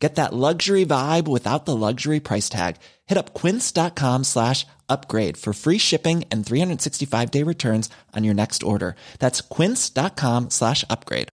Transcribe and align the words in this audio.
Get 0.00 0.14
that 0.14 0.32
luxury 0.32 0.86
vibe 0.86 1.28
without 1.28 1.66
the 1.66 1.76
luxury 1.76 2.20
price 2.20 2.48
tag. 2.48 2.76
Hit 3.06 3.18
up 3.18 3.34
quince.com 3.34 4.24
slash 4.24 4.66
upgrade 4.88 5.36
for 5.36 5.52
free 5.52 5.76
shipping 5.78 6.24
and 6.30 6.44
365 6.44 7.30
day 7.30 7.42
returns 7.44 7.90
on 8.16 8.24
your 8.24 8.34
next 8.34 8.62
order. 8.62 8.96
That's 9.18 9.42
quince.com 9.42 10.48
slash 10.50 10.84
upgrade. 10.88 11.28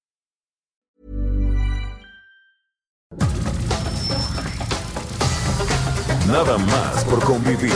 Nada 6.28 6.58
más 6.58 7.06
por 7.06 7.22
convivir. 7.22 7.72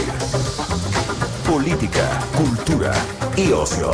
Política, 1.47 2.19
cultura 2.35 2.93
y 3.37 3.53
ocio. 3.53 3.93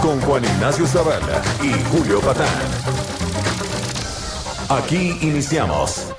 Con 0.00 0.20
Juan 0.20 0.44
Ignacio 0.44 0.86
Zavala 0.86 1.42
y 1.62 1.72
Julio 1.90 2.20
Patán. 2.20 3.21
Aquí 4.72 5.18
iniciamos. 5.20 6.14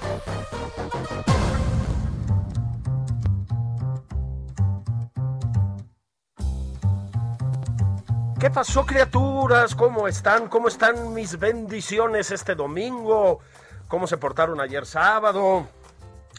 ¿Qué 8.39 8.51
pasó, 8.51 8.85
criaturas? 8.85 9.73
¿Cómo 9.73 10.07
están? 10.07 10.49
¿Cómo 10.49 10.67
están 10.67 11.15
mis 11.15 11.39
bendiciones 11.39 12.29
este 12.29 12.53
domingo? 12.53 13.39
¿Cómo 13.87 14.05
se 14.05 14.17
portaron 14.17 14.61
ayer 14.61 14.85
sábado? 14.85 15.65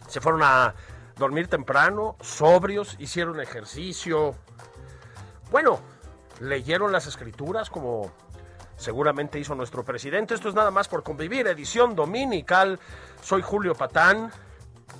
¿Se 0.06 0.20
fueron 0.20 0.44
a 0.44 0.72
dormir 1.16 1.48
temprano? 1.48 2.14
¿Sobrios? 2.20 2.94
¿Hicieron 3.00 3.40
ejercicio? 3.40 4.36
Bueno, 5.50 5.80
leyeron 6.38 6.92
las 6.92 7.08
escrituras 7.08 7.70
como 7.70 8.12
seguramente 8.76 9.38
hizo 9.38 9.54
nuestro 9.54 9.84
presidente. 9.84 10.34
Esto 10.34 10.48
es 10.48 10.54
nada 10.54 10.70
más 10.70 10.88
por 10.88 11.02
convivir, 11.02 11.46
edición 11.46 11.94
dominical. 11.94 12.78
Soy 13.22 13.42
Julio 13.42 13.74
Patán 13.74 14.30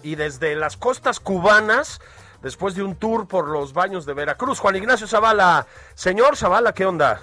y 0.03 0.14
desde 0.14 0.55
las 0.56 0.77
costas 0.77 1.20
cubanas, 1.20 2.00
después 2.42 2.75
de 2.75 2.83
un 2.83 2.97
tour 2.97 3.27
por 3.27 3.48
los 3.48 3.72
baños 3.72 4.06
de 4.06 4.14
Veracruz, 4.14 4.58
Juan 4.58 4.77
Ignacio 4.77 5.06
Zavala. 5.06 5.67
Señor 5.95 6.36
Zavala, 6.36 6.72
¿qué 6.72 6.86
onda? 6.86 7.20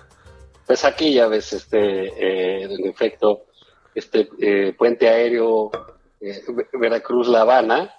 Pues 0.66 0.86
aquí 0.86 1.14
ya 1.14 1.28
ves, 1.28 1.54
este, 1.54 1.80
eh, 1.80 2.64
en 2.64 2.88
efecto, 2.88 3.46
este 3.94 4.30
eh, 4.40 4.74
puente 4.78 5.10
aéreo 5.10 5.72
eh, 6.22 6.42
Veracruz-La 6.74 7.42
Habana. 7.42 7.94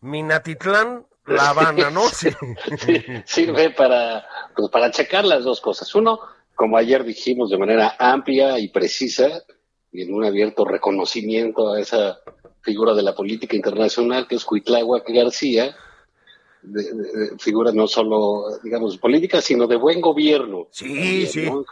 Minatitlán, 0.00 1.06
La 1.26 1.50
Habana, 1.50 1.90
¿no? 1.90 2.08
Sí. 2.08 2.30
Sí, 2.78 3.04
sirve 3.26 3.70
para, 3.70 4.26
pues, 4.56 4.70
para 4.70 4.90
checar 4.90 5.24
las 5.24 5.44
dos 5.44 5.60
cosas. 5.60 5.94
Uno, 5.94 6.20
como 6.54 6.76
ayer 6.76 7.04
dijimos 7.04 7.50
de 7.50 7.58
manera 7.58 7.94
amplia 7.98 8.58
y 8.58 8.68
precisa, 8.68 9.42
y 9.92 10.02
en 10.02 10.14
un 10.14 10.24
abierto 10.24 10.64
reconocimiento 10.64 11.72
a 11.72 11.80
esa 11.80 12.20
figura 12.62 12.94
de 12.94 13.02
la 13.02 13.14
política 13.14 13.56
internacional 13.56 14.28
que 14.28 14.36
es 14.36 14.44
Cuitláhuac 14.44 15.08
García, 15.08 15.74
de, 16.62 16.82
de, 16.82 16.92
de 16.92 17.38
figura 17.38 17.72
no 17.72 17.86
solo, 17.86 18.58
digamos, 18.62 18.98
política, 18.98 19.40
sino 19.40 19.66
de 19.66 19.76
buen 19.76 20.00
gobierno. 20.00 20.68
Sí, 20.70 20.84
también, 20.84 21.26
sí. 21.26 21.46
¿no? 21.46 21.64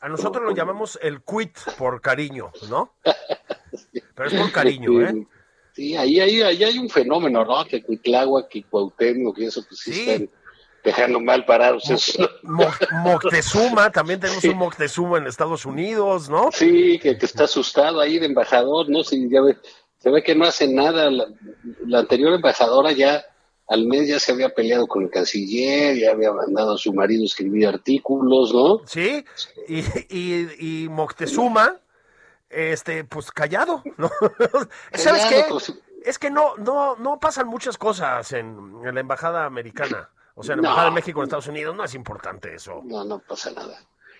A 0.00 0.08
nosotros 0.10 0.44
lo 0.44 0.54
llamamos 0.54 0.98
el 1.02 1.22
quit 1.22 1.56
por 1.78 2.00
cariño, 2.02 2.52
¿no? 2.68 2.92
Pero 4.14 4.28
es 4.28 4.34
por 4.34 4.52
cariño, 4.52 5.00
¿eh? 5.02 5.26
Sí, 5.72 5.96
ahí, 5.96 6.20
ahí, 6.20 6.42
ahí 6.42 6.64
hay 6.64 6.78
un 6.78 6.88
fenómeno, 6.88 7.44
¿no? 7.44 7.64
Que 7.64 7.82
Cuitláhuac 7.82 8.54
y 8.54 8.62
Cuauhtémoc 8.62 9.38
y 9.38 9.46
eso, 9.46 9.62
pues 9.66 9.80
sí, 9.80 9.92
Sí. 9.92 10.10
están 10.10 10.30
dejando 10.86 11.20
mal 11.20 11.44
parados. 11.44 11.90
esos, 11.90 12.18
¿no? 12.18 12.28
Mo- 12.44 12.70
Moctezuma, 13.02 13.90
también 13.90 14.20
tenemos 14.20 14.44
un 14.44 14.56
Moctezuma 14.56 15.18
en 15.18 15.26
Estados 15.26 15.66
Unidos, 15.66 16.30
¿no? 16.30 16.50
Sí, 16.52 16.98
que, 17.02 17.18
que 17.18 17.26
está 17.26 17.44
asustado 17.44 18.00
ahí 18.00 18.18
de 18.18 18.26
embajador, 18.26 18.88
¿no? 18.88 19.02
Sí, 19.02 19.28
ya 19.30 19.42
ve, 19.42 19.58
se 19.98 20.10
ve 20.10 20.22
que 20.22 20.34
no 20.36 20.44
hace 20.46 20.68
nada. 20.68 21.10
La, 21.10 21.26
la 21.86 21.98
anterior 21.98 22.32
embajadora 22.32 22.92
ya 22.92 23.24
al 23.68 23.84
mes 23.86 24.06
ya 24.08 24.20
se 24.20 24.30
había 24.30 24.54
peleado 24.54 24.86
con 24.86 25.02
el 25.02 25.10
canciller, 25.10 25.96
ya 25.98 26.12
había 26.12 26.32
mandado 26.32 26.74
a 26.74 26.78
su 26.78 26.92
marido 26.94 27.24
a 27.24 27.26
escribir 27.26 27.66
artículos, 27.66 28.54
¿no? 28.54 28.80
Sí, 28.86 29.24
y, 29.68 29.80
y, 30.08 30.84
y 30.84 30.88
Moctezuma, 30.88 31.74
este, 32.48 33.02
pues 33.02 33.32
callado, 33.32 33.82
¿no? 33.96 34.08
¿Sabes 34.94 35.24
qué? 35.26 35.44
pues, 35.48 35.72
Es 36.04 36.16
que 36.20 36.30
no, 36.30 36.56
no, 36.58 36.94
no 36.94 37.18
pasan 37.18 37.48
muchas 37.48 37.76
cosas 37.76 38.30
en, 38.30 38.56
en 38.86 38.94
la 38.94 39.00
embajada 39.00 39.44
americana. 39.46 40.10
O 40.38 40.42
sea, 40.42 40.54
en 40.54 40.58
la 40.60 40.62
No. 40.62 40.68
embajada 40.68 40.88
de 40.90 40.94
México 40.94 41.20
en 41.20 41.24
Estados 41.24 41.46
Unidos 41.48 41.74
no 41.74 41.82
es 41.84 41.94
importante 41.94 42.54
eso. 42.54 42.80
No, 42.84 43.04
no 43.04 43.18
pasa 43.20 43.50
nada. 43.50 43.78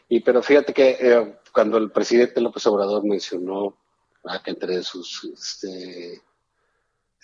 Y 0.09 0.21
pero 0.21 0.43
fíjate 0.43 0.73
que 0.73 0.97
eh, 1.01 1.39
cuando 1.53 1.77
el 1.79 1.91
presidente 1.91 2.41
López 2.41 2.67
Obrador 2.67 3.05
mencionó 3.05 3.77
ah, 4.25 4.41
que 4.43 4.51
entre 4.53 4.83
sus 4.83 5.25
este, 5.25 6.23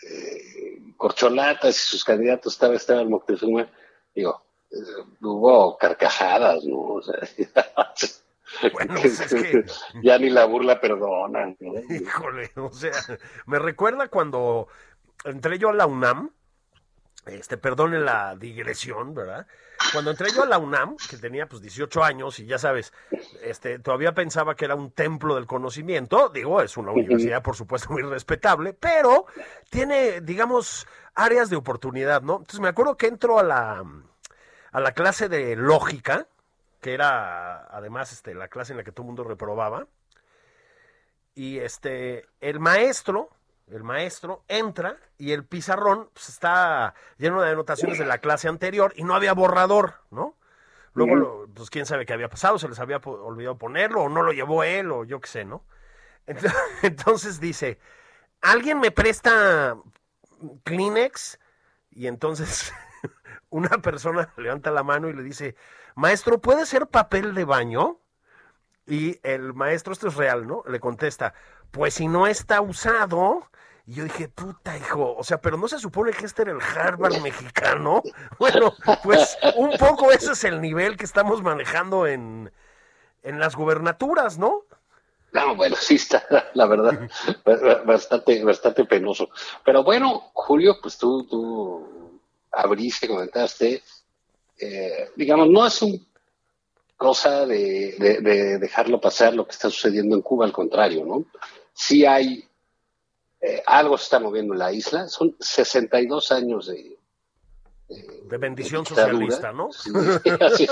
eh, 0.03 0.79
corcholatas 0.97 1.77
y 1.77 1.79
sus 1.81 2.05
candidatos 2.05 2.53
estaba 2.55 2.75
Esteban 2.75 3.09
Moctezuma, 3.09 3.69
digo, 4.15 4.43
eh, 4.71 4.77
hubo 5.21 5.77
carcajadas, 5.79 6.65
¿no? 6.65 6.79
O 6.79 7.03
sea, 7.03 7.15
Bueno, 8.75 8.95
pues 9.01 9.19
es 9.19 9.33
que- 9.33 9.65
ya 10.03 10.19
ni 10.19 10.29
la 10.29 10.45
burla 10.45 10.79
perdona. 10.81 11.55
¿no? 11.59 11.73
Híjole, 11.95 12.51
o 12.57 12.71
sea, 12.73 12.93
me 13.47 13.59
recuerda 13.59 14.09
cuando 14.09 14.69
entré 15.25 15.59
yo 15.59 15.71
a 15.71 15.75
la 15.75 15.87
UNAM, 15.87 16.31
este, 17.27 17.57
perdone 17.57 18.01
la 18.01 18.35
digresión, 18.37 19.15
¿verdad? 19.15 19.47
Cuando 19.93 20.11
entré 20.11 20.31
yo 20.33 20.43
a 20.43 20.47
la 20.47 20.59
UNAM, 20.59 20.97
que 21.09 21.17
tenía 21.17 21.47
pues 21.47 21.61
18 21.63 22.03
años 22.03 22.39
y 22.39 22.47
ya 22.47 22.59
sabes, 22.59 22.93
este, 23.43 23.79
todavía 23.79 24.13
pensaba 24.13 24.55
que 24.55 24.65
era 24.65 24.75
un 24.75 24.91
templo 24.91 25.35
del 25.35 25.47
conocimiento, 25.47 26.29
digo, 26.29 26.61
es 26.63 26.77
una 26.77 26.93
universidad 26.93 27.43
por 27.43 27.57
supuesto 27.57 27.93
muy 27.93 28.03
respetable, 28.03 28.73
pero 28.75 29.27
tiene, 29.71 30.21
digamos, 30.21 30.87
áreas 31.15 31.51
de 31.51 31.57
oportunidad, 31.57 32.23
¿no? 32.23 32.39
Entonces 32.39 32.61
me 32.61 32.69
acuerdo 32.69 32.97
que 32.97 33.07
entro 33.07 33.39
a 33.39 33.43
la, 33.43 33.85
a 34.73 34.81
la 34.81 34.93
clase 34.93 35.29
de 35.29 35.57
lógica, 35.57 36.27
que 36.81 36.95
era 36.95 37.67
además 37.67 38.13
este, 38.13 38.35
la 38.35 38.49
clase 38.49 38.73
en 38.73 38.79
la 38.79 38.85
que 38.85 38.93
todo 38.93 39.05
el 39.05 39.09
mundo 39.09 39.25
reprobaba, 39.25 39.87
y 41.35 41.59
este, 41.59 42.27
el 42.41 42.61
maestro, 42.61 43.31
el 43.73 43.85
maestro 43.85 44.45
entra 44.49 44.97
y 45.19 45.33
el 45.33 45.45
pizarrón 45.45 46.11
pues, 46.15 46.29
está 46.29 46.95
lleno 47.19 47.43
de 47.43 47.51
anotaciones 47.51 47.99
de 47.99 48.07
la 48.07 48.19
clase 48.19 48.49
anterior 48.49 48.93
y 48.97 49.05
no 49.05 49.15
había 49.15 49.33
borrador, 49.35 49.95
¿no? 50.11 50.37
Luego, 50.95 51.17
lo- 51.17 51.49
pues 51.55 51.71
quién 51.71 51.87
sabe 51.87 52.07
qué 52.07 52.13
había 52.15 52.29
pasado, 52.31 52.59
se 52.59 52.69
les 52.69 52.79
había 52.81 52.99
olvidado 52.99 53.59
ponerlo 53.59 54.03
o 54.03 54.09
no 54.11 54.23
lo 54.23 54.33
llevó 54.33 54.65
él 54.65 54.93
o 54.93 55.05
yo 55.05 55.21
qué 55.21 55.29
sé, 55.29 55.45
¿no? 55.45 55.65
Ent- 56.27 56.53
Entonces 56.83 57.41
dice, 57.41 57.79
¿alguien 58.43 58.81
me 58.81 58.91
presta 58.93 59.77
Kleenex? 60.65 61.39
Y 61.91 62.07
entonces 62.07 62.73
una 63.51 63.71
persona 63.79 64.33
levanta 64.39 64.71
la 64.71 64.83
mano 64.83 65.09
y 65.09 65.15
le 65.15 65.23
dice, 65.23 65.57
maestro, 65.95 66.41
¿puede 66.41 66.67
ser 66.67 66.89
papel 66.89 67.35
de 67.35 67.45
baño? 67.45 67.99
Y 68.87 69.21
el 69.23 69.55
maestro, 69.55 69.93
esto 69.93 70.09
es 70.09 70.17
real, 70.17 70.47
¿no? 70.47 70.65
Le 70.67 70.81
contesta, 70.81 71.35
pues 71.73 71.95
si 71.95 72.07
no 72.07 72.29
está 72.29 72.61
usado. 72.61 73.49
Y 73.85 73.95
yo 73.95 74.05
dije, 74.05 74.29
puta 74.29 74.77
hijo, 74.77 75.17
o 75.17 75.25
sea, 75.25 75.41
pero 75.41 75.57
no 75.57 75.67
se 75.67 75.81
supone 75.81 76.13
que 76.13 76.25
este 76.25 76.43
era 76.43 76.53
el 76.53 76.61
Harvard 76.63 77.21
mexicano. 77.21 78.01
Bueno, 78.39 78.73
pues 79.03 79.37
un 79.57 79.73
poco 79.77 80.13
ese 80.13 80.33
es 80.33 80.45
el 80.45 80.61
nivel 80.61 80.97
que 80.97 81.05
estamos 81.05 81.43
manejando 81.43 82.07
en, 82.07 82.53
en 83.25 83.41
las 83.41 83.57
gubernaturas, 83.57 84.39
¿no? 84.39 84.63
No, 85.33 85.57
bueno, 85.57 85.75
sí 85.77 85.97
está, 85.97 86.25
la 86.55 86.67
verdad, 86.67 87.09
ba- 87.45 87.83
bastante, 87.85 88.45
bastante 88.45 88.85
penoso. 88.85 89.29
Pero 89.65 89.83
bueno, 89.83 90.31
Julio, 90.35 90.77
pues 90.81 90.97
tú, 90.97 91.25
tú 91.25 92.21
abriste, 92.53 93.09
comentaste, 93.09 93.83
eh, 94.59 95.11
digamos, 95.17 95.49
no 95.49 95.67
es 95.67 95.83
un 95.83 96.07
cosa 97.03 97.45
de, 97.47 97.97
de- 97.99 98.21
de 98.21 98.59
dejarlo 98.59 99.01
pasar 99.01 99.35
lo 99.35 99.45
que 99.45 99.51
está 99.53 99.69
sucediendo 99.71 100.15
en 100.17 100.23
Cuba, 100.23 100.45
al 100.47 100.53
contrario, 100.53 101.05
¿no? 101.05 101.25
Sí 101.75 102.07
hay, 102.07 102.45
eh, 103.41 103.63
algo 103.67 103.99
se 103.99 104.05
está 104.05 104.21
moviendo 104.21 104.53
en 104.55 104.59
la 104.61 104.73
isla, 104.73 105.09
son 105.09 105.35
62 105.41 106.31
años 106.33 106.67
de, 106.69 106.97
De 108.29 108.39
bendición 108.39 108.87
socialista, 108.87 109.53
¿no? 109.53 109.71
Sí, 109.73 109.91
así. 110.41 110.67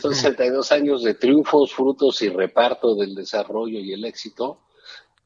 Son 0.00 0.14
62 0.14 0.72
años 0.72 1.02
de 1.02 1.14
triunfos, 1.14 1.72
frutos 1.72 2.20
y 2.22 2.28
reparto 2.28 2.94
del 2.94 3.14
desarrollo 3.14 3.78
y 3.78 3.92
el 3.92 4.04
éxito, 4.04 4.58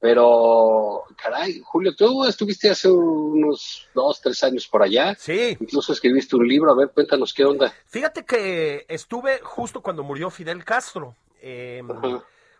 Pero, 0.06 1.03
caray, 1.17 1.61
Julio, 1.64 1.97
tú 1.97 2.25
estuviste 2.25 2.70
hace 2.70 2.88
unos 2.88 3.88
dos, 3.93 4.20
tres 4.20 4.41
años 4.44 4.69
por 4.69 4.85
allá. 4.85 5.17
Sí. 5.17 5.56
Incluso 5.58 5.93
escribiste 5.93 6.37
un 6.37 6.47
libro. 6.47 6.70
A 6.70 6.76
ver, 6.76 6.91
cuéntanos 6.93 7.35
qué 7.35 7.44
onda. 7.44 7.75
Fíjate 7.87 8.25
que 8.25 8.87
estuve 8.88 9.41
justo 9.43 9.82
cuando 9.82 10.05
murió 10.05 10.31
Fidel 10.31 10.64
Castro. 10.64 11.17
Eh, 11.41 11.82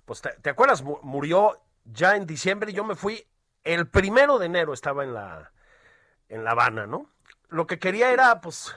pues 0.05 0.23
te, 0.23 0.31
te 0.43 0.51
acuerdas, 0.51 0.83
Mu- 0.83 0.99
murió 1.03 1.61
ya 1.85 2.17
en 2.17 2.27
diciembre 2.27 2.73
y 2.73 2.75
yo 2.75 2.83
me 2.83 2.97
fui 2.97 3.25
el 3.63 3.87
primero 3.89 4.41
de 4.41 4.47
enero 4.47 4.73
estaba 4.73 5.05
en 5.05 5.15
la 5.15 5.53
en 6.29 6.43
La 6.43 6.51
Habana, 6.51 6.89
¿no? 6.89 7.09
Lo 7.49 7.69
que 7.69 7.79
quería 7.79 8.11
era 8.11 8.41
pues 8.41 8.75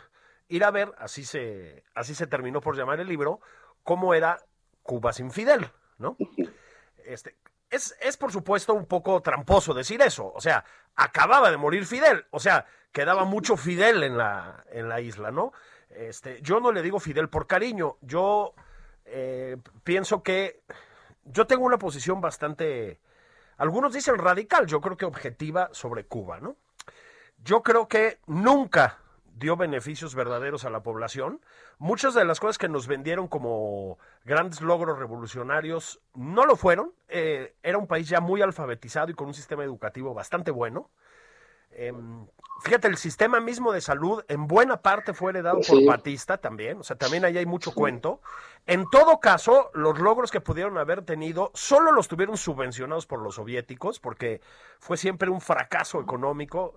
ir 0.48 0.64
a 0.64 0.70
ver, 0.70 0.94
así 1.00 1.26
se 1.26 1.84
así 1.96 2.14
se 2.14 2.28
terminó 2.28 2.62
por 2.62 2.78
llamar 2.78 3.00
el 3.00 3.08
libro, 3.08 3.40
cómo 3.84 4.14
era 4.14 4.38
Cuba 4.84 5.12
sin 5.12 5.32
Fidel, 5.32 5.72
¿no? 5.98 6.18
Este 7.04 7.36
es, 7.70 7.96
es 8.02 8.18
por 8.18 8.32
supuesto 8.32 8.74
un 8.74 8.86
poco 8.86 9.22
tramposo 9.22 9.74
decir 9.74 10.02
eso, 10.02 10.32
o 10.34 10.42
sea, 10.42 10.64
acababa 10.96 11.52
de 11.52 11.58
morir 11.58 11.86
Fidel, 11.86 12.26
o 12.32 12.40
sea, 12.40 12.66
quedaba 12.92 13.26
mucho 13.26 13.58
Fidel 13.58 14.04
en 14.04 14.18
la 14.18 14.64
en 14.72 14.90
la 14.90 15.02
isla, 15.02 15.32
¿no? 15.32 15.54
Este, 15.90 16.42
yo 16.42 16.60
no 16.60 16.72
le 16.72 16.82
digo 16.82 17.00
Fidel 17.00 17.30
por 17.30 17.48
cariño, 17.48 17.98
yo 18.02 18.54
eh, 19.06 19.58
pienso 19.84 20.24
que 20.24 20.62
yo 21.26 21.48
tengo 21.48 21.66
una 21.66 21.78
posición 21.78 22.22
bastante, 22.22 23.00
algunos 23.58 23.94
dicen 23.94 24.18
radical, 24.18 24.66
yo 24.68 24.82
creo 24.82 24.98
que 24.98 25.06
objetiva 25.06 25.70
sobre 25.72 26.06
Cuba, 26.06 26.40
¿no? 26.40 26.56
Yo 27.44 27.64
creo 27.64 27.88
que 27.88 28.20
nunca 28.28 29.00
dio 29.40 29.56
beneficios 29.58 30.14
verdaderos 30.14 30.66
a 30.66 30.70
la 30.70 30.84
población. 30.84 31.42
Muchas 31.78 32.14
de 32.14 32.26
las 32.26 32.40
cosas 32.40 32.58
que 32.58 32.70
nos 32.70 32.88
vendieron 32.88 33.28
como 33.28 33.98
grandes 34.26 34.62
logros 34.62 35.00
revolucionarios 35.00 36.02
no 36.14 36.46
lo 36.46 36.56
fueron. 36.56 36.92
Eh, 37.08 37.56
era 37.64 37.78
un 37.78 37.88
país 37.88 38.08
ya 38.08 38.20
muy 38.20 38.42
alfabetizado 38.42 39.10
y 39.10 39.14
con 39.16 39.28
un 39.28 39.34
sistema 39.34 39.64
educativo 39.64 40.14
bastante 40.14 40.52
bueno. 40.52 40.90
Eh, 41.72 41.94
fíjate, 42.62 42.88
el 42.88 42.98
sistema 42.98 43.40
mismo 43.40 43.72
de 43.72 43.82
salud 43.82 44.24
en 44.28 44.48
buena 44.48 44.82
parte 44.82 45.14
fue 45.14 45.32
heredado 45.32 45.62
por. 45.62 45.86
Batista 45.86 46.38
también, 46.38 46.80
o 46.80 46.84
sea, 46.84 46.98
también 46.98 47.26
ahí 47.26 47.38
hay 47.38 47.46
mucho 47.46 47.74
cuento. 47.74 48.22
En 48.66 48.90
todo 48.90 49.20
caso, 49.20 49.72
los 49.74 50.00
logros 50.00 50.32
que 50.32 50.42
pudieron 50.42 50.78
haber 50.78 51.04
tenido 51.04 51.52
solo 51.54 51.92
los 51.92 52.08
tuvieron 52.08 52.38
subvencionados 52.38 53.06
por 53.06 53.22
los 53.22 53.36
soviéticos, 53.36 54.00
porque 54.00 54.42
fue 54.80 54.98
siempre 54.98 55.30
un 55.30 55.42
fracaso 55.42 56.02
económico. 56.02 56.76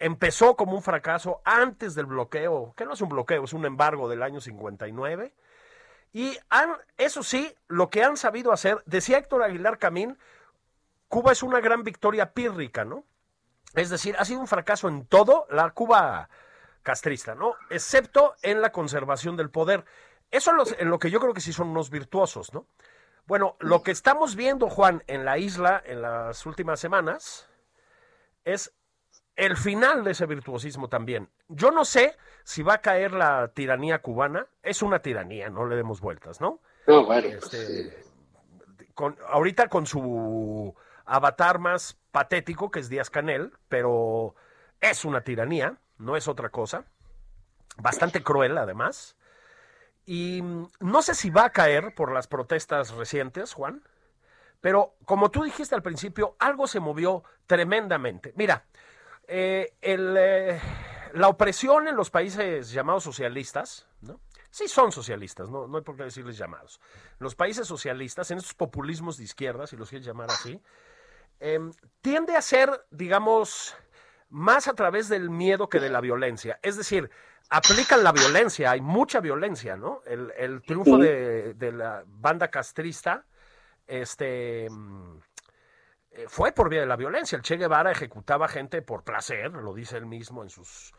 Empezó 0.00 0.56
como 0.56 0.74
un 0.74 0.82
fracaso 0.82 1.40
antes 1.44 1.94
del 1.94 2.06
bloqueo, 2.06 2.74
que 2.76 2.84
no 2.84 2.94
es 2.94 3.00
un 3.00 3.10
bloqueo, 3.10 3.44
es 3.44 3.52
un 3.52 3.66
embargo 3.66 4.08
del 4.08 4.22
año 4.22 4.40
59. 4.40 5.32
Y 6.12 6.36
han, 6.48 6.72
eso 6.96 7.22
sí, 7.22 7.54
lo 7.68 7.90
que 7.90 8.02
han 8.02 8.16
sabido 8.16 8.50
hacer, 8.50 8.82
decía 8.86 9.18
Héctor 9.18 9.44
Aguilar 9.44 9.78
Camín, 9.78 10.18
Cuba 11.08 11.32
es 11.32 11.42
una 11.42 11.60
gran 11.60 11.84
victoria 11.84 12.32
pírrica, 12.32 12.84
¿no? 12.84 13.04
Es 13.74 13.90
decir, 13.90 14.16
ha 14.18 14.24
sido 14.24 14.40
un 14.40 14.48
fracaso 14.48 14.88
en 14.88 15.06
todo 15.06 15.46
la 15.50 15.70
Cuba 15.70 16.28
castrista, 16.82 17.34
¿no? 17.34 17.54
Excepto 17.68 18.34
en 18.42 18.60
la 18.60 18.72
conservación 18.72 19.36
del 19.36 19.50
poder. 19.50 19.84
Eso 20.30 20.52
en, 20.78 20.88
lo 20.88 20.98
que 20.98 21.10
yo 21.10 21.20
creo 21.20 21.34
que 21.34 21.40
sí 21.40 21.52
son 21.52 21.68
unos 21.68 21.90
virtuosos, 21.90 22.52
¿no? 22.52 22.66
Bueno, 23.26 23.56
lo 23.60 23.82
que 23.82 23.90
estamos 23.90 24.34
viendo, 24.34 24.68
Juan, 24.68 25.04
en 25.06 25.24
la 25.24 25.38
isla 25.38 25.80
en 25.84 26.02
las 26.02 26.46
últimas 26.46 26.80
semanas 26.80 27.48
es 28.44 28.72
el 29.40 29.56
final 29.56 30.04
de 30.04 30.10
ese 30.10 30.26
virtuosismo 30.26 30.88
también. 30.88 31.30
Yo 31.48 31.70
no 31.70 31.86
sé 31.86 32.14
si 32.44 32.62
va 32.62 32.74
a 32.74 32.80
caer 32.82 33.12
la 33.12 33.48
tiranía 33.48 34.02
cubana. 34.02 34.46
Es 34.62 34.82
una 34.82 35.00
tiranía, 35.00 35.48
no 35.48 35.66
le 35.66 35.76
demos 35.76 36.02
vueltas, 36.02 36.42
¿no? 36.42 36.60
No, 36.86 37.06
bueno, 37.06 37.28
pues, 37.40 37.54
Este, 37.54 38.04
con, 38.92 39.16
ahorita 39.26 39.68
con 39.68 39.86
su 39.86 40.74
avatar 41.06 41.58
más 41.58 41.96
patético, 42.10 42.70
que 42.70 42.80
es 42.80 42.90
Díaz 42.90 43.08
Canel, 43.08 43.52
pero 43.70 44.34
es 44.78 45.06
una 45.06 45.22
tiranía, 45.22 45.78
no 45.96 46.16
es 46.16 46.28
otra 46.28 46.50
cosa. 46.50 46.84
Bastante 47.78 48.22
cruel, 48.22 48.58
además. 48.58 49.16
Y 50.04 50.42
mm, 50.42 50.68
no 50.80 51.00
sé 51.00 51.14
si 51.14 51.30
va 51.30 51.46
a 51.46 51.52
caer 51.52 51.94
por 51.94 52.12
las 52.12 52.26
protestas 52.26 52.90
recientes, 52.90 53.54
Juan, 53.54 53.82
pero 54.60 54.96
como 55.06 55.30
tú 55.30 55.44
dijiste 55.44 55.74
al 55.74 55.82
principio, 55.82 56.36
algo 56.38 56.66
se 56.66 56.78
movió 56.78 57.24
tremendamente. 57.46 58.34
Mira, 58.36 58.66
eh, 59.32 59.74
el, 59.80 60.16
eh, 60.18 60.60
la 61.14 61.28
opresión 61.28 61.86
en 61.86 61.94
los 61.94 62.10
países 62.10 62.72
llamados 62.72 63.04
socialistas, 63.04 63.86
¿no? 64.00 64.20
Sí 64.50 64.66
son 64.66 64.90
socialistas, 64.90 65.48
no, 65.48 65.68
no 65.68 65.78
hay 65.78 65.84
por 65.84 65.96
qué 65.96 66.02
decirles 66.02 66.36
llamados. 66.36 66.80
Los 67.20 67.36
países 67.36 67.68
socialistas, 67.68 68.32
en 68.32 68.38
estos 68.38 68.54
populismos 68.54 69.16
de 69.18 69.22
izquierda, 69.22 69.68
si 69.68 69.76
los 69.76 69.88
quieres 69.88 70.04
llamar 70.04 70.30
así, 70.30 70.60
eh, 71.38 71.60
tiende 72.00 72.34
a 72.34 72.42
ser, 72.42 72.84
digamos, 72.90 73.76
más 74.30 74.66
a 74.66 74.74
través 74.74 75.08
del 75.08 75.30
miedo 75.30 75.68
que 75.68 75.78
de 75.78 75.90
la 75.90 76.00
violencia. 76.00 76.58
Es 76.60 76.76
decir, 76.76 77.08
aplican 77.50 78.02
la 78.02 78.10
violencia, 78.10 78.72
hay 78.72 78.80
mucha 78.80 79.20
violencia, 79.20 79.76
¿no? 79.76 80.02
El, 80.06 80.32
el 80.36 80.60
triunfo 80.62 80.98
de, 80.98 81.54
de 81.54 81.70
la 81.70 82.02
banda 82.04 82.48
castrista, 82.48 83.24
este 83.86 84.68
mm, 84.68 85.18
eh, 86.12 86.26
fue 86.28 86.52
por 86.52 86.68
vía 86.68 86.80
de 86.80 86.86
la 86.86 86.96
violencia. 86.96 87.36
El 87.36 87.42
Che 87.42 87.56
Guevara 87.56 87.92
ejecutaba 87.92 88.48
gente 88.48 88.82
por 88.82 89.04
placer, 89.04 89.52
lo 89.52 89.74
dice 89.74 89.96
él 89.96 90.06
mismo 90.06 90.42
en 90.42 90.50
sus, 90.50 90.92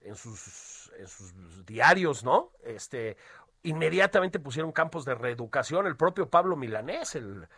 en 0.00 0.16
sus, 0.16 0.92
en 0.98 1.06
sus 1.06 1.64
diarios, 1.64 2.24
¿no? 2.24 2.52
Este, 2.64 3.16
inmediatamente 3.62 4.40
pusieron 4.40 4.72
campos 4.72 5.04
de 5.04 5.14
reeducación. 5.14 5.86
El 5.86 5.96
propio 5.96 6.28
Pablo 6.28 6.56
Milanés, 6.56 7.14
el 7.14 7.48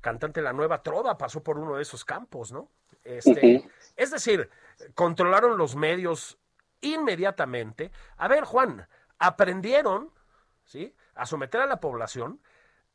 cantante 0.00 0.40
de 0.40 0.44
la 0.44 0.52
Nueva 0.52 0.82
Trova, 0.82 1.16
pasó 1.16 1.42
por 1.42 1.58
uno 1.58 1.76
de 1.76 1.82
esos 1.82 2.04
campos, 2.04 2.52
¿no? 2.52 2.70
Este. 3.02 3.68
Es 3.96 4.10
decir, 4.10 4.50
controlaron 4.94 5.56
los 5.56 5.74
medios 5.74 6.38
inmediatamente. 6.82 7.90
A 8.18 8.28
ver, 8.28 8.44
Juan, 8.44 8.86
aprendieron, 9.18 10.12
¿sí? 10.64 10.94
A 11.14 11.24
someter 11.24 11.62
a 11.62 11.66
la 11.66 11.80
población 11.80 12.40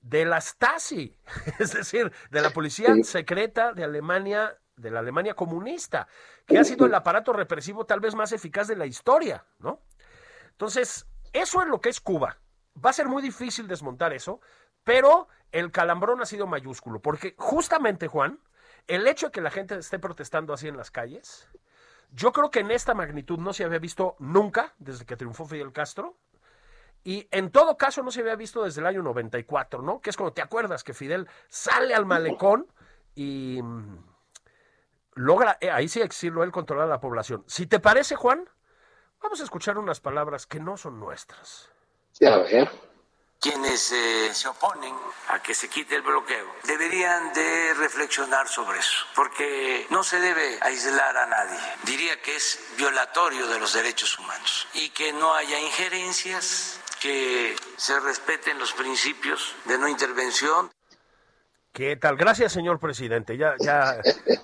de 0.03 0.25
la 0.25 0.39
Stasi, 0.39 1.17
es 1.59 1.73
decir, 1.73 2.11
de 2.29 2.41
la 2.41 2.51
policía 2.51 2.93
secreta 3.03 3.73
de 3.73 3.83
Alemania, 3.83 4.55
de 4.75 4.91
la 4.91 4.99
Alemania 4.99 5.33
comunista, 5.33 6.07
que 6.45 6.59
ha 6.59 6.63
sido 6.63 6.85
el 6.85 6.93
aparato 6.93 7.33
represivo 7.33 7.85
tal 7.85 7.99
vez 7.99 8.13
más 8.13 8.31
eficaz 8.31 8.67
de 8.67 8.75
la 8.75 8.85
historia, 8.85 9.45
¿no? 9.59 9.81
Entonces, 10.51 11.07
eso 11.31 11.61
es 11.61 11.67
lo 11.67 11.81
que 11.81 11.89
es 11.89 11.99
Cuba. 11.99 12.37
Va 12.83 12.89
a 12.89 12.93
ser 12.93 13.07
muy 13.07 13.23
difícil 13.23 13.67
desmontar 13.67 14.13
eso, 14.13 14.41
pero 14.83 15.27
el 15.51 15.71
calambrón 15.71 16.21
ha 16.21 16.25
sido 16.25 16.47
mayúsculo, 16.47 17.01
porque 17.01 17.35
justamente, 17.37 18.07
Juan, 18.07 18.39
el 18.87 19.07
hecho 19.07 19.27
de 19.27 19.31
que 19.31 19.41
la 19.41 19.51
gente 19.51 19.77
esté 19.77 19.99
protestando 19.99 20.53
así 20.53 20.67
en 20.67 20.75
las 20.75 20.91
calles, 20.91 21.47
yo 22.11 22.33
creo 22.33 22.51
que 22.51 22.59
en 22.59 22.71
esta 22.71 22.93
magnitud 22.93 23.39
no 23.39 23.53
se 23.53 23.63
había 23.63 23.79
visto 23.79 24.15
nunca 24.19 24.73
desde 24.77 25.05
que 25.05 25.15
triunfó 25.15 25.45
Fidel 25.45 25.71
Castro, 25.71 26.17
y 27.03 27.27
en 27.31 27.51
todo 27.51 27.77
caso 27.77 28.01
no 28.01 28.11
se 28.11 28.21
había 28.21 28.35
visto 28.35 28.63
desde 28.63 28.81
el 28.81 28.87
año 28.87 29.03
94, 29.03 29.81
¿no? 29.81 29.99
Que 29.99 30.09
es 30.09 30.17
cuando 30.17 30.33
te 30.33 30.41
acuerdas 30.41 30.83
que 30.83 30.93
Fidel 30.93 31.27
sale 31.49 31.93
al 31.93 32.05
malecón 32.05 32.67
y 33.13 33.61
mm, 33.61 33.97
logra, 35.15 35.57
eh, 35.59 35.69
ahí 35.69 35.87
sí 35.87 36.01
exiló 36.01 36.43
él 36.43 36.51
controlar 36.51 36.85
a 36.85 36.89
la 36.89 37.01
población. 37.01 37.43
Si 37.47 37.67
te 37.67 37.79
parece, 37.79 38.15
Juan, 38.15 38.49
vamos 39.21 39.41
a 39.41 39.43
escuchar 39.43 39.77
unas 39.77 39.99
palabras 39.99 40.47
que 40.47 40.59
no 40.59 40.77
son 40.77 40.99
nuestras. 40.99 41.69
sí, 42.11 42.25
a 42.25 42.37
ver. 42.37 42.69
quienes 43.41 43.91
eh, 43.91 44.33
se 44.33 44.47
oponen 44.47 44.95
a 45.27 45.43
que 45.43 45.53
se 45.53 45.67
quite 45.67 45.95
el 45.95 46.01
bloqueo 46.01 46.47
deberían 46.63 47.33
de 47.33 47.73
reflexionar 47.73 48.47
sobre 48.47 48.79
eso, 48.79 49.05
porque 49.15 49.85
no 49.89 50.03
se 50.03 50.17
debe 50.21 50.57
aislar 50.61 51.17
a 51.17 51.25
nadie. 51.25 51.59
Diría 51.83 52.21
que 52.21 52.37
es 52.37 52.59
violatorio 52.77 53.45
de 53.47 53.59
los 53.59 53.73
derechos 53.73 54.17
humanos 54.17 54.67
y 54.73 54.89
que 54.91 55.11
no 55.11 55.33
haya 55.33 55.59
injerencias, 55.59 56.79
que 57.03 57.53
se 57.75 57.99
respeten 57.99 58.57
los 58.57 58.71
principios 58.71 59.53
de 59.65 59.77
no 59.77 59.89
intervención. 59.89 60.71
¿Qué 61.73 61.97
tal? 61.97 62.15
Gracias, 62.15 62.53
señor 62.53 62.79
presidente. 62.79 63.35
Ya, 63.35 63.55
ya 63.59 63.97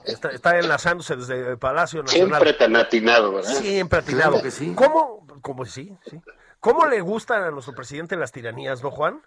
está, 0.04 0.30
está 0.32 0.60
enlazándose 0.60 1.16
desde 1.16 1.52
el 1.52 1.58
Palacio 1.58 2.04
Nacional. 2.04 2.42
Siempre 2.42 2.54
tan 2.54 2.76
atinado, 2.76 3.32
¿verdad? 3.34 3.54
Siempre 3.54 4.00
atinado. 4.00 4.42
Que 4.42 4.52
sí. 4.52 4.74
¿Cómo, 4.76 5.26
cómo 5.42 5.64
sí, 5.66 5.96
sí? 6.10 6.20
¿Cómo 6.60 6.86
le 6.88 7.00
gustan 7.00 7.44
a 7.44 7.52
nuestro 7.52 7.74
presidente 7.74 8.18
las 8.18 8.32
tiranías, 8.34 8.84
no, 8.84 8.92
Juan? 8.92 9.22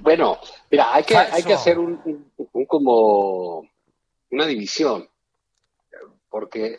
Bueno, 0.00 0.38
mira, 0.70 0.94
hay 0.94 1.04
que, 1.04 1.14
Falso. 1.14 1.34
hay 1.34 1.42
que 1.42 1.52
hacer 1.54 1.78
un, 1.78 2.00
un- 2.04 2.32
un 2.52 2.66
como 2.66 3.68
una 4.30 4.46
división, 4.46 5.06
porque 6.30 6.78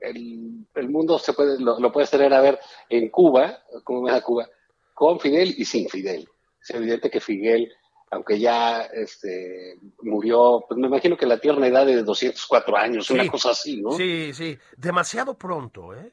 el, 0.00 0.66
el 0.74 0.88
mundo 0.88 1.18
se 1.18 1.32
puede, 1.34 1.60
lo, 1.60 1.78
lo 1.78 1.92
puedes 1.92 2.10
tener 2.10 2.32
a 2.34 2.40
ver 2.40 2.58
en 2.88 3.08
Cuba, 3.10 3.58
como 3.84 4.02
ves 4.02 4.14
a 4.14 4.22
Cuba, 4.22 4.48
con 5.00 5.18
Fidel 5.18 5.54
y 5.56 5.64
sin 5.64 5.88
Fidel. 5.88 6.28
Es 6.62 6.68
evidente 6.74 7.08
que 7.10 7.22
Fidel, 7.22 7.72
aunque 8.10 8.38
ya 8.38 8.82
este, 8.82 9.78
murió, 10.02 10.62
pues 10.68 10.78
me 10.78 10.88
imagino 10.88 11.16
que 11.16 11.24
la 11.24 11.40
tierna 11.40 11.66
edad 11.68 11.86
de 11.86 12.02
204 12.02 12.76
años, 12.76 13.06
Sí. 13.06 13.14
una 13.14 13.26
cosa 13.30 13.52
así, 13.52 13.80
¿no? 13.80 13.92
Sí, 13.92 14.34
sí. 14.34 14.58
Demasiado 14.76 15.38
pronto, 15.38 15.94
¿eh? 15.94 16.12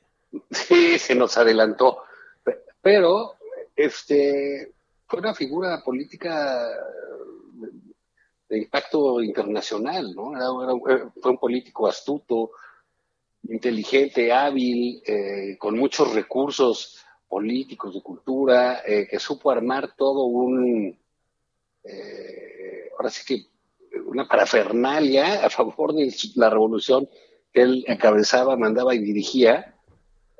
Sí, 0.51 0.97
se 0.99 1.15
nos 1.15 1.37
adelantó. 1.37 1.97
Pe- 2.45 2.61
Pero, 2.81 3.33
este, 3.75 4.71
fue 5.05 5.19
una 5.19 5.35
figura 5.35 5.81
política 5.83 6.65
de 8.47 8.57
impacto 8.59 9.21
internacional, 9.21 10.15
¿no? 10.15 10.31
fue 11.21 11.31
un 11.31 11.37
político 11.37 11.87
astuto, 11.89 12.51
inteligente, 13.49 14.31
hábil, 14.31 15.01
eh, 15.05 15.57
con 15.59 15.77
muchos 15.77 16.13
recursos 16.13 17.03
políticos, 17.27 17.93
de 17.93 18.01
cultura, 18.01 18.81
eh, 18.85 19.07
que 19.09 19.19
supo 19.19 19.51
armar 19.51 19.95
todo 19.95 20.25
un, 20.25 20.97
eh, 21.83 22.89
ahora 22.97 23.09
sí 23.09 23.23
que 23.25 23.99
una 24.05 24.27
parafernalia 24.27 25.45
a 25.45 25.49
favor 25.49 25.93
de 25.93 26.13
la 26.35 26.49
revolución 26.49 27.09
que 27.51 27.61
él 27.61 27.83
encabezaba, 27.87 28.55
mandaba 28.57 28.95
y 28.95 28.99
dirigía. 28.99 29.73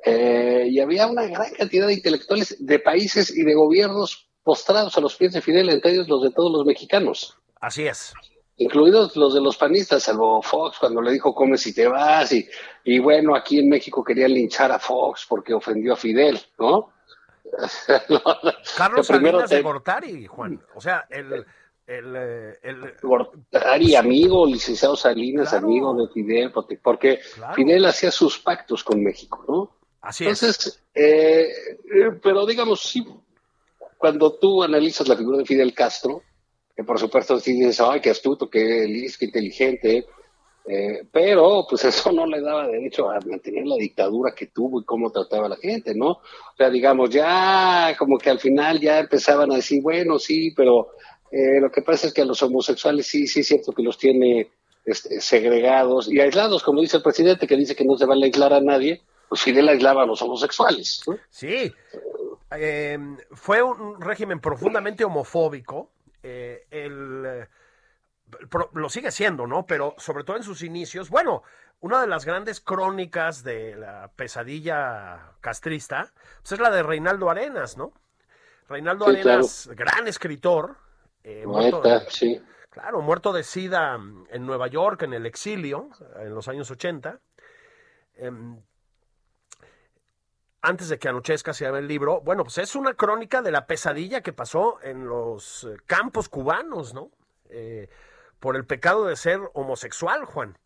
y 0.06 0.80
había 0.80 1.06
una 1.06 1.26
gran 1.26 1.52
cantidad 1.52 1.86
de 1.86 1.94
intelectuales 1.94 2.56
de 2.60 2.78
países 2.78 3.36
y 3.36 3.42
de 3.42 3.54
gobiernos 3.54 4.30
postrados 4.44 4.96
a 4.96 5.00
los 5.00 5.16
pies 5.16 5.32
de 5.32 5.40
Fidel, 5.42 5.68
entre 5.70 5.92
ellos 5.92 6.08
los 6.08 6.22
de 6.22 6.30
todos 6.30 6.52
los 6.52 6.64
mexicanos. 6.64 7.36
Así 7.60 7.86
es 7.86 8.14
incluidos 8.58 9.16
los 9.16 9.34
de 9.34 9.40
los 9.40 9.56
panistas, 9.56 10.02
salvo 10.02 10.42
Fox 10.42 10.78
cuando 10.78 11.00
le 11.00 11.12
dijo 11.12 11.34
come 11.34 11.56
si 11.56 11.74
te 11.74 11.86
vas 11.86 12.32
y, 12.32 12.46
y 12.84 12.98
bueno, 12.98 13.34
aquí 13.34 13.60
en 13.60 13.68
México 13.68 14.04
querían 14.04 14.32
linchar 14.32 14.70
a 14.72 14.78
Fox 14.78 15.26
porque 15.28 15.54
ofendió 15.54 15.94
a 15.94 15.96
Fidel, 15.96 16.38
¿no? 16.58 16.92
Carlos 18.76 19.06
Salinas 19.06 19.48
de 19.48 19.62
Gortari, 19.62 20.26
Juan, 20.26 20.60
o 20.74 20.80
sea, 20.80 21.06
el... 21.08 21.46
El, 21.86 22.14
el, 22.14 22.96
Gortari, 23.00 23.96
amigo, 23.96 24.44
licenciado 24.44 24.94
Salinas, 24.94 25.54
amigo 25.54 25.94
de 25.94 26.06
Fidel, 26.12 26.52
porque, 26.82 27.18
Fidel 27.54 27.86
hacía 27.86 28.10
sus 28.10 28.38
pactos 28.38 28.84
con 28.84 29.02
México, 29.02 29.42
¿no? 29.48 29.70
Así 30.02 30.24
Entonces, 30.24 30.82
eh, 30.94 31.46
eh, 31.46 32.10
pero 32.22 32.44
digamos, 32.44 32.80
sí, 32.82 33.06
cuando 33.96 34.34
tú 34.34 34.62
analizas 34.62 35.08
la 35.08 35.16
figura 35.16 35.38
de 35.38 35.46
Fidel 35.46 35.72
Castro, 35.72 36.22
que 36.78 36.84
por 36.84 37.00
supuesto 37.00 37.40
sí 37.40 37.54
dices, 37.54 37.80
ay, 37.80 38.00
qué 38.00 38.10
astuto, 38.10 38.48
qué 38.48 38.86
listo, 38.86 39.16
qué 39.18 39.24
inteligente, 39.24 40.06
eh, 40.64 41.02
pero 41.10 41.66
pues 41.68 41.84
eso 41.84 42.12
no 42.12 42.24
le 42.24 42.40
daba 42.40 42.68
derecho 42.68 43.10
a 43.10 43.18
mantener 43.26 43.66
la 43.66 43.74
dictadura 43.74 44.32
que 44.32 44.46
tuvo 44.46 44.80
y 44.80 44.84
cómo 44.84 45.10
trataba 45.10 45.46
a 45.46 45.48
la 45.48 45.56
gente, 45.56 45.92
¿no? 45.96 46.10
O 46.10 46.56
sea, 46.56 46.70
digamos, 46.70 47.10
ya 47.10 47.96
como 47.98 48.16
que 48.16 48.30
al 48.30 48.38
final 48.38 48.78
ya 48.78 49.00
empezaban 49.00 49.50
a 49.50 49.56
decir, 49.56 49.82
bueno, 49.82 50.20
sí, 50.20 50.52
pero 50.54 50.90
eh, 51.32 51.60
lo 51.60 51.68
que 51.68 51.82
pasa 51.82 52.06
es 52.06 52.14
que 52.14 52.22
a 52.22 52.24
los 52.24 52.40
homosexuales 52.44 53.08
sí, 53.08 53.26
sí 53.26 53.40
es 53.40 53.48
cierto 53.48 53.72
que 53.72 53.82
los 53.82 53.98
tiene 53.98 54.48
este, 54.84 55.20
segregados 55.20 56.08
y 56.08 56.20
aislados, 56.20 56.62
como 56.62 56.80
dice 56.80 56.98
el 56.98 57.02
presidente, 57.02 57.48
que 57.48 57.56
dice 57.56 57.74
que 57.74 57.84
no 57.84 57.96
se 57.96 58.06
van 58.06 58.22
a 58.22 58.26
aislar 58.26 58.52
a 58.52 58.60
nadie, 58.60 59.02
pues 59.28 59.42
Fidel 59.42 59.68
aislaba 59.68 60.04
a 60.04 60.06
los 60.06 60.22
homosexuales. 60.22 61.02
Sí, 61.28 61.72
eh, 62.56 62.98
fue 63.32 63.64
un 63.64 64.00
régimen 64.00 64.38
profundamente 64.38 65.04
homofóbico, 65.04 65.90
eh, 66.28 66.66
el, 66.70 67.24
eh, 67.26 67.48
lo 68.74 68.88
sigue 68.88 69.10
siendo, 69.10 69.46
¿no? 69.46 69.66
Pero 69.66 69.94
sobre 69.98 70.24
todo 70.24 70.36
en 70.36 70.42
sus 70.42 70.62
inicios, 70.62 71.08
bueno, 71.08 71.42
una 71.80 72.00
de 72.00 72.06
las 72.06 72.24
grandes 72.24 72.60
crónicas 72.60 73.42
de 73.42 73.76
la 73.76 74.10
pesadilla 74.14 75.32
castrista, 75.40 76.12
pues 76.42 76.52
es 76.52 76.60
la 76.60 76.70
de 76.70 76.82
Reinaldo 76.82 77.30
Arenas, 77.30 77.76
¿no? 77.76 77.92
Reinaldo 78.68 79.06
Arenas, 79.06 79.70
gran 79.74 80.06
escritor, 80.08 80.76
eh, 81.24 81.46
muerto, 81.46 81.82
sí. 82.08 82.40
claro, 82.68 83.00
muerto 83.00 83.32
de 83.32 83.42
sida 83.42 83.98
en 84.30 84.46
Nueva 84.46 84.66
York, 84.66 85.02
en 85.02 85.14
el 85.14 85.24
exilio, 85.24 85.88
en 86.18 86.34
los 86.34 86.48
años 86.48 86.70
80 86.70 87.20
antes 90.60 90.88
de 90.88 90.98
que 90.98 91.08
anochezca 91.08 91.54
se 91.54 91.64
llama 91.64 91.78
el 91.78 91.88
libro, 91.88 92.20
bueno, 92.20 92.44
pues 92.44 92.58
es 92.58 92.74
una 92.74 92.94
crónica 92.94 93.42
de 93.42 93.52
la 93.52 93.66
pesadilla 93.66 94.22
que 94.22 94.32
pasó 94.32 94.78
en 94.82 95.06
los 95.06 95.64
eh, 95.64 95.76
campos 95.86 96.28
cubanos, 96.28 96.94
¿no? 96.94 97.10
Eh, 97.48 97.88
por 98.40 98.56
el 98.56 98.66
pecado 98.66 99.06
de 99.06 99.16
ser 99.16 99.40
homosexual, 99.54 100.24
Juan. 100.24 100.58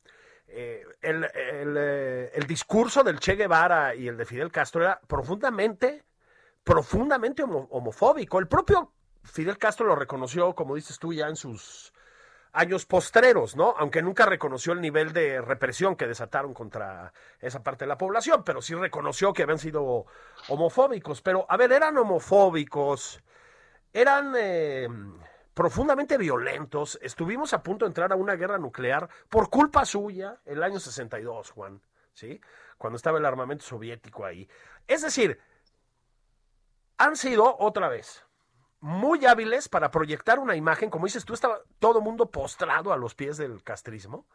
Eh, 0.49 0.85
el, 1.01 2.47
discurso 2.47 3.03
del 3.03 3.19
Che 3.19 3.37
Guevara 3.37 3.95
y 3.95 4.09
el 4.09 4.19
de 4.19 4.27
Fidel 4.27 4.53
Castro 4.53 4.83
era 4.83 5.01
profundamente, 5.07 6.05
profundamente 6.63 7.43
homofóbico. 7.43 8.39
El 8.39 8.49
propio 8.49 8.93
Fidel 9.23 9.57
Castro 9.57 9.87
lo 9.87 9.97
reconoció, 9.97 10.55
como 10.55 10.75
dices 10.75 10.99
tú, 10.99 11.15
ya 11.15 11.29
en 11.29 11.37
sus 11.37 11.93
años 12.53 12.85
postreros, 12.85 13.57
¿no? 13.57 13.75
Aunque 13.79 14.03
nunca 14.03 14.27
reconoció 14.27 14.73
el 14.73 14.81
nivel 14.81 15.13
de 15.13 15.41
represión 15.41 15.97
que 15.97 16.07
desataron 16.07 16.53
contra 16.53 17.13
esa 17.41 17.63
parte 17.63 17.85
de 17.85 17.89
la 17.89 17.99
población, 17.99 18.45
pero 18.45 18.61
sí 18.61 18.75
reconoció 18.75 19.33
que 19.33 19.43
habían 19.43 19.59
sido 19.59 20.07
homofóbicos. 20.49 21.23
Pero, 21.23 21.47
a 21.49 21.57
ver, 21.57 21.73
eran 21.73 21.97
homofóbicos, 21.97 23.23
eran 23.93 24.35
eh, 24.37 24.89
profundamente 25.55 26.19
violentos. 26.19 26.99
Estuvimos 27.03 27.55
a 27.55 27.63
punto 27.63 27.87
de 27.87 27.91
entrar 27.91 28.13
a 28.13 28.17
una 28.17 28.37
guerra 28.37 28.59
nuclear 28.59 29.09
por 29.31 29.49
culpa 29.49 29.85
suya 29.87 30.41
el 30.45 30.63
año 30.63 30.79
62, 30.79 31.51
Juan, 31.51 31.81
¿sí? 32.13 32.41
Cuando 32.77 32.97
estaba 32.97 33.19
el 33.19 33.27
armamento 33.27 33.65
soviético 33.65 34.27
ahí. 34.27 34.47
Es 34.87 35.03
decir, 35.03 35.41
han 36.99 37.17
sido 37.17 37.57
otra 37.59 37.89
vez 37.89 38.27
muy 38.83 39.25
hábiles 39.27 39.69
para 39.69 39.93
proyectar 39.93 40.41
una 40.41 40.57
imagen, 40.57 40.91
como 40.91 41.07
dices 41.07 41.25
tú, 41.25 41.35
estaba 41.35 41.61
todo 41.79 41.99
el 41.99 42.05
mundo 42.05 42.33
postrado 42.33 42.93
a 42.93 42.97
los 42.97 43.15
pies 43.15 43.37
del 43.37 43.63
castrismo. 43.63 44.27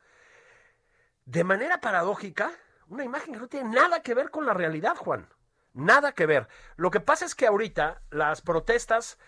De 1.26 1.44
manera 1.44 1.82
paradójica, 1.82 2.52
una 2.88 3.04
imagen 3.04 3.34
que 3.34 3.40
no 3.42 3.48
tiene 3.50 3.76
nada 3.76 4.02
que 4.02 4.14
ver 4.14 4.32
con 4.32 4.46
la 4.46 4.54
realidad, 4.54 4.96
Juan. 4.96 5.28
Nada 5.74 6.14
que 6.14 6.26
ver. 6.26 6.48
Lo 6.78 6.92
que 6.92 7.02
pasa 7.02 7.26
es 7.26 7.36
que 7.36 7.46
ahorita 7.46 8.02
las 8.10 8.42
protestas, 8.42 9.20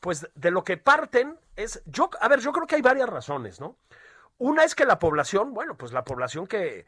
pues 0.00 0.28
de 0.34 0.50
lo 0.50 0.64
que 0.64 0.78
parten 0.78 1.38
es, 1.54 1.80
yo, 1.86 2.10
a 2.20 2.26
ver, 2.26 2.40
yo 2.40 2.50
creo 2.50 2.66
que 2.66 2.74
hay 2.74 2.82
varias 2.82 3.08
razones, 3.08 3.60
¿no? 3.60 3.78
Una 4.38 4.64
es 4.64 4.74
que 4.74 4.84
la 4.84 4.98
población, 4.98 5.54
bueno, 5.54 5.76
pues 5.76 5.92
la 5.92 6.02
población 6.02 6.48
que 6.48 6.86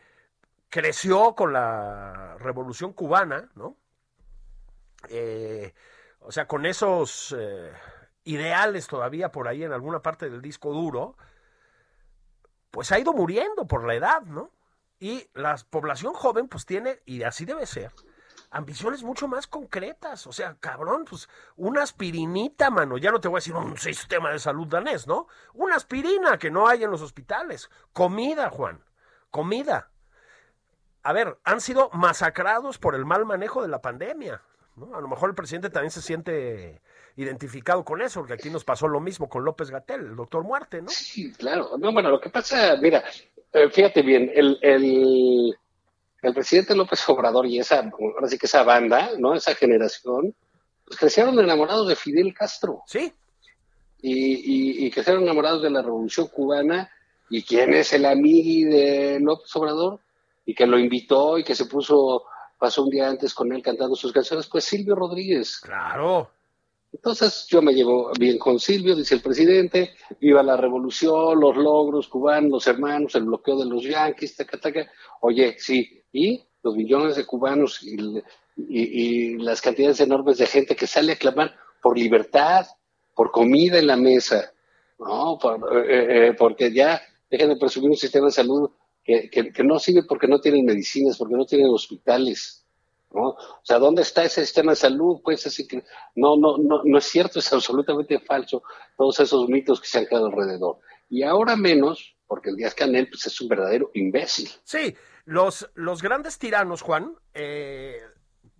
creció 0.69 1.37
con 1.37 1.53
la 1.53 2.37
revolución 2.41 2.93
cubana, 2.93 3.51
¿no? 3.55 3.77
Eh, 5.11 5.73
o 6.27 6.33
sea, 6.33 6.49
con 6.49 6.67
esos 6.67 7.35
eh, 7.39 7.73
ideales 8.25 8.89
todavía 8.89 9.31
por 9.31 9.47
ahí 9.47 9.63
en 9.63 9.73
alguna 9.73 10.03
parte 10.03 10.29
del 10.29 10.43
disco 10.43 10.73
duro, 10.73 11.17
pues 12.73 12.91
ha 12.91 12.99
ido 12.99 13.13
muriendo 13.13 13.67
por 13.67 13.87
la 13.87 13.95
edad, 13.95 14.23
¿no? 14.23 14.51
Y 14.99 15.29
la 15.35 15.57
población 15.71 16.15
joven 16.15 16.49
pues 16.49 16.67
tiene, 16.67 17.01
y 17.05 17.23
así 17.23 17.45
debe 17.45 17.65
ser, 17.65 17.93
ambiciones 18.51 19.05
mucho 19.05 19.29
más 19.29 19.47
concretas. 19.47 20.27
O 20.27 20.33
sea, 20.33 20.57
cabrón, 20.59 21.05
pues 21.09 21.29
una 21.55 21.85
aspirinita, 21.85 22.71
mano. 22.71 22.99
Ya 22.99 23.13
no 23.13 23.21
te 23.21 23.29
voy 23.29 23.37
a 23.37 23.41
decir 23.41 23.55
un 23.55 23.79
sistema 23.79 24.33
de 24.33 24.41
salud 24.41 24.67
danés, 24.67 25.07
¿no? 25.07 25.29
Una 25.55 25.77
aspirina 25.77 26.39
que 26.39 26.51
no 26.51 26.67
hay 26.67 26.83
en 26.83 26.91
los 26.91 27.03
hospitales. 27.03 27.71
Comida, 27.93 28.51
Juan. 28.51 28.83
Comida. 29.31 29.91
A 31.05 31.13
ver, 31.13 31.39
han 31.45 31.61
sido 31.61 31.89
masacrados 31.91 32.79
por 32.79 32.97
el 32.97 33.05
mal 33.05 33.25
manejo 33.27 33.63
de 33.63 33.69
la 33.69 33.81
pandemia. 33.81 34.43
A 34.77 35.01
lo 35.01 35.09
mejor 35.09 35.31
el 35.31 35.35
presidente 35.35 35.71
también 35.71 35.91
se 35.91 36.03
siente 36.03 36.81
identificado 37.17 37.83
con 37.85 38.03
eso, 38.03 38.21
porque 38.21 38.35
aquí 38.35 38.51
nos 38.51 38.65
pasó 38.65 38.89
lo 38.89 39.01
mismo 39.01 39.29
con 39.29 39.45
López 39.45 39.71
Gatel, 39.71 40.01
el 40.01 40.17
doctor 40.17 40.45
Muerte, 40.45 40.83
¿no? 40.83 40.89
Sí, 40.91 41.33
claro. 41.33 41.71
No, 41.79 41.93
bueno, 41.93 42.11
lo 42.11 42.21
que 42.21 42.29
pasa, 42.29 42.77
mira, 42.77 43.03
eh, 43.53 43.71
fíjate 43.71 44.03
bien, 44.03 44.31
el, 44.35 44.59
el, 44.61 45.57
el, 46.21 46.35
presidente 46.35 46.77
López 46.77 47.09
Obrador 47.09 47.47
y 47.47 47.59
esa, 47.59 47.91
ahora 48.15 48.29
sí 48.29 48.37
que 48.37 48.45
esa 48.45 48.65
banda, 48.65 49.13
¿no? 49.19 49.35
Esa 49.35 49.55
generación, 49.55 50.35
pues 50.85 50.99
crecieron 50.99 51.39
enamorados 51.39 51.89
de 51.89 51.97
Fidel 51.97 52.35
Castro. 52.35 52.83
Sí. 52.87 53.11
Y, 54.03 54.13
y, 54.13 54.87
y 54.87 54.91
crecieron 54.91 55.23
enamorados 55.23 55.63
de 55.63 55.71
la 55.71 55.81
revolución 55.81 56.29
cubana. 56.29 56.91
¿Y 57.31 57.43
quién 57.43 57.73
es 57.73 57.93
el 57.95 58.05
amigo 58.05 58.71
de 58.71 59.19
López 59.21 59.57
Obrador? 59.57 60.01
Y 60.45 60.55
que 60.55 60.67
lo 60.67 60.79
invitó 60.79 61.39
y 61.39 61.45
que 61.45 61.55
se 61.55 61.65
puso 61.65 62.25
pasó 62.59 62.83
un 62.85 62.91
día 62.91 63.09
antes 63.09 63.35
con 63.35 63.53
él 63.53 63.63
cantando 63.63 63.97
sus 63.97 64.13
canciones, 64.13 64.47
pues 64.47 64.65
Silvio 64.65 64.95
Rodríguez. 64.95 65.59
Claro. 65.59 66.31
Entonces 66.93 67.47
yo 67.49 67.61
me 67.61 67.75
llevo 67.75 68.11
bien 68.19 68.39
con 68.39 68.59
Silvio, 68.59 68.97
dice 68.97 69.17
el 69.17 69.21
presidente, 69.21 69.95
viva 70.21 70.43
la 70.43 70.57
revolución, 70.57 71.39
los 71.39 71.57
logros 71.57 72.09
cubanos, 72.09 72.51
los 72.51 72.67
hermanos, 72.67 73.15
el 73.15 73.25
bloqueo 73.25 73.59
de 73.59 73.67
los 73.67 73.83
yanquis, 73.83 74.37
taca, 74.37 74.59
taca. 74.59 74.91
Oye, 75.21 75.57
sí, 75.59 76.03
y 76.13 76.43
los 76.63 76.75
millones 76.75 77.17
de 77.17 77.27
cubanos 77.27 77.83
y, 77.83 78.23
y, 78.57 79.37
las 79.37 79.61
cantidades 79.61 80.01
enormes 80.01 80.39
de 80.39 80.47
gente 80.47 80.75
que 80.75 80.87
sale 80.87 81.13
a 81.13 81.17
clamar 81.17 81.55
por 81.83 81.99
libertad, 81.99 82.67
por 83.15 83.31
comida 83.31 83.79
en 83.79 83.87
la 83.87 83.97
mesa, 83.97 84.53
¿no? 84.99 85.39
Por, 85.39 85.87
eh, 85.87 86.29
eh, 86.29 86.33
porque 86.33 86.73
ya 86.73 87.01
dejen 87.31 87.51
de 87.51 87.57
presumir 87.57 87.91
un 87.91 87.97
sistema 87.97 88.27
de 88.27 88.33
salud 88.33 88.71
que, 89.07 89.65
no 89.65 89.79
sirve 89.79 90.03
porque 90.03 90.27
no 90.27 90.41
tienen 90.41 90.65
medicinas, 90.65 91.17
porque 91.17 91.37
no 91.37 91.47
tienen 91.47 91.69
hospitales. 91.69 92.65
¿no? 93.13 93.29
O 93.31 93.61
sea, 93.63 93.79
¿dónde 93.79 94.03
está 94.03 94.25
ese 94.25 94.45
sistema 94.45 94.73
de 94.73 94.77
salud? 94.77 95.21
Pues 95.23 95.47
así 95.47 95.67
que 95.67 95.85
no, 96.17 96.37
no, 96.37 96.59
no, 96.59 96.83
no 96.85 96.99
es 96.99 97.05
cierto, 97.05 97.39
es 97.39 97.53
absolutamente 97.53 98.19
falso 98.19 98.63
todos 98.97 99.21
esos 99.21 99.49
mitos 99.49 99.81
que 99.81 99.87
se 99.87 99.99
han 99.99 100.07
quedado 100.07 100.27
alrededor. 100.27 100.79
Y 101.09 101.23
ahora 101.23 101.57
menos, 101.57 102.17
porque 102.27 102.51
el 102.51 102.57
Díaz 102.57 102.75
Canel 102.75 103.09
pues, 103.09 103.27
es 103.27 103.41
un 103.41 103.49
verdadero 103.49 103.91
imbécil. 103.95 104.51
Sí, 104.65 104.95
los, 105.25 105.71
los 105.75 106.03
grandes 106.03 106.39
tiranos, 106.39 106.83
Juan, 106.83 107.15
eh, 107.33 108.01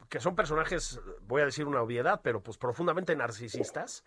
que 0.09 0.21
son 0.21 0.37
personajes, 0.37 1.01
voy 1.23 1.43
a 1.43 1.47
decir 1.47 1.67
una 1.67 1.83
obviedad, 1.83 2.21
pero 2.23 2.43
pues 2.43 2.57
profundamente 2.57 3.17
narcisistas, 3.17 4.05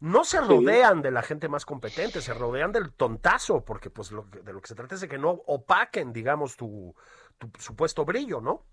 no 0.00 0.24
se 0.24 0.40
rodean 0.40 1.02
de 1.02 1.10
la 1.10 1.22
gente 1.22 1.48
más 1.48 1.64
competente, 1.64 2.20
se 2.20 2.34
rodean 2.34 2.72
del 2.72 2.92
tontazo, 2.92 3.64
porque 3.64 3.90
pues 3.90 4.10
lo, 4.12 4.24
de 4.24 4.52
lo 4.52 4.60
que 4.60 4.68
se 4.68 4.74
trata 4.74 4.94
es 4.94 5.00
de 5.00 5.08
que 5.08 5.18
no 5.18 5.30
opaquen, 5.46 6.12
digamos, 6.12 6.56
tu, 6.56 6.94
tu 7.38 7.50
supuesto 7.58 8.04
brillo, 8.04 8.40
¿no? 8.40 8.66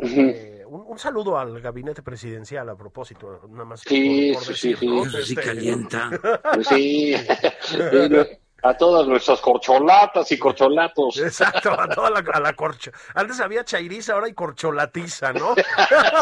Eh, 0.00 0.62
un, 0.64 0.84
un, 0.86 0.98
saludo 0.98 1.36
al 1.36 1.60
gabinete 1.60 2.02
presidencial 2.02 2.68
a 2.68 2.76
propósito, 2.76 3.40
nada 3.48 3.64
más. 3.64 3.80
Sí, 3.80 4.30
por, 4.32 4.44
por 4.44 4.54
sí, 4.54 4.68
decir, 4.68 4.78
sí, 4.78 4.86
¿no? 4.86 5.04
sí. 5.04 5.18
Este, 5.18 5.42
calienta. 5.42 6.10
Pues 6.54 6.68
sí, 6.68 7.14
a 8.62 8.74
todas 8.74 9.06
nuestras 9.06 9.40
corcholatas 9.40 10.30
y 10.32 10.38
corcholatos. 10.38 11.18
Exacto, 11.18 11.72
a 11.78 11.88
toda 11.88 12.10
la, 12.10 12.24
a 12.32 12.40
la 12.40 12.52
corcho. 12.54 12.90
Antes 13.14 13.40
había 13.40 13.64
chairiza, 13.64 14.14
ahora 14.14 14.26
hay 14.26 14.34
corcholatiza, 14.34 15.32
¿no? 15.32 15.54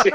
Sí. 0.03 0.11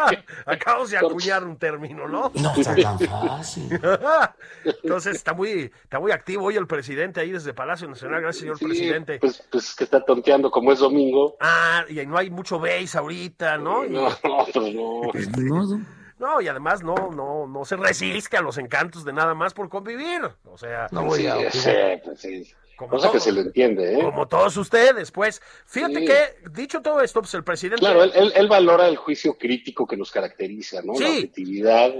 Acabamos 0.45 0.91
de 0.91 0.97
acuñar 0.97 1.43
un 1.43 1.57
término, 1.57 2.07
¿no? 2.07 2.31
No 2.35 2.53
está 2.55 2.75
tan 2.75 2.99
fácil. 2.99 3.79
Entonces 4.83 5.15
está 5.15 5.33
muy, 5.33 5.71
está 5.83 5.99
muy 5.99 6.11
activo 6.11 6.45
hoy 6.45 6.55
el 6.55 6.67
presidente 6.67 7.19
ahí 7.19 7.31
desde 7.31 7.53
Palacio 7.53 7.87
Nacional. 7.87 8.21
Gracias, 8.21 8.41
señor 8.41 8.57
Sí, 8.57 8.65
presidente. 8.65 9.17
Pues, 9.19 9.43
pues 9.51 9.75
que 9.75 9.83
está 9.83 10.03
tonteando 10.03 10.51
como 10.51 10.71
es 10.71 10.79
domingo. 10.79 11.35
Ah, 11.39 11.83
y 11.89 12.05
no 12.05 12.17
hay 12.17 12.29
mucho 12.29 12.59
base 12.59 12.97
ahorita, 12.97 13.57
¿no? 13.57 13.83
No, 13.85 14.09
no, 14.23 14.45
pues 14.53 14.73
no. 14.73 15.81
No, 16.21 16.39
y 16.39 16.47
además 16.47 16.83
no, 16.83 16.95
no, 17.11 17.47
no 17.47 17.65
se 17.65 17.75
resiste 17.75 18.37
a 18.37 18.41
los 18.41 18.57
encantos 18.59 19.03
de 19.03 19.11
nada 19.11 19.33
más 19.33 19.53
por 19.55 19.67
convivir. 19.69 20.21
O 20.45 20.57
sea, 20.57 20.87
Sí, 20.87 21.49
sí, 21.51 21.69
pues 22.05 22.19
sí. 22.21 22.53
Como 22.77 22.91
Cosa 22.91 23.11
que 23.11 23.19
se 23.19 23.31
le 23.31 23.41
entiende, 23.41 23.93
¿eh? 23.99 24.03
como 24.03 24.27
todos 24.27 24.55
ustedes, 24.57 25.11
pues. 25.11 25.41
Fíjate 25.65 25.99
Sí. 25.99 26.05
que, 26.05 26.49
dicho 26.51 26.81
todo 26.81 27.01
esto, 27.01 27.21
pues 27.21 27.33
el 27.35 27.43
presidente. 27.43 27.79
Claro, 27.81 28.03
él, 28.03 28.11
él- 28.15 28.33
él 28.35 28.47
valora 28.47 28.87
el 28.87 28.97
juicio 28.97 29.35
crítico 29.37 29.85
que 29.85 29.97
nos 29.97 30.09
caracteriza, 30.11 30.81
¿no? 30.83 30.95
Sí. 30.95 31.03
La 31.03 31.09
objetividad, 31.09 31.91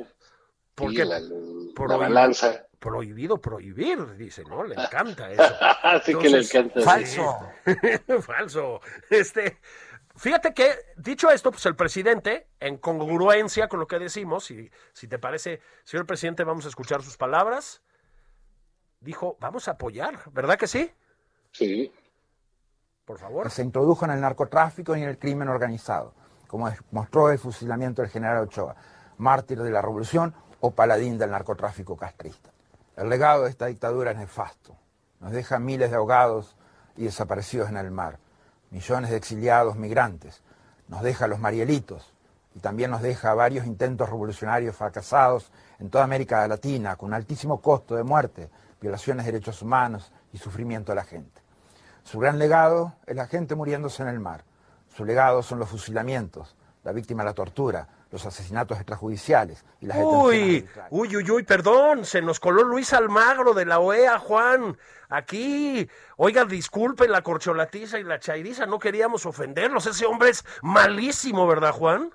¿Por 0.75 0.91
y 0.93 0.95
qué? 0.95 1.05
la, 1.05 1.19
la 1.19 1.35
Por 1.75 1.89
la 1.89 1.97
oír. 1.97 2.07
balanza. 2.07 2.65
prohibido 2.79 3.39
prohibir, 3.39 4.15
dice, 4.17 4.43
¿no? 4.43 4.63
Le 4.63 4.73
encanta 4.81 5.31
eso. 5.31 5.43
Así 5.83 6.15
que 6.15 6.29
le 6.29 6.39
encanta. 6.39 6.81
Falso. 6.81 7.39
Falso. 8.21 8.81
Este, 9.11 9.57
fíjate 10.21 10.53
que, 10.53 10.75
dicho 10.97 11.31
esto, 11.31 11.51
pues 11.51 11.65
el 11.65 11.75
presidente, 11.75 12.47
en 12.59 12.77
congruencia 12.77 13.67
con 13.67 13.79
lo 13.79 13.87
que 13.87 13.97
decimos, 13.97 14.51
y 14.51 14.71
si 14.93 15.07
te 15.07 15.17
parece, 15.17 15.61
señor 15.83 16.05
presidente, 16.05 16.43
vamos 16.43 16.65
a 16.65 16.69
escuchar 16.69 17.01
sus 17.01 17.17
palabras, 17.17 17.81
dijo, 18.99 19.35
vamos 19.39 19.67
a 19.67 19.71
apoyar, 19.71 20.19
¿verdad 20.31 20.57
que 20.57 20.67
sí? 20.67 20.91
Sí. 21.51 21.91
Por 23.03 23.17
favor. 23.17 23.49
se 23.49 23.63
introdujo 23.63 24.05
en 24.05 24.11
el 24.11 24.21
narcotráfico 24.21 24.95
y 24.95 25.01
en 25.01 25.09
el 25.09 25.17
crimen 25.17 25.49
organizado, 25.49 26.13
como 26.47 26.71
mostró 26.91 27.31
el 27.31 27.39
fusilamiento 27.39 28.03
del 28.03 28.11
general 28.11 28.43
Ochoa, 28.43 28.75
mártir 29.17 29.61
de 29.61 29.71
la 29.71 29.81
revolución 29.81 30.33
o 30.59 30.71
paladín 30.71 31.17
del 31.17 31.31
narcotráfico 31.31 31.97
castrista. 31.97 32.51
El 32.95 33.09
legado 33.09 33.43
de 33.43 33.49
esta 33.49 33.65
dictadura 33.65 34.11
es 34.11 34.17
nefasto. 34.17 34.77
Nos 35.19 35.31
deja 35.31 35.59
miles 35.59 35.89
de 35.89 35.97
ahogados 35.97 36.55
y 36.95 37.05
desaparecidos 37.05 37.69
en 37.69 37.77
el 37.77 37.89
mar, 37.89 38.19
millones 38.71 39.11
de 39.11 39.17
exiliados 39.17 39.75
migrantes, 39.75 40.41
nos 40.87 41.01
deja 41.03 41.25
a 41.25 41.27
los 41.27 41.39
marielitos 41.39 42.13
y 42.55 42.59
también 42.59 42.91
nos 42.91 43.01
deja 43.01 43.33
varios 43.33 43.65
intentos 43.65 44.09
revolucionarios 44.09 44.75
fracasados 44.75 45.51
en 45.79 45.89
toda 45.89 46.03
América 46.03 46.47
Latina 46.47 46.95
con 46.95 47.13
altísimo 47.13 47.61
costo 47.61 47.95
de 47.95 48.03
muerte, 48.03 48.49
violaciones 48.81 49.25
de 49.25 49.31
derechos 49.31 49.61
humanos 49.61 50.11
y 50.33 50.37
sufrimiento 50.37 50.91
de 50.91 50.95
la 50.95 51.03
gente. 51.03 51.41
Su 52.03 52.19
gran 52.19 52.39
legado 52.39 52.95
es 53.05 53.15
la 53.15 53.27
gente 53.27 53.55
muriéndose 53.55 54.01
en 54.03 54.09
el 54.09 54.19
mar. 54.19 54.43
Su 54.89 55.05
legado 55.05 55.43
son 55.43 55.59
los 55.59 55.69
fusilamientos, 55.69 56.55
la 56.83 56.91
víctima 56.91 57.23
de 57.23 57.29
la 57.29 57.33
tortura, 57.33 57.87
los 58.11 58.25
asesinatos 58.25 58.77
extrajudiciales 58.77 59.63
y 59.79 59.85
las 59.85 59.97
Uy, 59.99 60.67
uy, 60.89 61.15
uy, 61.15 61.31
uy, 61.31 61.43
perdón, 61.43 62.03
se 62.05 62.21
nos 62.21 62.39
coló 62.39 62.63
Luis 62.63 62.91
Almagro 62.93 63.53
de 63.53 63.65
la 63.65 63.79
OEA, 63.79 64.19
Juan, 64.19 64.77
aquí. 65.09 65.87
Oiga, 66.17 66.43
disculpe 66.45 67.07
la 67.07 67.21
corcholatiza 67.21 67.99
y 67.99 68.03
la 68.03 68.19
chairiza, 68.19 68.65
no 68.65 68.79
queríamos 68.79 69.25
ofenderlos, 69.25 69.85
ese 69.85 70.05
hombre 70.05 70.29
es 70.29 70.43
malísimo, 70.61 71.47
¿verdad, 71.47 71.71
Juan? 71.71 72.11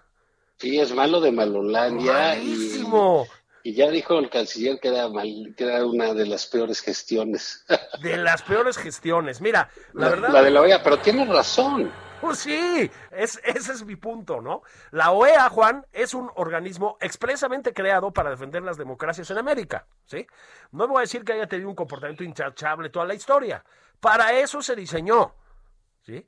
Sí, 0.58 0.78
es 0.80 0.94
malo 0.94 1.20
de 1.20 1.32
Malolandia. 1.32 2.38
Y, 2.38 2.46
Malísimo. 2.48 3.26
y 3.62 3.74
ya 3.74 3.90
dijo 3.90 4.18
el 4.18 4.30
canciller 4.30 4.78
que 4.80 4.88
era, 4.88 5.08
mal, 5.08 5.54
que 5.56 5.64
era 5.64 5.84
una 5.84 6.12
de 6.14 6.26
las 6.26 6.46
peores 6.46 6.80
gestiones. 6.80 7.64
De 8.02 8.16
las 8.18 8.42
peores 8.42 8.76
gestiones. 8.78 9.40
Mira, 9.40 9.70
la, 9.92 10.04
La, 10.04 10.10
verdad. 10.10 10.28
la 10.30 10.42
de 10.42 10.50
la 10.50 10.60
OEA, 10.60 10.82
pero 10.82 10.98
tiene 10.98 11.24
razón. 11.26 11.90
Pues 12.20 12.38
sí, 12.38 12.90
es, 13.10 13.40
ese 13.44 13.72
es 13.72 13.84
mi 13.84 13.96
punto, 13.96 14.40
¿no? 14.40 14.62
La 14.90 15.10
OEA, 15.12 15.48
Juan, 15.50 15.86
es 15.92 16.14
un 16.14 16.30
organismo 16.36 16.96
expresamente 17.00 17.74
creado 17.74 18.10
para 18.12 18.30
defender 18.30 18.62
las 18.62 18.78
democracias 18.78 19.30
en 19.30 19.38
América, 19.38 19.86
¿sí? 20.06 20.26
No 20.72 20.88
voy 20.88 20.98
a 20.98 21.00
decir 21.02 21.24
que 21.24 21.34
haya 21.34 21.46
tenido 21.46 21.68
un 21.68 21.74
comportamiento 21.74 22.24
intachable 22.24 22.88
toda 22.88 23.04
la 23.06 23.14
historia. 23.14 23.62
Para 24.00 24.32
eso 24.32 24.62
se 24.62 24.74
diseñó, 24.74 25.34
¿sí? 26.02 26.26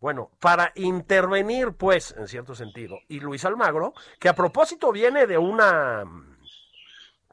Bueno, 0.00 0.30
para 0.40 0.72
intervenir, 0.76 1.72
pues, 1.72 2.14
en 2.16 2.28
cierto 2.28 2.54
sentido. 2.54 2.98
Y 3.08 3.20
Luis 3.20 3.44
Almagro, 3.44 3.92
que 4.18 4.28
a 4.28 4.34
propósito 4.34 4.92
viene 4.92 5.26
de 5.26 5.36
una 5.38 6.04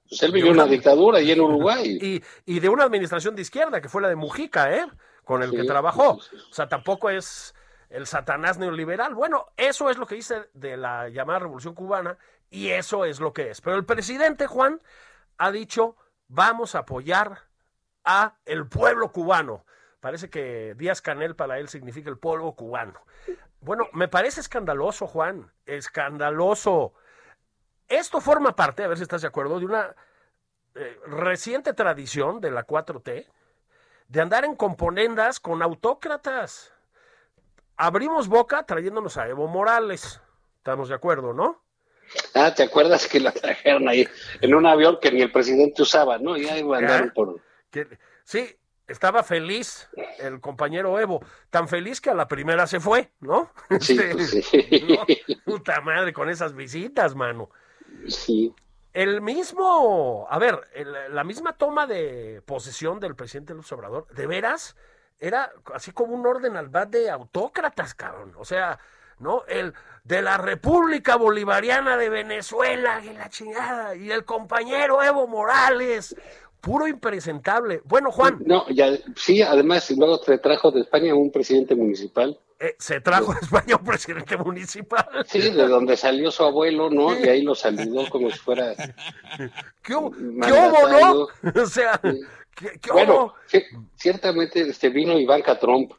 Pues 0.10 0.22
él 0.24 0.32
vivió 0.32 0.52
una 0.52 0.66
dictadura 0.66 1.22
y 1.22 1.32
en 1.32 1.42
Uruguay. 1.42 1.98
y, 2.02 2.24
y 2.46 2.60
de 2.60 2.70
una 2.70 2.84
administración 2.84 3.36
de 3.36 3.44
izquierda, 3.44 3.82
que 3.82 3.90
fue 3.90 4.02
la 4.02 4.10
de 4.10 4.16
Mujica, 4.16 4.76
¿eh? 4.76 4.86
Con 5.24 5.44
el 5.44 5.50
Sí, 5.52 5.58
que 5.58 5.64
trabajó. 5.64 6.20
sí, 6.22 6.30
sí, 6.32 6.38
sí. 6.38 6.48
O 6.52 6.54
sea, 6.54 6.68
tampoco 6.68 7.10
es 7.10 7.55
el 7.96 8.08
satanás 8.08 8.58
neoliberal. 8.58 9.16
Bueno, 9.16 9.48
eso 9.56 9.90
es 9.90 9.98
lo 9.98 10.06
que 10.06 10.16
dice 10.16 10.50
de 10.54 10.76
la 10.76 11.08
llamada 11.08 11.40
Revolución 11.40 11.74
Cubana 11.74 12.18
y 12.50 12.70
eso 12.70 13.06
es 13.06 13.22
lo 13.22 13.32
que 13.32 13.52
es. 13.52 13.62
Pero 13.62 13.78
el 13.78 13.86
presidente 13.86 14.48
Juan 14.48 14.82
ha 15.38 15.52
dicho, 15.52 15.96
vamos 16.28 16.76
a 16.76 16.80
apoyar 16.80 17.44
a 18.04 18.36
el 18.46 18.68
pueblo 18.68 19.14
cubano. 19.14 19.66
Parece 20.02 20.30
que 20.30 20.76
Díaz 20.78 21.02
Canel 21.02 21.38
para 21.38 21.58
él 21.58 21.70
significa 21.70 22.10
el 22.10 22.18
pueblo 22.18 22.52
cubano. 22.52 23.00
Bueno, 23.62 23.88
me 23.94 24.10
parece 24.10 24.42
escandaloso, 24.42 25.08
Juan, 25.08 25.52
escandaloso. 25.66 26.94
Esto 27.88 28.20
forma 28.20 28.58
parte, 28.58 28.84
a 28.84 28.88
ver 28.88 28.98
si 28.98 29.04
estás 29.04 29.22
de 29.22 29.30
acuerdo, 29.30 29.58
de 29.58 29.66
una 29.66 29.96
eh, 30.76 31.00
reciente 31.08 31.74
tradición 31.74 32.42
de 32.42 32.52
la 32.52 32.68
4T 32.68 33.26
de 34.10 34.22
andar 34.22 34.44
en 34.44 34.56
componendas 34.56 35.40
con 35.40 35.62
autócratas. 35.62 36.75
Abrimos 37.78 38.28
boca 38.28 38.66
trayéndonos 38.66 39.18
a 39.18 39.28
Evo 39.28 39.48
Morales. 39.48 40.22
Estamos 40.58 40.90
de 40.90 40.96
acuerdo, 40.96 41.34
¿no? 41.34 41.62
Ah, 42.34 42.54
¿te 42.54 42.64
acuerdas 42.64 43.08
que 43.08 43.20
la 43.20 43.32
trajeron 43.32 43.90
ahí 43.90 44.08
en 44.42 44.54
un 44.54 44.66
avión 44.66 45.00
que 45.02 45.12
ni 45.12 45.22
el 45.22 45.32
presidente 45.32 45.82
usaba, 45.82 46.18
no? 46.18 46.38
Ya 46.38 46.58
iba 46.58 46.78
a 46.78 46.80
andar 46.80 47.06
¿Eh? 47.08 47.12
por... 47.14 47.42
Sí, 48.24 48.56
estaba 48.88 49.24
feliz 49.24 49.90
el 50.20 50.40
compañero 50.40 50.98
Evo, 51.00 51.24
tan 51.50 51.68
feliz 51.68 52.00
que 52.00 52.12
a 52.12 52.14
la 52.14 52.28
primera 52.28 52.68
se 52.68 52.80
fue, 52.80 53.12
¿no? 53.20 53.52
Sí, 53.82 53.98
Este, 54.00 54.12
pues 54.14 54.46
sí. 54.46 54.88
¿no? 54.88 55.06
Puta 55.46 55.82
madre 55.82 56.14
con 56.14 56.30
esas 56.30 56.54
visitas, 56.56 57.16
mano. 57.16 57.50
Sí. 58.08 58.54
El 58.94 59.22
mismo, 59.22 60.26
a 60.30 60.40
ver, 60.40 60.62
el- 60.74 61.14
la 61.14 61.24
misma 61.26 61.58
toma 61.58 61.86
de 61.86 62.42
posesión 62.46 63.00
del 63.00 63.16
presidente 63.16 63.54
López 63.54 63.72
Obrador, 63.74 64.08
de 64.14 64.26
veras, 64.28 64.78
era 65.20 65.52
así 65.74 65.92
como 65.92 66.14
un 66.14 66.26
orden 66.26 66.56
al 66.58 66.70
bat 66.70 66.90
de 66.90 67.10
autócratas, 67.10 67.94
cabrón. 67.94 68.34
O 68.38 68.46
sea, 68.46 68.80
¿no? 69.20 69.44
El 69.48 69.74
de 70.04 70.22
la 70.22 70.38
República 70.38 71.16
Bolivariana 71.16 71.98
de 71.98 72.10
Venezuela, 72.10 73.02
y 73.04 73.14
la 73.14 73.30
chingada, 73.30 73.96
y 73.96 74.12
el 74.12 74.24
compañero 74.26 75.02
Evo 75.02 75.28
Morales, 75.28 76.16
puro 76.62 76.88
impresentable. 76.88 77.82
Bueno, 77.86 78.12
Juan, 78.12 78.40
No, 78.46 78.68
ya, 78.70 78.90
sí, 79.16 79.42
además, 79.42 79.90
luego 79.98 80.20
te 80.20 80.38
trajo 80.38 80.72
de 80.72 80.82
España 80.82 81.16
un 81.16 81.32
presidente 81.32 81.76
municipal. 81.76 82.38
eh, 82.60 82.76
se 82.80 83.02
trajo 83.02 83.32
a 83.34 83.40
España 83.42 83.76
un 83.78 83.86
presidente 83.86 84.38
municipal. 84.38 85.06
Sí, 85.28 85.40
de 85.52 85.68
donde 85.68 85.98
salió 85.98 86.32
su 86.32 86.44
abuelo, 86.44 86.90
¿no? 86.90 87.18
Y 87.18 87.28
ahí 87.28 87.42
lo 87.42 87.54
saludó 87.56 88.08
como 88.10 88.30
si 88.30 88.38
fuera... 88.40 88.74
¿Qué, 89.38 89.94
qué 89.94 89.94
hubo, 89.94 90.88
no? 90.88 91.28
O 91.64 91.66
sea, 91.66 92.00
¿qué, 92.56 92.80
qué 92.82 92.92
Bueno, 92.92 93.34
ciertamente 93.96 94.62
este, 94.62 94.90
vino 94.90 95.18
Ivanka 95.20 95.60
Trump. 95.60 95.92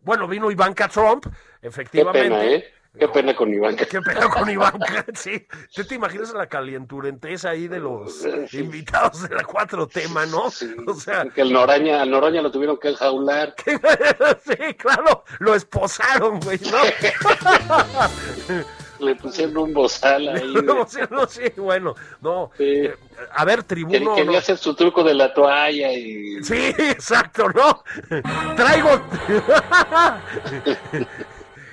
Bueno, 0.00 0.26
vino 0.28 0.50
Ivanka 0.50 0.88
Trump, 0.88 1.26
Qué 1.60 1.68
efectivamente. 1.68 2.22
pena, 2.22 2.44
¿eh? 2.44 2.64
Qué 2.98 3.06
pena 3.08 3.36
con 3.36 3.52
Ivanka. 3.52 3.84
Qué 3.84 4.00
pena 4.00 4.28
con 4.28 4.48
Ivanka, 4.50 5.04
sí. 5.14 5.46
¿Tú 5.74 5.84
te 5.84 5.94
imaginas 5.94 6.32
la 6.32 6.46
calenturenteza 6.46 7.50
ahí 7.50 7.68
de 7.68 7.78
los 7.78 8.26
invitados 8.52 9.28
de 9.28 9.34
la 9.36 9.42
4T, 9.42 10.08
mano? 10.08 10.50
Sí, 10.50 10.74
O 10.86 10.94
sea, 10.94 11.26
que 11.26 11.42
el 11.42 11.52
Noraña, 11.52 12.00
al 12.02 12.10
Noroña 12.10 12.42
lo 12.42 12.50
tuvieron 12.50 12.78
que 12.78 12.88
enjaular. 12.88 13.54
sí, 13.66 14.74
claro, 14.74 15.24
lo 15.38 15.54
esposaron, 15.54 16.40
güey, 16.40 16.58
¿no? 16.60 16.78
Le 19.00 19.14
pusieron 19.16 19.56
un 19.58 19.72
bozal 19.74 20.28
ahí. 20.36 20.52
No, 20.64 20.86
sí, 20.88 20.98
no, 21.10 21.26
sí, 21.26 21.42
bueno, 21.56 21.94
no. 22.20 22.50
Sí. 22.56 22.64
Eh, 22.64 22.94
a 23.32 23.44
ver, 23.44 23.62
tribuno. 23.64 24.14
quería 24.14 24.32
no. 24.32 24.38
hacer 24.38 24.56
su 24.58 24.74
truco 24.74 25.02
de 25.04 25.14
la 25.14 25.32
toalla 25.34 25.92
y... 25.92 26.42
Sí, 26.42 26.72
exacto, 26.78 27.48
¿no? 27.48 27.82
Traigo. 28.56 28.90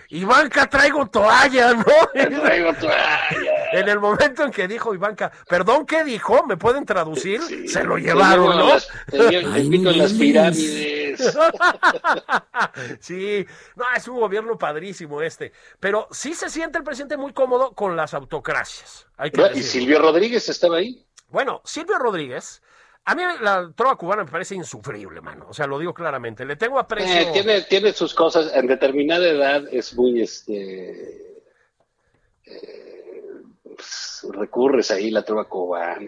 Ivanka, 0.10 0.68
traigo 0.68 1.08
toalla, 1.08 1.74
¿no? 1.74 1.84
Traigo 2.14 2.74
toalla. 2.76 3.70
en 3.74 3.90
el 3.90 4.00
momento 4.00 4.44
en 4.44 4.52
que 4.52 4.68
dijo 4.68 4.94
Ivanka, 4.94 5.32
perdón, 5.50 5.86
¿qué 5.86 6.04
dijo? 6.04 6.46
¿Me 6.46 6.58
pueden 6.58 6.86
traducir? 6.86 7.42
Sí, 7.42 7.68
Se 7.68 7.84
lo 7.84 7.98
llevaron, 7.98 8.56
¿no? 8.58 8.68
las- 8.70 8.88
las 9.12 10.14
pirámides. 10.14 10.95
sí, 13.00 13.46
no, 13.76 13.86
es 13.96 14.08
un 14.08 14.20
gobierno 14.20 14.58
padrísimo 14.58 15.22
este. 15.22 15.52
Pero 15.80 16.08
sí 16.12 16.34
se 16.34 16.50
siente 16.50 16.78
el 16.78 16.84
presidente 16.84 17.18
muy 17.18 17.34
cómodo 17.34 17.74
con 17.74 17.96
las 17.96 18.14
autocracias. 18.14 19.08
Hay 19.18 19.32
que 19.32 19.42
Y. 19.56 19.64
Silvio 19.64 20.00
Rodríguez 20.00 20.50
estaba 20.50 20.78
ahí. 20.78 21.06
Bueno, 21.30 21.62
Silvio 21.66 21.98
Rodríguez, 21.98 22.62
a 23.06 23.16
mí 23.16 23.24
la 23.42 23.72
trova 23.76 23.96
cubana 23.96 24.24
me 24.24 24.32
parece 24.32 24.56
insufrible, 24.56 25.22
mano. 25.22 25.48
O 25.50 25.54
sea, 25.54 25.68
lo 25.68 25.78
digo 25.80 25.94
claramente. 25.94 26.46
Le 26.46 26.56
tengo 26.56 26.80
aprecio. 26.80 27.14
Eh, 27.14 27.30
tiene, 27.34 27.62
tiene 27.64 27.94
sus 27.94 28.14
cosas. 28.14 28.52
En 28.56 28.68
determinada 28.68 29.28
edad 29.28 29.64
es 29.72 29.94
muy, 29.96 30.22
este, 30.22 31.44
eh, 32.46 32.95
pues, 33.76 34.26
recurres 34.34 34.92
ahí 34.92 35.12
la 35.12 35.24
trova 35.24 35.46
cubana 35.46 36.00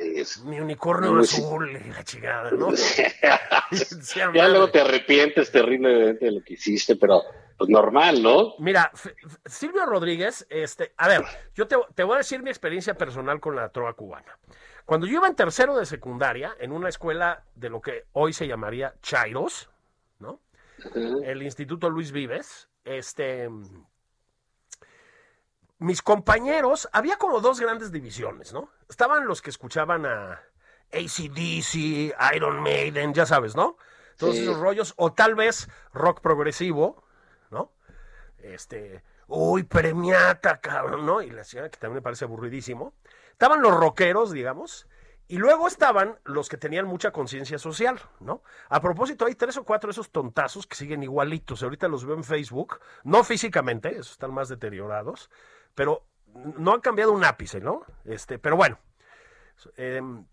Mi 0.45 0.59
unicornio 0.59 1.11
No, 1.11 1.23
sí. 1.23 1.41
azul 1.41 1.69
y 1.85 1.89
la 1.89 2.03
chingada, 2.03 2.51
¿no? 2.51 2.69
ya 4.15 4.27
madre. 4.27 4.49
luego 4.49 4.69
te 4.69 4.81
arrepientes 4.81 5.51
terriblemente 5.51 6.25
de 6.25 6.31
lo 6.31 6.43
que 6.43 6.53
hiciste, 6.53 6.95
pero 6.95 7.23
pues 7.57 7.69
normal, 7.69 8.21
¿no? 8.21 8.53
Mira, 8.59 8.91
Silvio 9.45 9.85
Rodríguez, 9.85 10.45
este, 10.49 10.93
a 10.97 11.07
ver, 11.07 11.23
yo 11.55 11.67
te, 11.67 11.75
te 11.95 12.03
voy 12.03 12.15
a 12.15 12.17
decir 12.19 12.43
mi 12.43 12.49
experiencia 12.51 12.95
personal 12.95 13.39
con 13.39 13.55
la 13.55 13.69
trova 13.69 13.93
cubana. 13.93 14.37
Cuando 14.85 15.07
yo 15.07 15.17
iba 15.17 15.27
en 15.27 15.35
tercero 15.35 15.75
de 15.75 15.85
secundaria, 15.85 16.55
en 16.59 16.71
una 16.71 16.87
escuela 16.87 17.43
de 17.55 17.69
lo 17.69 17.81
que 17.81 18.05
hoy 18.13 18.31
se 18.31 18.47
llamaría 18.47 18.93
Chairos, 19.01 19.69
¿no? 20.19 20.39
El 21.23 21.41
Instituto 21.41 21.89
Luis 21.89 22.11
Vives, 22.11 22.69
este, 22.85 23.49
mis 25.79 26.01
compañeros, 26.01 26.89
había 26.91 27.17
como 27.17 27.39
dos 27.39 27.59
grandes 27.59 27.91
divisiones, 27.91 28.53
¿no? 28.53 28.69
Estaban 28.89 29.27
los 29.27 29.41
que 29.41 29.49
escuchaban 29.49 30.05
a 30.05 30.41
ACDC, 30.91 32.13
Iron 32.35 32.61
Maiden, 32.61 33.13
ya 33.13 33.25
sabes, 33.25 33.55
¿no? 33.55 33.77
Todos 34.17 34.35
Sí. 34.35 34.43
esos 34.43 34.57
rollos, 34.57 34.93
o 34.97 35.13
tal 35.13 35.35
vez 35.35 35.69
rock 35.93 36.21
progresivo, 36.21 37.03
¿no? 37.51 37.71
Este, 38.39 39.03
uy, 39.27 39.63
premiata, 39.63 40.59
cabrón, 40.59 41.05
¿no? 41.05 41.21
Y 41.21 41.29
la 41.29 41.43
señora 41.43 41.69
que 41.69 41.77
también 41.77 41.95
me 41.95 42.01
parece 42.01 42.25
aburridísimo. 42.25 42.93
Estaban 43.31 43.61
los 43.61 43.75
rockeros, 43.75 44.31
digamos, 44.31 44.87
y 45.27 45.37
luego 45.37 45.67
estaban 45.67 46.17
los 46.23 46.47
que 46.49 46.57
tenían 46.57 46.85
mucha 46.87 47.11
conciencia 47.11 47.59
social, 47.59 47.99
¿no? 48.19 48.41
A 48.69 48.79
propósito, 48.81 49.25
hay 49.25 49.35
tres 49.35 49.57
o 49.57 49.63
cuatro 49.65 49.89
de 49.89 49.91
esos 49.91 50.09
tontazos 50.09 50.65
que 50.65 50.75
siguen 50.75 51.03
igualitos. 51.03 51.61
Ahorita 51.61 51.87
los 51.87 52.05
veo 52.05 52.15
en 52.15 52.23
Facebook, 52.23 52.79
no 53.03 53.23
físicamente, 53.23 53.89
esos 53.91 54.11
están 54.13 54.33
más 54.33 54.47
deteriorados, 54.49 55.29
pero 55.77 56.07
no 56.33 56.73
han 56.73 56.81
cambiado 56.81 57.11
un 57.11 57.23
ápice, 57.23 57.61
¿no? 57.61 57.83
Este, 58.03 58.39
pero 58.39 58.57
bueno. 58.57 58.79
em, 59.75 60.25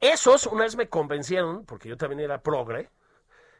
esos 0.00 0.46
una 0.46 0.64
vez 0.64 0.76
me 0.76 0.88
convencieron, 0.88 1.66
porque 1.66 1.90
yo 1.90 1.98
también 1.98 2.20
era 2.20 2.42
progre, 2.42 2.90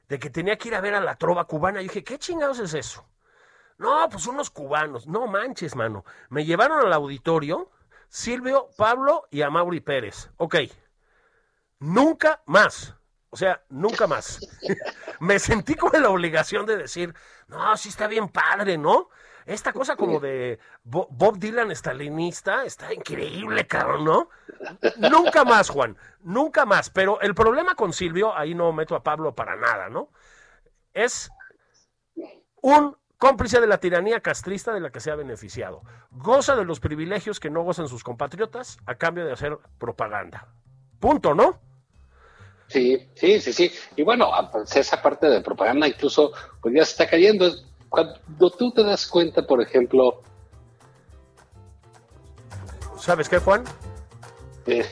de 0.09 0.18
que 0.18 0.30
tenía 0.30 0.56
que 0.56 0.68
ir 0.68 0.74
a 0.74 0.80
ver 0.80 0.94
a 0.94 1.00
la 1.00 1.16
trova 1.16 1.44
cubana. 1.44 1.80
Y 1.80 1.85
dije, 1.85 2.02
¿qué 2.02 2.18
chingados 2.18 2.61
es 2.61 2.72
eso? 2.72 3.06
No, 3.76 4.09
pues 4.09 4.26
unos 4.26 4.48
cubanos. 4.48 5.06
No 5.06 5.26
manches, 5.26 5.76
mano. 5.76 6.06
Me 6.30 6.46
llevaron 6.46 6.80
al 6.80 6.92
auditorio 6.94 7.70
Silvio, 8.09 8.70
Pablo 8.78 9.28
y 9.30 9.42
a 9.42 9.50
Mauri 9.50 9.80
Pérez. 9.80 10.30
Ok. 10.38 10.56
Nunca 11.78 12.42
más. 12.46 12.94
O 13.28 13.37
sea, 13.37 13.62
nunca 13.68 14.06
más. 14.06 14.40
Me 15.20 15.38
sentí 15.38 15.74
con 15.74 16.00
la 16.00 16.09
obligación 16.09 16.64
de 16.64 16.78
decir, 16.78 17.14
no, 17.48 17.76
sí 17.76 17.90
está 17.90 18.06
bien 18.06 18.30
padre, 18.30 18.78
¿no? 18.78 19.11
Esta 19.46 19.72
cosa 19.72 19.94
como 19.94 20.18
de 20.18 20.59
Bo- 20.82 21.06
Bob 21.09 21.38
Dylan 21.38 21.70
estalinista 21.70 22.64
está 22.64 22.92
increíble, 22.92 23.66
cabrón, 23.66 24.04
¿no? 24.04 24.28
Nunca 24.96 25.44
más, 25.44 25.70
Juan, 25.70 25.96
nunca 26.20 26.66
más. 26.66 26.90
Pero 26.90 27.20
el 27.20 27.32
problema 27.35 27.76
con 27.76 27.92
Silvio, 27.92 28.37
ahí 28.37 28.54
no 28.54 28.72
meto 28.72 28.96
a 28.96 29.04
Pablo 29.04 29.37
para 29.37 29.54
nada, 29.54 29.88
¿no? 29.88 30.11
Es 30.92 31.30
un 32.61 32.96
cómplice 33.18 33.61
de 33.61 33.68
la 33.68 33.78
tiranía 33.78 34.20
castrista 34.20 34.74
de 34.74 34.80
la 34.80 34.90
que 34.90 34.98
se 34.98 35.12
ha 35.12 35.14
beneficiado. 35.14 35.82
Goza 36.11 36.56
de 36.56 36.64
los 36.64 36.80
privilegios 36.80 37.38
que 37.38 37.48
no 37.48 37.62
gozan 37.62 37.88
sus 37.88 38.02
compatriotas 38.02 38.78
a 38.85 38.96
cambio 38.96 39.24
de 39.24 39.32
hacer 39.32 39.56
propaganda. 39.78 40.48
Punto, 40.98 41.35
¿no? 41.35 41.61
Sí, 42.66 43.09
sí, 43.14 43.40
sí, 43.40 43.52
sí. 43.52 43.72
Y 43.94 44.02
bueno, 44.02 44.28
pues, 44.50 44.74
esa 44.74 45.00
parte 45.00 45.28
de 45.28 45.40
propaganda 45.40 45.87
incluso 45.87 46.32
pues 46.61 46.74
ya 46.74 46.85
se 46.85 46.90
está 46.90 47.09
cayendo. 47.09 47.48
Cuando 47.88 48.51
tú 48.59 48.70
te 48.72 48.83
das 48.85 49.07
cuenta, 49.07 49.42
por 49.46 49.61
ejemplo, 49.62 50.22
¿Sabes 52.99 53.29
qué, 53.29 53.38
Juan? 53.38 53.62
eh, 54.66 54.85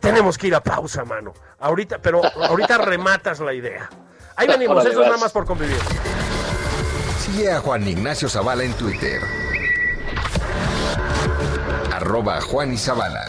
Tenemos 0.00 0.38
que 0.38 0.46
ir 0.48 0.54
a 0.54 0.62
pausa, 0.62 1.04
mano. 1.04 1.32
Ahorita, 1.58 1.98
pero 2.00 2.20
ahorita 2.24 2.78
rematas 2.78 3.40
la 3.40 3.52
idea. 3.52 3.88
Ahí 4.36 4.46
venimos, 4.46 4.76
Órale, 4.76 4.90
eso 4.90 5.00
es 5.02 5.06
nada 5.08 5.18
más 5.18 5.32
por 5.32 5.44
convivir. 5.44 5.76
Sigue 7.18 7.50
a 7.52 7.60
Juan 7.60 7.86
Ignacio 7.86 8.28
Zavala 8.28 8.62
en 8.64 8.72
Twitter. 8.74 9.20
Arroba 11.92 12.40
Juan 12.40 12.72
y 12.72 12.76
Zavala. 12.78 13.24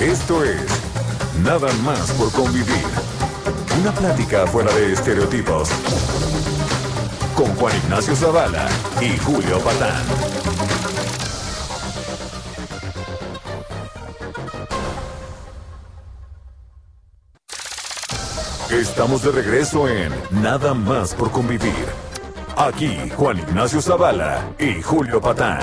Esto 0.00 0.44
es 0.44 0.64
Nada 1.42 1.72
más 1.84 2.10
por 2.12 2.30
convivir. 2.32 2.84
Una 3.78 3.92
plática 3.92 4.46
fuera 4.46 4.72
de 4.74 4.92
estereotipos. 4.92 5.70
Con 7.36 7.46
Juan 7.54 7.76
Ignacio 7.84 8.16
Zavala 8.16 8.68
y 9.00 9.16
Julio 9.18 9.58
Patán. 9.60 10.02
Estamos 18.70 19.22
de 19.22 19.32
regreso 19.32 19.88
en 19.88 20.12
Nada 20.30 20.74
más 20.74 21.14
por 21.14 21.30
convivir. 21.30 21.86
Aquí 22.56 23.10
Juan 23.16 23.38
Ignacio 23.38 23.80
Zavala 23.80 24.52
y 24.58 24.82
Julio 24.82 25.20
Patán. 25.20 25.60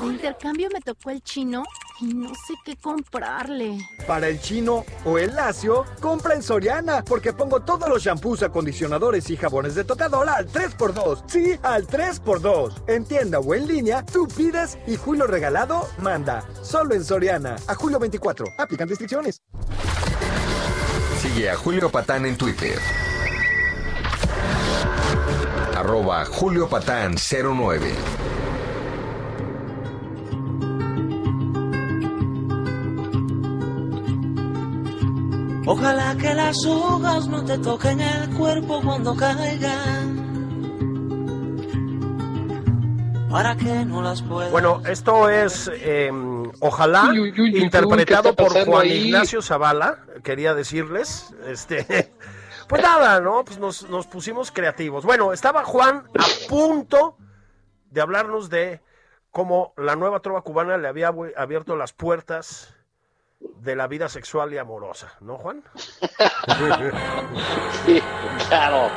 De 0.00 0.08
intercambio 0.08 0.68
me 0.72 0.80
tocó 0.80 1.10
el 1.10 1.22
chino 1.22 1.62
y 2.02 2.14
no 2.14 2.34
sé 2.34 2.54
qué 2.64 2.76
comprarle. 2.76 3.78
Para 4.06 4.28
el 4.28 4.40
chino 4.40 4.84
o 5.04 5.18
el 5.18 5.34
lacio, 5.34 5.84
compra 6.00 6.34
en 6.34 6.42
Soriana, 6.42 7.04
porque 7.04 7.32
pongo 7.32 7.60
todos 7.60 7.88
los 7.88 8.02
shampoos, 8.02 8.42
acondicionadores 8.42 9.30
y 9.30 9.36
jabones 9.36 9.76
de 9.76 9.84
tocador 9.84 10.28
al 10.28 10.48
3x2. 10.48 11.22
Sí, 11.26 11.58
al 11.62 11.86
3x2. 11.86 12.82
En 12.88 13.04
tienda 13.04 13.38
o 13.38 13.54
en 13.54 13.68
línea, 13.68 14.04
tú 14.04 14.26
pides 14.26 14.76
y 14.86 14.96
Julio 14.96 15.26
Regalado 15.26 15.88
manda. 15.98 16.44
Solo 16.62 16.94
en 16.94 17.04
Soriana. 17.04 17.56
A 17.68 17.74
julio 17.74 17.98
24. 17.98 18.46
Aplican 18.58 18.88
restricciones. 18.88 19.40
Sigue 21.20 21.50
a 21.50 21.56
Julio 21.56 21.88
Patán 21.88 22.26
en 22.26 22.36
Twitter. 22.36 22.78
Arroba 25.76 26.24
Julio 26.24 26.68
Patán 26.68 27.14
09. 27.16 28.31
Ojalá 35.66 36.16
que 36.16 36.34
las 36.34 36.56
hojas 36.66 37.28
no 37.28 37.44
te 37.44 37.58
toquen 37.58 38.00
el 38.00 38.30
cuerpo 38.36 38.80
cuando 38.82 39.14
caigan. 39.14 40.32
Para 43.30 43.56
que 43.56 43.84
no 43.84 44.02
las 44.02 44.22
puedas. 44.22 44.50
Bueno, 44.50 44.82
esto 44.86 45.30
es 45.30 45.70
eh, 45.72 46.10
Ojalá, 46.60 47.08
Uy, 47.10 47.20
uy, 47.20 47.30
uy, 47.32 47.54
uy, 47.54 47.62
interpretado 47.62 48.34
¿qué 48.36 48.42
está 48.42 48.56
por 48.56 48.66
Juan 48.66 48.82
ahí? 48.82 49.08
Ignacio 49.08 49.42
Zavala, 49.42 49.98
quería 50.22 50.54
decirles. 50.54 51.34
Este, 51.46 52.12
pues 52.68 52.82
nada, 52.82 53.20
¿no? 53.20 53.44
Pues 53.44 53.58
nos, 53.58 53.88
nos 53.88 54.06
pusimos 54.06 54.52
creativos. 54.52 55.04
Bueno, 55.04 55.32
estaba 55.32 55.64
Juan 55.64 56.04
a 56.18 56.48
punto 56.48 57.16
de 57.90 58.00
hablarnos 58.00 58.50
de 58.50 58.80
cómo 59.30 59.72
la 59.76 59.96
nueva 59.96 60.20
trova 60.20 60.42
cubana 60.42 60.76
le 60.76 60.88
había 60.88 61.12
abierto 61.36 61.74
las 61.76 61.92
puertas 61.92 62.71
de 63.60 63.76
la 63.76 63.86
vida 63.86 64.08
sexual 64.08 64.52
y 64.52 64.58
amorosa, 64.58 65.12
¿no, 65.20 65.38
Juan? 65.38 65.62
Sí, 67.86 68.00
claro. 68.48 68.90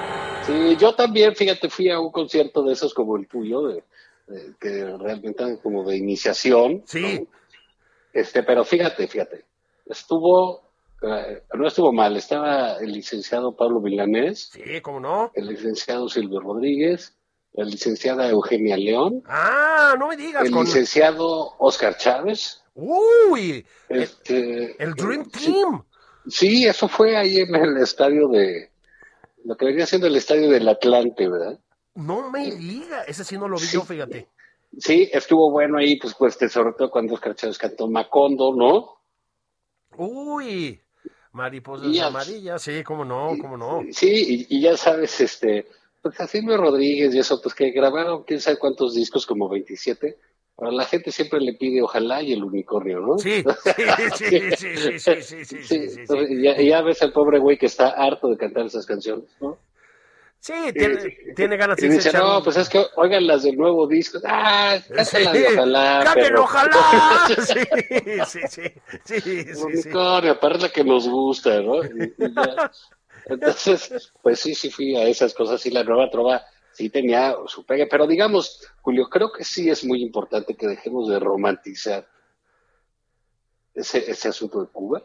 Sí, 0.45 0.75
yo 0.77 0.93
también, 0.93 1.35
fíjate, 1.35 1.69
fui 1.69 1.89
a 1.89 1.99
un 1.99 2.11
concierto 2.11 2.63
de 2.63 2.73
esos 2.73 2.93
como 2.93 3.17
el 3.17 3.27
tuyo, 3.27 3.63
de, 3.67 3.83
de- 4.27 4.53
que 4.59 4.97
realmente 4.97 5.59
como 5.61 5.83
de 5.83 5.97
iniciación. 5.97 6.83
Sí. 6.85 7.19
¿no? 7.21 7.27
Este, 8.13 8.43
pero 8.43 8.63
fíjate, 8.63 9.07
fíjate, 9.07 9.45
estuvo, 9.87 10.61
eh, 11.01 11.43
no 11.53 11.67
estuvo 11.67 11.91
mal, 11.91 12.15
estaba 12.15 12.77
el 12.77 12.91
licenciado 12.91 13.55
Pablo 13.55 13.79
Milanés, 13.81 14.51
Sí, 14.53 14.81
¿cómo 14.81 14.99
no? 14.99 15.31
el 15.33 15.47
licenciado 15.47 16.07
Silvio 16.07 16.39
Rodríguez, 16.39 17.15
la 17.53 17.65
licenciada 17.65 18.29
Eugenia 18.29 18.77
León, 18.77 19.23
Ah, 19.27 19.95
no 19.97 20.07
me 20.09 20.15
digas. 20.17 20.45
el 20.45 20.51
Con... 20.51 20.65
licenciado 20.65 21.55
Oscar 21.57 21.97
Chávez. 21.97 22.61
Uy, 22.75 23.65
el, 23.89 24.01
Este, 24.03 24.83
el 24.83 24.93
Dream 24.93 25.29
sí, 25.33 25.45
Team. 25.53 25.83
Sí, 26.27 26.65
eso 26.65 26.87
fue 26.87 27.15
ahí 27.15 27.37
en 27.37 27.55
el 27.55 27.77
estadio 27.77 28.27
de, 28.27 28.71
lo 29.45 29.55
que 29.55 29.65
venía 29.65 29.85
siendo 29.85 30.07
el 30.07 30.15
estadio 30.15 30.49
del 30.49 30.67
Atlante, 30.67 31.27
¿verdad? 31.29 31.59
No 31.93 32.29
me 32.29 32.51
diga, 32.51 33.03
ese 33.03 33.23
sí 33.23 33.37
no 33.37 33.47
lo 33.47 33.57
vi 33.57 33.67
yo, 33.67 33.81
fíjate. 33.81 34.27
Sí, 34.77 35.09
estuvo 35.13 35.49
bueno 35.51 35.77
ahí, 35.77 35.97
pues, 35.97 36.13
pues 36.15 36.37
sobre 36.51 36.73
todo 36.73 36.91
cuando 36.91 37.13
Oscar 37.13 37.35
Chávez 37.35 37.57
cantó 37.57 37.87
Macondo, 37.87 38.53
¿no? 38.53 38.89
Uy, 39.97 40.81
mariposas 41.31 41.87
Y 41.87 41.93
ya- 41.95 42.07
amarillas, 42.07 42.61
sí, 42.61 42.83
cómo 42.83 43.05
no, 43.05 43.35
cómo 43.39 43.55
no. 43.55 43.83
Sí, 43.91 44.47
y, 44.49 44.57
y 44.57 44.61
ya 44.61 44.75
sabes, 44.75 45.21
este, 45.21 45.67
pues 46.01 46.15
Jacinto 46.15 46.57
Rodríguez 46.57 47.15
y 47.15 47.19
eso, 47.19 47.41
pues 47.41 47.55
que 47.55 47.71
grabaron 47.71 48.23
quién 48.23 48.41
sabe 48.41 48.57
cuántos 48.57 48.95
discos, 48.95 49.25
como 49.25 49.47
27. 49.47 50.17
Ahora, 50.57 50.71
la 50.71 50.85
gente 50.85 51.11
siempre 51.11 51.41
le 51.41 51.53
pide 51.53 51.81
ojalá 51.81 52.21
y 52.21 52.31
el 52.31 52.43
unicornio, 52.43 53.01
¿no? 53.01 53.17
Sí, 53.17 53.43
sí, 54.15 54.39
sí, 54.55 54.77
sí, 54.77 54.99
sí, 54.99 55.45
sí, 55.45 55.63
sí, 55.63 55.89
sí 55.89 56.41
ya, 56.41 56.61
ya, 56.61 56.81
ves 56.81 57.01
al 57.01 57.11
pobre 57.11 57.39
güey 57.39 57.57
que 57.57 57.65
está 57.65 57.89
harto 57.89 58.29
de 58.29 58.37
cantar 58.37 58.65
esas 58.65 58.85
canciones, 58.85 59.25
¿no? 59.41 59.57
Sí, 60.39 60.53
tiene, 60.73 60.93
eh, 60.93 61.33
tiene 61.35 61.57
ganas 61.57 61.75
de 61.77 61.89
dice, 61.89 62.13
no, 62.13 62.41
pues 62.43 62.55
es 62.55 62.69
que 62.69 62.85
oigan 62.97 63.25
las 63.25 63.43
del 63.43 63.57
nuevo 63.57 63.87
disco. 63.87 64.19
Ah, 64.23 64.77
cántalas 64.87 65.35
ojalá. 65.51 66.01
Cámbialo, 66.03 66.29
pero... 66.29 66.43
ojalá. 66.43 66.75
sí, 68.27 68.39
sí, 68.47 68.61
sí, 69.03 69.31
sí, 69.31 69.61
Unicornio, 69.63 70.39
parece 70.39 70.71
que 70.71 70.83
nos 70.83 71.09
gusta, 71.09 71.61
¿no? 71.61 71.83
Y, 71.83 72.13
y 72.17 72.33
ya. 72.33 72.71
Entonces, 73.25 74.13
pues 74.21 74.39
sí, 74.39 74.53
sí 74.53 74.69
fui 74.69 74.95
a 74.95 75.07
esas 75.07 75.33
cosas 75.33 75.65
y 75.65 75.71
la 75.71 75.83
nueva 75.83 76.11
trova 76.11 76.45
sí 76.75 76.89
tenía 76.89 77.35
su 77.47 77.65
pegue, 77.65 77.87
pero 77.87 78.05
digamos, 78.05 78.61
Julio, 78.81 79.07
creo 79.09 79.31
que 79.31 79.43
sí 79.45 79.69
es 79.69 79.85
muy 79.85 80.01
importante 80.01 80.55
que 80.55 80.67
dejemos 80.67 81.07
de 81.07 81.19
romantizar 81.19 82.05
ese, 83.73 84.09
ese 84.11 84.27
asunto 84.29 84.61
de 84.61 84.67
Cuba 84.67 85.01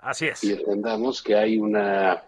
Así 0.00 0.26
es. 0.26 0.42
y 0.44 0.52
entendamos 0.52 1.22
que 1.22 1.36
hay 1.36 1.58
una 1.58 2.24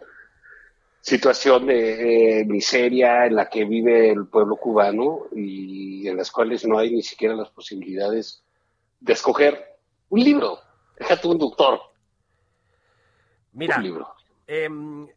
situación 1.01 1.67
de 1.67 2.41
eh, 2.41 2.45
miseria 2.45 3.27
en 3.27 3.35
la 3.35 3.49
que 3.51 3.65
vive 3.65 4.11
el 4.11 4.27
pueblo 4.29 4.57
cubano 4.57 5.27
y 5.35 6.07
en 6.07 6.17
las 6.17 6.31
cuales 6.31 6.65
no 6.65 6.79
hay 6.79 6.93
ni 6.93 7.03
siquiera 7.03 7.35
las 7.35 7.51
posibilidades 7.51 8.45
de 9.01 9.13
escoger 9.13 9.77
un 10.11 10.21
libro. 10.21 10.59
Déjate 10.99 11.27
un 11.27 11.39
doctor. 11.39 11.81
Mira, 13.55 13.79
Un 13.79 13.83
libro. 13.83 14.15
em, 14.47 15.09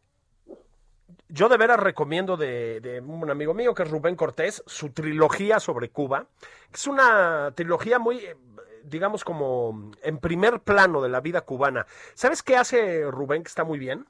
yo 1.28 1.48
de 1.48 1.56
veras 1.56 1.80
recomiendo 1.80 2.36
de, 2.36 3.02
un 3.04 3.30
amigo 3.30 3.54
mío 3.54 3.74
que 3.74 3.82
es 3.82 3.90
Rubén 3.90 4.16
Cortés 4.16 4.62
su 4.66 4.90
trilogía 4.90 5.60
sobre 5.60 5.90
Cuba. 5.90 6.26
Es 6.72 6.86
una 6.86 7.52
trilogía 7.54 7.98
muy, 7.98 8.18
eh, 8.18 8.36
digamos, 8.84 9.24
como 9.24 9.92
en 10.02 10.18
primer 10.18 10.60
plano 10.60 11.02
de 11.02 11.08
la 11.08 11.20
vida 11.20 11.40
cubana. 11.40 11.86
¿Sabes 12.14 12.42
qué 12.42 12.56
hace 12.56 13.10
Rubén 13.10 13.42
que 13.42 13.48
está 13.48 13.64
muy 13.64 13.78
bien? 13.78 14.06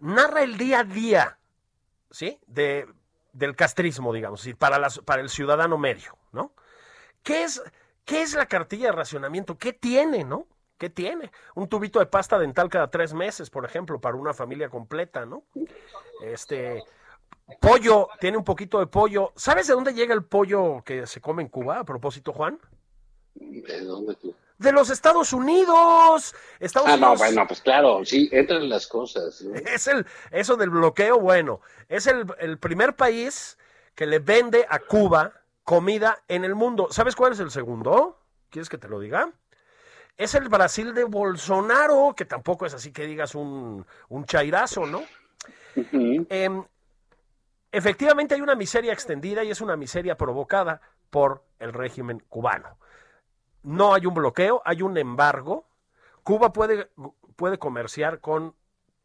Narra 0.00 0.42
el 0.42 0.56
día 0.56 0.80
a 0.80 0.84
día, 0.84 1.38
¿sí? 2.10 2.38
De, 2.46 2.86
del 3.32 3.54
castrismo, 3.54 4.12
digamos, 4.12 4.46
y 4.46 4.54
para, 4.54 4.78
las, 4.78 4.98
para 4.98 5.22
el 5.22 5.28
ciudadano 5.28 5.78
medio, 5.78 6.16
¿no? 6.32 6.52
¿Qué 7.22 7.44
es, 7.44 7.62
¿Qué 8.04 8.22
es 8.22 8.34
la 8.34 8.46
cartilla 8.46 8.86
de 8.86 8.92
racionamiento? 8.92 9.56
¿Qué 9.56 9.72
tiene, 9.72 10.24
no? 10.24 10.46
¿Qué 10.78 10.90
tiene? 10.90 11.30
Un 11.54 11.68
tubito 11.68 12.00
de 12.00 12.06
pasta 12.06 12.38
dental 12.38 12.68
cada 12.68 12.90
tres 12.90 13.14
meses, 13.14 13.48
por 13.48 13.64
ejemplo, 13.64 14.00
para 14.00 14.16
una 14.16 14.34
familia 14.34 14.68
completa, 14.68 15.24
¿no? 15.24 15.44
Este, 16.22 16.82
pollo, 17.60 18.08
tiene 18.20 18.36
un 18.36 18.44
poquito 18.44 18.80
de 18.80 18.86
pollo. 18.86 19.32
¿Sabes 19.36 19.68
de 19.68 19.74
dónde 19.74 19.94
llega 19.94 20.14
el 20.14 20.24
pollo 20.24 20.82
que 20.84 21.06
se 21.06 21.20
come 21.20 21.42
en 21.42 21.48
Cuba, 21.48 21.78
a 21.78 21.84
propósito, 21.84 22.32
Juan? 22.32 22.58
¿De 23.34 23.80
dónde 23.82 24.14
tú? 24.16 24.34
De 24.58 24.72
los 24.72 24.90
Estados 24.90 25.32
Unidos. 25.32 26.34
Estados 26.58 26.88
Ah, 26.88 26.96
no, 26.96 27.16
bueno, 27.16 27.46
pues 27.46 27.60
claro, 27.60 28.04
sí, 28.04 28.28
entran 28.32 28.68
las 28.68 28.86
cosas. 28.86 29.42
¿no? 29.42 29.54
es 29.66 29.86
el, 29.86 30.06
eso 30.30 30.56
del 30.56 30.70
bloqueo, 30.70 31.20
bueno, 31.20 31.60
es 31.88 32.06
el, 32.06 32.26
el 32.38 32.58
primer 32.58 32.96
país 32.96 33.58
que 33.94 34.06
le 34.06 34.18
vende 34.18 34.66
a 34.68 34.80
Cuba 34.80 35.32
comida 35.62 36.22
en 36.28 36.44
el 36.44 36.54
mundo. 36.54 36.88
¿Sabes 36.90 37.16
cuál 37.16 37.32
es 37.32 37.40
el 37.40 37.50
segundo? 37.50 38.20
¿Quieres 38.50 38.68
que 38.68 38.78
te 38.78 38.88
lo 38.88 39.00
diga? 39.00 39.32
Es 40.16 40.34
el 40.34 40.48
Brasil 40.48 40.94
de 40.94 41.04
Bolsonaro, 41.04 42.14
que 42.16 42.24
tampoco 42.24 42.66
es 42.66 42.74
así 42.74 42.92
que 42.92 43.06
digas 43.06 43.34
un, 43.34 43.84
un 44.08 44.24
chairazo, 44.24 44.86
¿no? 44.86 45.02
Em, 45.76 46.64
efectivamente 47.72 48.34
hay 48.34 48.40
una 48.40 48.54
miseria 48.54 48.92
extendida 48.92 49.42
y 49.42 49.50
es 49.50 49.60
una 49.60 49.76
miseria 49.76 50.16
provocada 50.16 50.80
por 51.10 51.44
el 51.58 51.72
régimen 51.72 52.22
cubano. 52.28 52.78
No 53.62 53.94
hay 53.94 54.06
un 54.06 54.14
bloqueo, 54.14 54.62
hay 54.64 54.82
un 54.82 54.96
embargo. 54.98 55.66
Cuba 56.22 56.52
puede, 56.52 56.90
puede 57.36 57.58
comerciar 57.58 58.20
con 58.20 58.54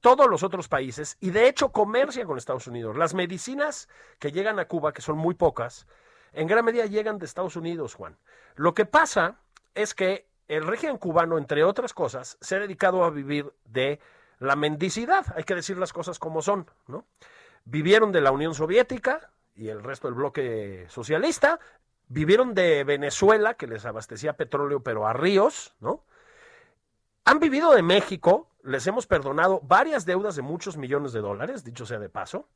todos 0.01 0.29
los 0.29 0.43
otros 0.43 0.67
países 0.67 1.17
y 1.19 1.31
de 1.31 1.47
hecho 1.47 1.71
comercia 1.71 2.25
con 2.25 2.37
Estados 2.37 2.67
Unidos. 2.67 2.95
Las 2.95 3.13
medicinas 3.13 3.89
que 4.19 4.31
llegan 4.31 4.59
a 4.59 4.65
Cuba, 4.65 4.93
que 4.93 5.01
son 5.01 5.17
muy 5.17 5.33
pocas, 5.33 5.87
en 6.33 6.47
gran 6.47 6.63
medida 6.63 6.85
llegan 6.85 7.17
de 7.17 7.25
Estados 7.25 7.55
Unidos, 7.55 7.95
Juan. 7.95 8.17
Lo 8.55 8.73
que 8.73 8.85
pasa 8.85 9.39
es 9.73 9.93
que 9.93 10.28
el 10.49 10.67
régimen 10.67 10.97
cubano, 10.97 11.37
entre 11.37 11.63
otras 11.63 11.93
cosas, 11.93 12.37
se 12.41 12.55
ha 12.55 12.59
dedicado 12.59 13.03
a 13.05 13.11
vivir 13.11 13.53
de 13.65 13.99
la 14.39 14.55
mendicidad, 14.55 15.25
hay 15.35 15.43
que 15.43 15.55
decir 15.55 15.77
las 15.77 15.93
cosas 15.93 16.19
como 16.19 16.41
son, 16.41 16.69
¿no? 16.87 17.05
Vivieron 17.65 18.11
de 18.11 18.21
la 18.21 18.31
Unión 18.31 18.55
Soviética 18.55 19.31
y 19.55 19.69
el 19.69 19.83
resto 19.83 20.07
del 20.07 20.15
bloque 20.15 20.85
socialista, 20.89 21.59
vivieron 22.07 22.55
de 22.55 22.83
Venezuela, 22.83 23.53
que 23.53 23.67
les 23.67 23.85
abastecía 23.85 24.33
petróleo, 24.33 24.81
pero 24.81 25.05
a 25.07 25.13
ríos, 25.13 25.75
¿no? 25.79 26.03
Han 27.25 27.39
vivido 27.39 27.71
de 27.73 27.83
México, 27.83 28.49
les 28.63 28.87
hemos 28.87 29.05
perdonado 29.05 29.59
varias 29.61 30.05
deudas 30.05 30.35
de 30.35 30.41
muchos 30.41 30.77
millones 30.77 31.13
de 31.13 31.19
dólares, 31.21 31.63
dicho 31.63 31.85
sea 31.85 31.99
de 31.99 32.09
paso, 32.09 32.47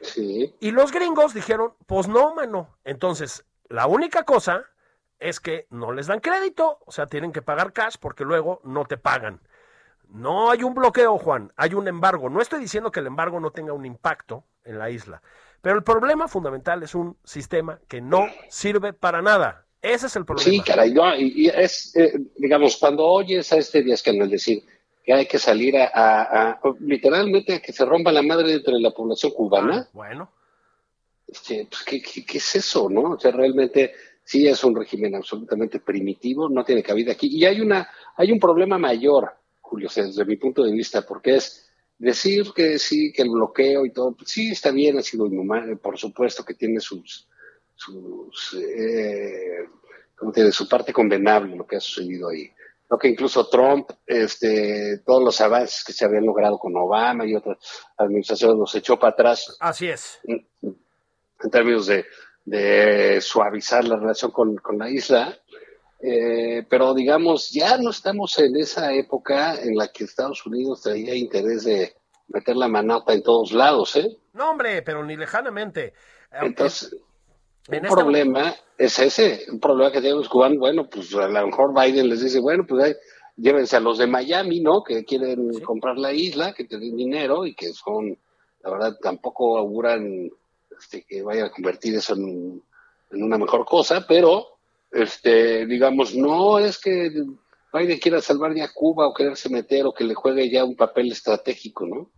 Sí. 0.00 0.56
y 0.58 0.70
los 0.70 0.90
gringos 0.90 1.34
dijeron, 1.34 1.74
pues 1.86 2.08
no, 2.08 2.34
mano. 2.34 2.76
Entonces, 2.84 3.44
la 3.68 3.86
única 3.86 4.24
cosa 4.24 4.64
es 5.20 5.38
que 5.40 5.66
no 5.70 5.92
les 5.92 6.06
dan 6.06 6.20
crédito, 6.20 6.78
o 6.86 6.90
sea, 6.92 7.06
tienen 7.06 7.32
que 7.32 7.42
pagar 7.42 7.72
cash 7.72 7.96
porque 8.00 8.24
luego 8.24 8.60
no 8.64 8.84
te 8.86 8.96
pagan. 8.96 9.40
No 10.08 10.50
hay 10.50 10.64
un 10.64 10.74
bloqueo, 10.74 11.18
Juan, 11.18 11.52
hay 11.56 11.74
un 11.74 11.86
embargo. 11.86 12.28
No 12.28 12.40
estoy 12.40 12.60
diciendo 12.60 12.90
que 12.90 13.00
el 13.00 13.06
embargo 13.06 13.38
no 13.38 13.50
tenga 13.52 13.72
un 13.72 13.86
impacto 13.86 14.44
en 14.64 14.78
la 14.78 14.90
isla, 14.90 15.22
pero 15.62 15.76
el 15.76 15.84
problema 15.84 16.26
fundamental 16.26 16.82
es 16.82 16.94
un 16.94 17.16
sistema 17.22 17.78
que 17.86 18.00
no 18.00 18.26
sirve 18.48 18.92
para 18.92 19.22
nada. 19.22 19.66
Ese 19.82 20.06
es 20.08 20.16
el 20.16 20.24
problema. 20.26 20.50
Sí, 20.50 20.60
caray, 20.60 20.92
no, 20.92 21.14
y, 21.16 21.32
y 21.44 21.48
es, 21.48 21.94
eh, 21.96 22.12
digamos, 22.36 22.76
cuando 22.76 23.06
oyes 23.06 23.50
a 23.52 23.56
este 23.56 23.82
Díaz 23.82 24.02
Canel 24.02 24.28
decir 24.28 24.62
que 25.04 25.14
hay 25.14 25.26
que 25.26 25.38
salir 25.38 25.76
a, 25.78 25.86
a- 25.86 26.50
a- 26.50 26.60
literalmente 26.80 27.54
a 27.54 27.62
que 27.62 27.72
se 27.72 27.84
rompa 27.86 28.12
la 28.12 28.20
madre 28.22 28.52
entre 28.54 28.74
la 28.78 28.90
población 28.90 29.32
cubana, 29.32 29.88
Bueno, 29.94 30.30
este, 31.26 31.66
pues, 31.70 31.82
¿qué, 31.84 32.02
qué, 32.02 32.26
qué 32.26 32.38
es 32.38 32.56
eso, 32.56 32.88
no? 32.90 33.12
O 33.12 33.18
sea, 33.20 33.30
realmente 33.30 33.94
sí 34.24 34.46
es 34.46 34.62
un 34.64 34.76
régimen 34.76 35.14
absolutamente 35.14 35.80
primitivo, 35.80 36.48
no 36.48 36.64
tiene 36.64 36.82
cabida 36.82 37.12
aquí. 37.12 37.28
Y 37.30 37.44
hay 37.44 37.60
una, 37.60 37.88
hay 38.16 38.32
un 38.32 38.38
problema 38.38 38.78
mayor, 38.78 39.30
Julio, 39.60 39.88
desde 39.94 40.24
mi 40.24 40.36
punto 40.36 40.64
de 40.64 40.72
vista, 40.72 41.02
porque 41.02 41.36
es 41.36 41.70
decir 41.98 42.46
que 42.54 42.78
sí, 42.78 43.12
que 43.12 43.22
el 43.22 43.30
bloqueo 43.30 43.84
y 43.84 43.92
todo, 43.92 44.12
pues, 44.12 44.30
sí 44.30 44.50
está 44.50 44.70
bien, 44.70 44.98
ha 44.98 45.02
sido 45.02 45.26
inhumano, 45.26 45.76
por 45.78 45.98
supuesto 45.98 46.44
que 46.44 46.54
tiene 46.54 46.80
sus, 46.80 47.28
sus 47.74 48.54
eh, 48.54 49.68
¿cómo 50.16 50.32
te 50.32 50.40
digo? 50.40 50.52
su 50.52 50.68
parte 50.68 50.92
condenable 50.92 51.56
lo 51.56 51.66
que 51.66 51.76
ha 51.76 51.80
sucedido 51.80 52.28
ahí. 52.28 52.50
Creo 52.88 52.98
que 52.98 53.08
incluso 53.08 53.48
Trump, 53.48 53.90
este, 54.06 54.98
todos 55.06 55.22
los 55.22 55.40
avances 55.40 55.84
que 55.84 55.92
se 55.92 56.04
habían 56.04 56.26
logrado 56.26 56.58
con 56.58 56.76
Obama 56.76 57.24
y 57.24 57.36
otras 57.36 57.58
administraciones 57.96 58.56
los 58.56 58.74
echó 58.74 58.98
para 58.98 59.12
atrás 59.12 59.56
así 59.60 59.86
es. 59.86 60.18
en 60.24 61.50
términos 61.52 61.86
de, 61.86 62.04
de 62.44 63.20
suavizar 63.20 63.84
la 63.84 63.96
relación 63.96 64.30
con, 64.30 64.56
con 64.56 64.78
la 64.78 64.90
isla. 64.90 65.36
Eh, 66.02 66.64
pero 66.68 66.94
digamos, 66.94 67.50
ya 67.50 67.76
no 67.76 67.90
estamos 67.90 68.38
en 68.38 68.56
esa 68.56 68.92
época 68.94 69.54
en 69.60 69.76
la 69.76 69.88
que 69.88 70.04
Estados 70.04 70.44
Unidos 70.46 70.80
traía 70.82 71.14
interés 71.14 71.64
de 71.64 71.94
meter 72.28 72.56
la 72.56 72.68
manata 72.68 73.12
en 73.12 73.22
todos 73.22 73.52
lados, 73.52 73.96
¿eh? 73.96 74.16
No, 74.32 74.50
hombre, 74.50 74.82
pero 74.82 75.04
ni 75.04 75.16
lejanamente. 75.16 75.92
Entonces, 76.32 76.92
En 77.68 77.80
un 77.80 77.84
este- 77.86 77.88
problema 77.96 78.54
es 78.78 78.98
ese, 78.98 79.44
un 79.50 79.60
problema 79.60 79.92
que 79.92 80.00
tienen 80.00 80.18
los 80.18 80.28
cubanos, 80.28 80.58
bueno, 80.58 80.88
pues 80.88 81.14
a 81.14 81.28
lo 81.28 81.46
mejor 81.46 81.74
Biden 81.74 82.08
les 82.08 82.22
dice, 82.22 82.40
bueno, 82.40 82.64
pues 82.66 82.82
ahí, 82.82 82.94
llévense 83.36 83.76
a 83.76 83.80
los 83.80 83.98
de 83.98 84.06
Miami, 84.06 84.60
¿no? 84.60 84.82
Que 84.82 85.04
quieren 85.04 85.60
comprar 85.60 85.98
la 85.98 86.12
isla, 86.14 86.54
que 86.54 86.64
tienen 86.64 86.96
dinero 86.96 87.44
y 87.44 87.54
que 87.54 87.72
son, 87.74 88.16
la 88.62 88.70
verdad, 88.70 88.96
tampoco 89.02 89.58
auguran 89.58 90.30
este, 90.80 91.04
que 91.04 91.22
vayan 91.22 91.46
a 91.46 91.50
convertir 91.50 91.94
eso 91.94 92.14
en, 92.14 92.62
en 93.10 93.22
una 93.22 93.38
mejor 93.38 93.64
cosa, 93.64 94.06
pero, 94.06 94.58
este, 94.90 95.66
digamos, 95.66 96.14
no 96.14 96.58
es 96.58 96.78
que 96.78 97.10
Biden 97.72 97.98
quiera 97.98 98.20
salvar 98.20 98.54
ya 98.54 98.72
Cuba 98.72 99.06
o 99.06 99.14
quererse 99.14 99.48
meter 99.48 99.86
o 99.86 99.92
que 99.92 100.04
le 100.04 100.14
juegue 100.14 100.50
ya 100.50 100.64
un 100.64 100.76
papel 100.76 101.12
estratégico, 101.12 101.86
¿no? 101.86 102.10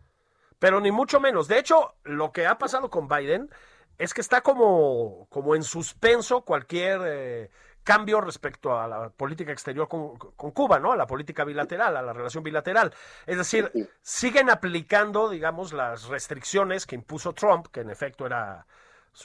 Pero 0.59 0.81
ni 0.81 0.93
mucho 0.93 1.19
menos. 1.21 1.49
De 1.49 1.59
hecho, 1.59 1.95
lo 2.05 2.31
que 2.33 2.47
ha 2.47 2.57
pasado 2.57 2.89
con 2.89 3.09
Biden 3.09 3.51
es 3.99 4.15
que 4.15 4.21
está 4.21 4.41
como, 4.41 5.27
como 5.29 5.55
en 5.55 5.65
suspenso 5.65 6.43
cualquier 6.43 7.01
eh, 7.05 7.51
cambio 7.83 8.21
respecto 8.21 8.79
a 8.79 8.87
la 8.87 9.11
política 9.11 9.53
exterior 9.53 9.89
con, 9.89 10.17
con 10.17 10.51
Cuba, 10.53 10.79
¿no? 10.79 10.93
A 10.93 10.97
la 10.97 11.07
política 11.07 11.45
bilateral, 11.45 11.97
a 11.97 12.03
la 12.03 12.13
relación 12.13 12.43
bilateral. 12.45 12.93
Es 13.27 13.37
decir, 13.37 13.71
siguen 14.01 14.51
aplicando, 14.51 15.29
digamos, 15.29 15.73
las 15.73 16.07
restricciones 16.07 16.87
que 16.87 16.95
impuso 16.95 17.33
Trump, 17.33 17.67
que 17.69 17.81
en 17.81 17.91
efecto 17.91 18.27
era 18.27 18.67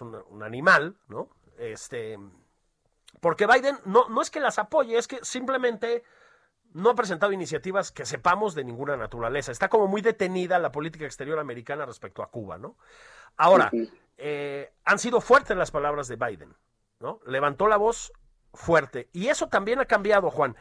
un 0.01 0.43
animal, 0.43 0.95
¿no? 1.07 1.29
Este, 1.57 2.17
porque 3.19 3.47
Biden 3.47 3.79
no, 3.85 4.09
no 4.09 4.21
es 4.21 4.29
que 4.29 4.39
las 4.39 4.59
apoye, 4.59 4.97
es 4.97 5.07
que 5.07 5.23
simplemente 5.23 6.03
no 6.73 6.91
ha 6.91 6.95
presentado 6.95 7.31
iniciativas 7.31 7.91
que 7.91 8.05
sepamos 8.05 8.53
de 8.53 8.63
ninguna 8.63 8.97
naturaleza. 8.97 9.51
Está 9.51 9.69
como 9.69 9.87
muy 9.87 10.01
detenida 10.01 10.59
la 10.59 10.71
política 10.71 11.05
exterior 11.05 11.39
americana 11.39 11.85
respecto 11.85 12.21
a 12.21 12.29
Cuba, 12.29 12.57
¿no? 12.57 12.77
Ahora, 13.37 13.71
eh, 14.17 14.73
han 14.83 14.99
sido 14.99 15.21
fuertes 15.21 15.55
las 15.55 15.71
palabras 15.71 16.07
de 16.07 16.15
Biden, 16.15 16.55
¿no? 16.99 17.19
Levantó 17.25 17.67
la 17.67 17.77
voz 17.77 18.11
fuerte. 18.53 19.09
Y 19.13 19.27
eso 19.27 19.47
también 19.47 19.79
ha 19.79 19.85
cambiado, 19.85 20.29
Juan. 20.31 20.55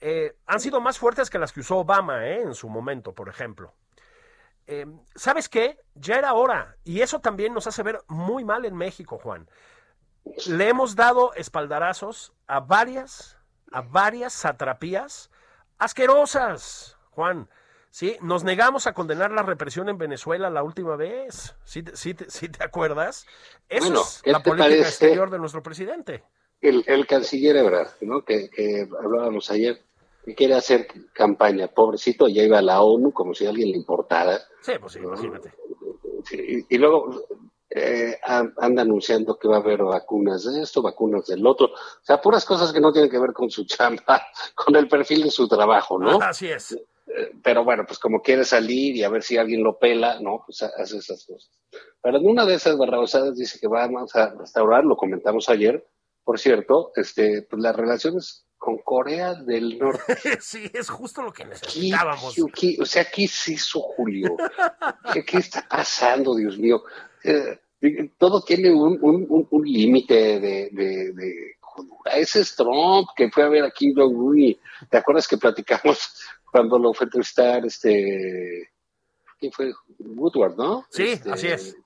Eh, 0.00 0.36
han 0.46 0.60
sido 0.60 0.80
más 0.80 0.98
fuertes 0.98 1.28
que 1.30 1.38
las 1.38 1.52
que 1.52 1.60
usó 1.60 1.78
Obama 1.78 2.26
¿eh? 2.26 2.42
en 2.42 2.54
su 2.54 2.68
momento, 2.68 3.14
por 3.14 3.28
ejemplo. 3.28 3.74
Eh, 4.66 4.86
¿Sabes 5.14 5.48
qué? 5.48 5.78
Ya 5.94 6.16
era 6.16 6.32
hora. 6.34 6.76
Y 6.84 7.00
eso 7.02 7.20
también 7.20 7.52
nos 7.54 7.66
hace 7.66 7.82
ver 7.82 8.00
muy 8.08 8.44
mal 8.44 8.64
en 8.64 8.76
México, 8.76 9.18
Juan. 9.18 9.48
Le 10.46 10.68
hemos 10.68 10.96
dado 10.96 11.32
espaldarazos 11.34 12.32
a 12.46 12.60
varias, 12.60 13.36
a 13.72 13.80
varias 13.82 14.32
satrapías 14.32 15.30
asquerosas, 15.78 16.96
Juan. 17.10 17.48
Sí, 17.90 18.16
nos 18.22 18.44
negamos 18.44 18.86
a 18.86 18.94
condenar 18.94 19.32
la 19.32 19.42
represión 19.42 19.88
en 19.88 19.98
Venezuela 19.98 20.48
la 20.48 20.62
última 20.62 20.94
vez. 20.94 21.56
¿Sí, 21.64 21.82
te- 21.82 21.96
sí 21.96 22.14
sí 22.28 22.48
te 22.48 22.62
acuerdas? 22.62 23.26
Eso 23.68 23.86
Bueno, 23.86 24.02
es 24.02 24.22
¿qué 24.22 24.30
la 24.30 24.40
política 24.42 24.64
parece? 24.64 24.88
exterior 24.88 25.30
de 25.30 25.38
nuestro 25.40 25.62
presidente. 25.62 26.22
El, 26.60 26.84
el 26.86 27.06
canciller 27.06 27.56
Ebrard, 27.56 27.92
¿no? 28.02 28.24
Que, 28.24 28.50
que 28.50 28.86
hablábamos 29.02 29.50
ayer, 29.50 29.80
que 30.24 30.34
quiere 30.34 30.54
hacer 30.54 30.88
campaña, 31.14 31.68
pobrecito, 31.68 32.28
ya 32.28 32.42
iba 32.42 32.58
a 32.58 32.62
la 32.62 32.82
ONU 32.82 33.12
como 33.12 33.32
si 33.34 33.46
a 33.46 33.50
alguien 33.50 33.70
le 33.70 33.76
importara. 33.78 34.38
Sí, 34.62 34.72
pues 34.80 34.92
sí, 34.92 34.98
imagínate. 34.98 35.52
Sí, 36.24 36.66
y, 36.68 36.76
luego 36.78 37.26
eh, 37.70 38.18
an- 38.24 38.52
anda 38.58 38.82
anunciando 38.82 39.38
que 39.38 39.48
va 39.48 39.56
a 39.56 39.60
haber 39.60 39.82
vacunas 39.82 40.44
de 40.44 40.60
esto, 40.62 40.82
vacunas 40.82 41.26
del 41.26 41.46
otro. 41.46 41.68
O 41.68 42.04
sea, 42.04 42.20
puras 42.20 42.44
cosas 42.44 42.72
que 42.72 42.80
no 42.80 42.92
tienen 42.92 43.10
que 43.10 43.18
ver 43.18 43.32
con 43.32 43.48
su 43.50 43.64
chamba, 43.66 44.22
con 44.54 44.76
el 44.76 44.86
perfil 44.86 45.22
de 45.22 45.30
su 45.30 45.48
trabajo, 45.48 45.98
¿no? 45.98 46.20
Así 46.20 46.48
es. 46.48 46.72
Eh, 46.72 47.32
Pero 47.42 47.64
bueno, 47.64 47.84
pues 47.86 47.98
como 47.98 48.20
quiere 48.20 48.44
salir 48.44 48.94
y 48.96 49.02
a 49.02 49.08
ver 49.08 49.22
si 49.22 49.38
alguien 49.38 49.62
lo 49.64 49.78
pela, 49.78 50.20
¿no? 50.20 50.42
Pues 50.44 50.62
hace 50.62 50.98
esas 50.98 51.24
cosas. 51.24 51.50
Pero 52.02 52.18
en 52.18 52.26
una 52.26 52.44
de 52.44 52.54
esas 52.54 52.76
barrabasadas 52.76 53.34
dice 53.36 53.58
que 53.58 53.66
vamos 53.66 54.14
a 54.14 54.34
restaurar, 54.34 54.84
lo 54.84 54.96
comentamos 54.96 55.48
ayer, 55.48 55.86
por 56.30 56.38
cierto, 56.38 56.92
este, 56.94 57.42
pues 57.50 57.60
las 57.60 57.74
relaciones 57.74 58.46
con 58.56 58.78
Corea 58.78 59.34
del 59.34 59.76
Norte. 59.80 60.16
sí, 60.40 60.70
es 60.72 60.88
justo 60.88 61.22
lo 61.22 61.32
que 61.32 61.42
¿Qué, 61.42 61.48
necesitábamos. 61.48 62.36
qué- 62.54 62.76
o 62.80 62.86
sea, 62.86 63.04
¿qué 63.10 63.24
es 63.24 63.48
eso, 63.48 63.80
Julio? 63.80 64.36
¿Qué, 65.12 65.24
qué 65.24 65.38
está 65.38 65.66
pasando, 65.68 66.36
Dios 66.36 66.56
mío? 66.56 66.84
Eh, 67.24 67.58
todo 68.16 68.42
tiene 68.44 68.72
un, 68.72 68.96
un, 69.02 69.26
un- 69.28 69.48
un 69.50 69.64
límite 69.64 70.38
de, 70.38 70.68
de. 70.70 71.56
Ese 72.14 72.42
es 72.42 72.54
Trump, 72.54 73.08
que 73.16 73.28
fue 73.28 73.42
a 73.42 73.48
ver 73.48 73.64
aquí 73.64 73.92
Jong-un 73.92 74.38
y 74.38 74.60
¿te 74.88 74.98
acuerdas 74.98 75.26
que 75.26 75.36
platicamos 75.36 75.98
cuando 76.52 76.78
lo 76.78 76.94
fue 76.94 77.06
a 77.06 77.08
entrevistar 77.08 77.66
este... 77.66 78.70
¿Quién 79.40 79.50
fue? 79.50 79.72
Woodward, 79.98 80.54
¿no? 80.56 80.86
Sí, 80.90 81.08
Este, 81.08 81.32
así 81.32 81.48
es. 81.48 81.76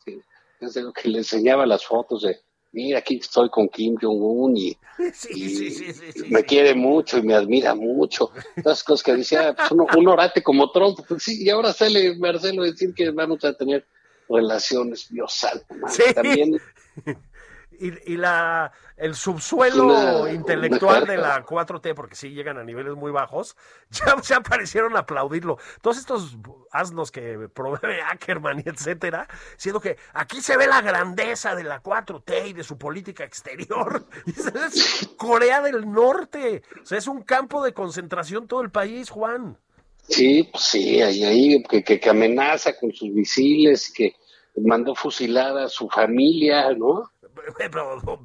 Desde 0.60 0.82
lo 0.82 0.92
que 0.92 1.08
le 1.08 1.18
enseñaba 1.18 1.64
las 1.64 1.86
fotos 1.86 2.22
de, 2.24 2.40
mira, 2.74 2.98
aquí 2.98 3.16
estoy 3.16 3.48
con 3.48 3.68
Kim 3.68 3.96
Jong-un 4.00 4.56
y, 4.56 4.76
Sí, 5.14 5.28
y 5.34 5.48
sí, 5.48 5.92
sí, 6.12 6.24
me 6.28 6.44
quiere 6.44 6.74
mucho 6.74 7.18
y 7.18 7.22
me 7.22 7.34
admira 7.34 7.74
mucho. 7.74 8.30
Todas 8.62 8.84
cosas 8.84 9.02
que 9.02 9.16
decía, 9.16 9.54
pues, 9.56 9.70
uno- 9.72 9.86
un 9.96 10.08
orate 10.08 10.42
como 10.42 10.70
Trump. 10.70 10.98
Pues 11.08 11.22
sí, 11.24 11.44
y 11.44 11.50
ahora 11.50 11.72
sale 11.72 12.16
Marcelo 12.18 12.62
a 12.62 12.66
decir 12.66 12.92
que 12.94 13.10
vamos 13.10 13.44
a 13.44 13.52
tener 13.54 13.86
relaciones, 14.28 15.06
Dios 15.10 15.32
santo. 15.34 15.66
También, 16.14 16.58
Y, 17.80 18.12
y 18.12 18.16
la, 18.16 18.70
el 18.96 19.14
subsuelo 19.14 19.84
Una- 19.86 20.32
intelectual 20.32 21.02
una 21.04 21.12
de 21.12 21.18
la 21.18 21.44
4T, 21.44 21.94
porque 21.94 22.14
sí 22.14 22.30
llegan 22.30 22.58
a 22.58 22.64
niveles 22.64 22.94
muy 22.94 23.10
bajos, 23.10 23.56
ya, 23.90 24.14
ya 24.22 24.40
parecieron 24.40 24.96
aplaudirlo. 24.96 25.58
Todos 25.82 25.98
estos 25.98 26.36
asnos 26.70 27.10
que 27.10 27.48
provee 27.52 28.00
Ackerman 28.10 28.60
y 28.64 28.68
etcétera, 28.68 29.26
siendo 29.56 29.80
que 29.80 29.96
aquí 30.12 30.40
se 30.40 30.56
ve 30.56 30.66
la 30.66 30.80
grandeza 30.82 31.54
de 31.54 31.64
la 31.64 31.82
4T 31.82 32.48
y 32.48 32.52
de 32.52 32.64
su 32.64 32.78
política 32.78 33.24
exterior. 33.24 34.06
Es 34.66 35.08
Corea 35.16 35.60
del 35.62 35.90
Norte. 35.90 36.62
O 36.82 36.86
sea, 36.86 36.98
es 36.98 37.06
un 37.08 37.22
campo 37.22 37.62
de 37.64 37.72
concentración 37.74 38.46
todo 38.46 38.60
el 38.62 38.70
país, 38.70 39.10
Juan. 39.10 39.58
sí, 40.08 40.48
pues 40.52 40.64
sí, 40.64 41.00
ahí, 41.02 41.24
ahí 41.24 41.62
que, 41.64 41.82
que, 41.82 41.98
que 41.98 42.10
amenaza 42.10 42.76
con 42.78 42.92
sus 42.92 43.08
misiles, 43.10 43.90
que 43.94 44.14
mandó 44.56 44.94
fusilar 44.94 45.56
a 45.58 45.68
su 45.68 45.88
familia, 45.88 46.72
¿no? 46.74 47.10
Pero, 47.56 48.22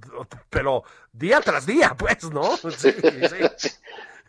pero 0.49 0.83
día 1.11 1.41
tras 1.41 1.65
día, 1.65 1.95
pues, 1.97 2.23
¿no? 2.31 2.57
Sí, 2.71 2.91
sí. 2.91 3.69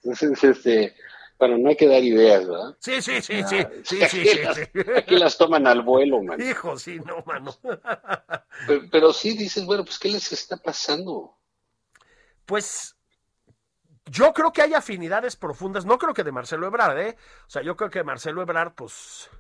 Entonces, 0.03 0.45
este, 0.45 0.95
bueno, 1.39 1.59
no 1.59 1.69
hay 1.69 1.77
que 1.77 1.87
dar 1.87 2.03
ideas, 2.03 2.49
¿verdad? 2.49 2.77
Sí, 2.79 3.03
sí, 3.03 3.21
sí, 3.21 3.43
sí, 3.45 3.59
sí, 3.85 3.97
sí, 3.99 4.03
Aquí 4.03 4.27
sí, 4.29 4.39
las- 4.43 4.57
sí. 4.57 4.63
Aquí 4.97 5.17
las 5.17 5.37
toman 5.39 5.67
al 5.67 5.83
vuelo, 5.83 6.23
man. 6.23 6.41
Hijo, 6.41 6.79
sí, 6.79 6.99
no, 7.05 7.23
mano. 7.27 7.55
Pero, 8.67 8.83
pero 8.91 9.13
sí 9.13 9.37
dices, 9.37 9.65
bueno, 9.67 9.85
pues, 9.85 9.99
¿qué 9.99 10.09
les 10.09 10.33
está 10.33 10.57
pasando? 10.57 11.37
Pues 12.47 12.97
yo 14.07 14.33
creo 14.33 14.53
que 14.53 14.63
hay 14.63 14.75
afinidades 14.75 15.37
profundas, 15.37 15.85
no 15.85 15.99
creo 15.99 16.15
que 16.15 16.25
de 16.25 16.33
Marcelo 16.33 16.67
Ebrard, 16.67 16.99
¿eh? 16.99 17.17
O 17.47 17.51
sea, 17.51 17.63
yo 17.63 17.77
creo 17.77 17.91
que 17.91 18.03
Marcelo 18.03 18.43
Ebrard, 18.43 18.73
pues, 18.75 19.31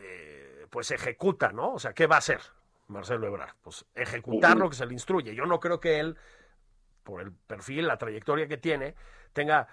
eh, 0.00 0.66
pues 0.70 0.90
ejecuta, 0.90 1.50
¿no? 1.52 1.74
O 1.74 1.78
sea, 1.78 1.92
¿qué 1.92 2.06
va 2.06 2.16
a 2.16 2.18
hacer 2.20 2.40
Marcelo 2.88 3.26
Ebrard? 3.26 3.54
Pues 3.62 3.84
ejecutar 3.94 4.56
lo 4.56 4.68
que 4.68 4.76
se 4.76 4.86
le 4.86 4.92
instruye. 4.92 5.34
Yo 5.34 5.46
no 5.46 5.60
creo 5.60 5.80
que 5.80 6.00
él, 6.00 6.16
por 7.02 7.20
el 7.20 7.32
perfil, 7.32 7.86
la 7.86 7.98
trayectoria 7.98 8.46
que 8.46 8.56
tiene, 8.56 8.94
tenga 9.32 9.68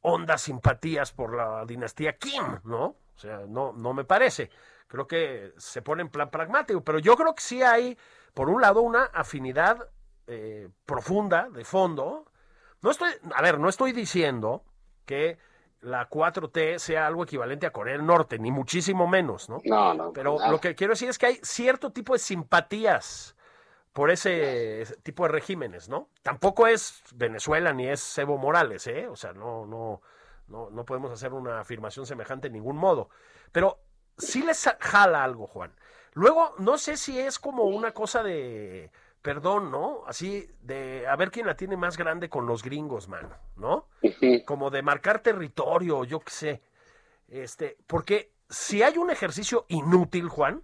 hondas 0.00 0.42
simpatías 0.42 1.12
por 1.12 1.34
la 1.34 1.64
dinastía 1.64 2.16
Kim, 2.18 2.60
¿no? 2.64 2.84
O 2.84 3.18
sea, 3.18 3.42
no, 3.46 3.72
no 3.72 3.94
me 3.94 4.04
parece. 4.04 4.50
Creo 4.88 5.06
que 5.06 5.54
se 5.56 5.80
pone 5.82 6.02
en 6.02 6.08
plan 6.08 6.30
pragmático, 6.30 6.82
pero 6.82 6.98
yo 6.98 7.16
creo 7.16 7.34
que 7.34 7.42
sí 7.42 7.62
hay, 7.62 7.96
por 8.34 8.50
un 8.50 8.60
lado, 8.60 8.82
una 8.82 9.04
afinidad 9.04 9.88
eh, 10.26 10.68
profunda, 10.84 11.48
de 11.50 11.64
fondo. 11.64 12.30
No 12.82 12.90
estoy, 12.90 13.10
a 13.34 13.42
ver, 13.42 13.58
no 13.58 13.68
estoy 13.68 13.92
diciendo 13.92 14.64
que 15.06 15.38
la 15.82 16.08
4T 16.08 16.78
sea 16.78 17.06
algo 17.06 17.24
equivalente 17.24 17.66
a 17.66 17.72
Corea 17.72 17.96
del 17.96 18.06
Norte, 18.06 18.38
ni 18.38 18.50
muchísimo 18.50 19.06
menos, 19.06 19.48
¿no? 19.48 19.58
No, 19.64 19.92
no. 19.92 20.12
Pero 20.12 20.38
nada. 20.38 20.50
lo 20.50 20.60
que 20.60 20.74
quiero 20.74 20.92
decir 20.92 21.08
es 21.08 21.18
que 21.18 21.26
hay 21.26 21.40
cierto 21.42 21.90
tipo 21.90 22.12
de 22.12 22.20
simpatías 22.20 23.36
por 23.92 24.10
ese 24.10 24.82
ese 24.82 24.96
tipo 24.96 25.24
de 25.24 25.30
regímenes, 25.30 25.88
¿no? 25.88 26.08
Tampoco 26.22 26.66
es 26.66 27.02
Venezuela 27.14 27.72
ni 27.72 27.88
es 27.88 28.16
Evo 28.16 28.38
Morales, 28.38 28.86
¿eh? 28.86 29.08
O 29.08 29.16
sea, 29.16 29.32
no, 29.32 29.66
no, 29.66 30.00
no, 30.46 30.70
no 30.70 30.84
podemos 30.84 31.10
hacer 31.10 31.32
una 31.32 31.60
afirmación 31.60 32.06
semejante 32.06 32.46
en 32.46 32.54
ningún 32.54 32.76
modo. 32.76 33.10
Pero 33.50 33.80
sí 34.16 34.42
les 34.42 34.64
jala 34.78 35.24
algo, 35.24 35.46
Juan. 35.48 35.74
Luego, 36.14 36.54
no 36.58 36.78
sé 36.78 36.96
si 36.96 37.18
es 37.18 37.38
como 37.38 37.64
una 37.64 37.92
cosa 37.92 38.22
de 38.22 38.90
perdón, 39.20 39.70
¿no? 39.70 40.02
Así 40.06 40.48
de 40.60 41.06
a 41.08 41.16
ver 41.16 41.30
quién 41.30 41.46
la 41.46 41.56
tiene 41.56 41.76
más 41.76 41.96
grande 41.96 42.28
con 42.28 42.46
los 42.46 42.62
gringos, 42.62 43.08
mano, 43.08 43.30
¿no? 43.56 43.86
Como 44.44 44.70
de 44.70 44.82
marcar 44.82 45.20
territorio, 45.20 46.04
yo 46.04 46.20
qué 46.20 46.30
sé. 46.30 46.62
Este, 47.28 47.76
porque 47.86 48.32
si 48.48 48.82
hay 48.82 48.98
un 48.98 49.10
ejercicio 49.10 49.64
inútil, 49.68 50.28
Juan, 50.28 50.62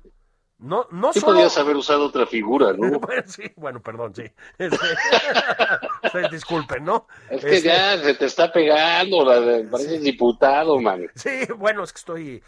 no, 0.58 0.86
no 0.90 1.12
Sí 1.12 1.20
solo. 1.20 1.34
podías 1.34 1.56
haber 1.56 1.76
usado 1.76 2.06
otra 2.06 2.26
figura, 2.26 2.72
¿no? 2.72 2.78
Bueno, 3.00 3.22
sí, 3.26 3.44
bueno, 3.56 3.80
perdón, 3.80 4.14
sí. 4.14 4.24
Este, 4.58 4.76
disculpen, 6.32 6.84
¿no? 6.84 7.06
Es 7.30 7.44
que 7.44 7.56
Este, 7.56 7.68
ya 7.68 7.96
se 7.98 8.14
te 8.14 8.26
está 8.26 8.52
pegando, 8.52 9.24
la 9.24 9.40
de- 9.40 9.64
pareces 9.64 10.02
diputado, 10.02 10.78
man. 10.80 11.06
Sí, 11.14 11.46
bueno, 11.56 11.84
es 11.84 11.92
que 11.92 11.98
estoy. 11.98 12.42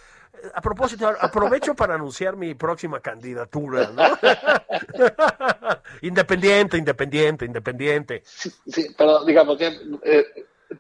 A 0.55 0.61
propósito, 0.61 1.07
aprovecho 1.21 1.75
para 1.75 1.95
anunciar 1.97 2.37
mi 2.37 2.55
próxima 2.55 3.01
candidatura, 3.01 3.91
¿no? 3.95 4.03
independiente, 6.03 6.79
independiente, 6.79 7.45
independiente. 7.45 8.23
Sí, 8.25 8.51
pero 8.97 9.25
digamos, 9.25 9.59
ya, 9.59 9.69
eh, 10.03 10.25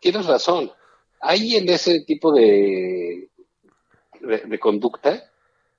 tienes 0.00 0.26
razón. 0.26 0.70
Hay 1.20 1.56
en 1.56 1.68
ese 1.68 2.00
tipo 2.00 2.32
de, 2.32 3.28
de, 4.20 4.38
de 4.38 4.58
conducta 4.58 5.24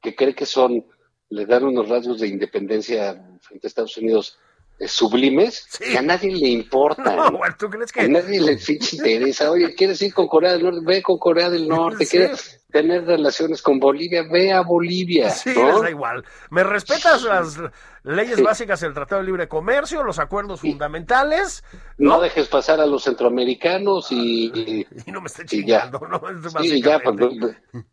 que 0.02 0.16
cree 0.16 0.36
que 0.36 0.46
son, 0.46 0.86
le 1.30 1.46
dan 1.46 1.64
unos 1.64 1.88
rasgos 1.90 2.20
de 2.20 2.28
independencia 2.28 3.14
frente 3.42 3.66
a 3.66 3.70
Estados 3.70 3.98
Unidos 3.98 4.38
eh, 4.80 4.88
sublimes, 4.88 5.66
Sí. 5.70 5.84
que 5.92 5.98
a 5.98 6.02
nadie 6.02 6.36
le 6.36 6.50
importa. 6.50 7.16
No, 7.16 7.40
¿tú 7.60 7.70
crees 7.70 7.92
A 7.92 8.02
que.? 8.02 8.08
nadie 8.10 8.42
le 8.42 8.58
interesa. 8.94 9.52
Oye, 9.52 9.74
¿quieres 9.76 10.02
ir 10.02 10.14
con 10.14 10.28
Corea 10.28 10.54
del 10.54 10.64
Norte? 10.64 10.80
Ve 10.84 11.02
con 11.04 11.18
Corea 11.18 11.50
del 11.50 11.68
Norte. 11.68 12.06
Sí. 12.06 12.18
¿Quieres 12.18 12.61
tener 12.72 13.06
relaciones 13.06 13.62
con 13.62 13.80
Bolivia? 13.80 14.24
Ve 14.32 14.52
a 14.52 14.62
Bolivia. 14.62 15.30
Sí, 15.30 15.52
¿no? 15.56 15.72
les 15.74 15.82
da 15.82 15.90
igual. 15.90 16.24
¿Me 16.50 16.64
respetas 16.64 17.24
las, 17.24 17.60
leyes 18.04 18.38
Sí. 18.38 18.42
básicas 18.42 18.80
del 18.82 18.94
Tratado 18.94 19.22
de 19.22 19.28
Libre 19.28 19.48
Comercio, 19.48 20.04
los 20.04 20.18
acuerdos 20.20 20.62
fundamentales. 20.62 21.64
No 21.98 22.20
dejes 22.20 22.48
pasar 22.48 22.80
a 22.80 22.86
los 22.86 23.04
centroamericanos 23.04 24.12
y, 24.12 24.86
Y 25.06 25.12
no 25.12 25.22
me 25.22 25.28
esté 25.28 25.44
y 25.52 25.66
ya. 25.66 25.84
chingando, 25.84 26.08
¿no? 26.08 26.22
Sí, 26.62 26.82
ya, 26.82 27.00
pues, 27.00 27.16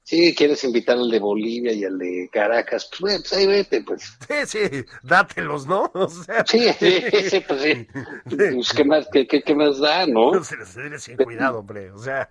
sí, 0.03 0.35
quieres 0.35 0.63
invitar 0.65 0.97
al 0.97 1.11
de 1.11 1.19
Bolivia 1.19 1.73
y 1.73 1.85
al 1.85 1.99
de 1.99 2.29
Caracas, 2.33 2.91
pues, 2.99 3.19
pues, 3.21 3.33
ahí 3.35 3.47
vete, 3.47 3.83
pues. 3.83 4.17
Sí, 4.27 4.35
sí, 4.47 4.85
dátelos, 5.03 5.67
¿no? 5.67 5.91
O 5.99 6.09
sea, 6.09 6.45
Sí, 6.47 6.73
sí, 6.79 7.03
sí, 7.29 7.41
pues 7.47 7.61
sí. 7.63 7.87
Pues, 8.25 8.73
¿qué, 8.73 8.85
más, 8.85 9.09
qué, 9.13 9.27
qué, 9.27 9.43
qué 9.43 9.55
más 9.55 9.79
da, 9.79 10.07
no? 10.07 10.43
Se 10.43 10.57
les 10.57 11.11
cuidado, 11.23 11.59
hombre. 11.61 11.91
O 11.91 11.99
sea, 11.99 12.29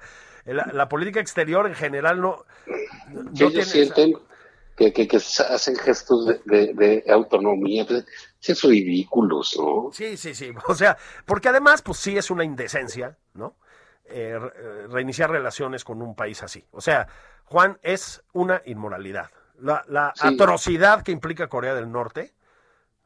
la, 0.54 0.70
la 0.74 0.90
política 0.90 1.20
exterior 1.20 1.68
en 1.68 1.76
general 1.76 2.22
no, 2.22 2.46
no 3.08 3.22
ellos 3.32 3.52
tiene 3.52 3.64
sienten 3.66 4.14
que, 4.76 4.94
que, 4.94 5.08
que 5.08 5.18
hacen 5.18 5.76
gestos 5.76 6.26
de, 6.28 6.40
de- 6.46 6.74
de 6.74 7.04
autonomía, 7.12 7.86
pues, 7.86 8.06
es 8.42 8.62
ridículos, 8.64 9.58
¿no? 9.60 9.90
Sí, 9.92 10.18
sí, 10.18 10.36
sí. 10.36 10.52
O 10.68 10.76
sea, 10.76 10.98
porque 11.26 11.50
además, 11.50 11.82
pues 11.82 11.98
sí 11.98 12.18
es 12.18 12.30
una 12.30 12.44
indecencia, 12.44 13.18
¿no? 13.34 13.56
Eh, 14.06 14.40
eh, 14.40 14.88
reiniciar 14.88 15.30
relaciones 15.32 15.84
con 15.84 16.02
un 16.02 16.16
país 16.16 16.42
así. 16.44 16.64
O 16.72 16.80
sea, 16.80 17.08
Juan, 17.46 17.78
es 17.82 18.24
una 18.34 18.62
inmoralidad. 18.66 19.30
La, 19.60 19.84
la 19.88 20.14
Sí. 20.16 20.28
atrocidad 20.28 21.02
que 21.02 21.12
implica 21.12 21.48
Corea 21.48 21.74
del 21.74 21.92
Norte, 21.92 22.34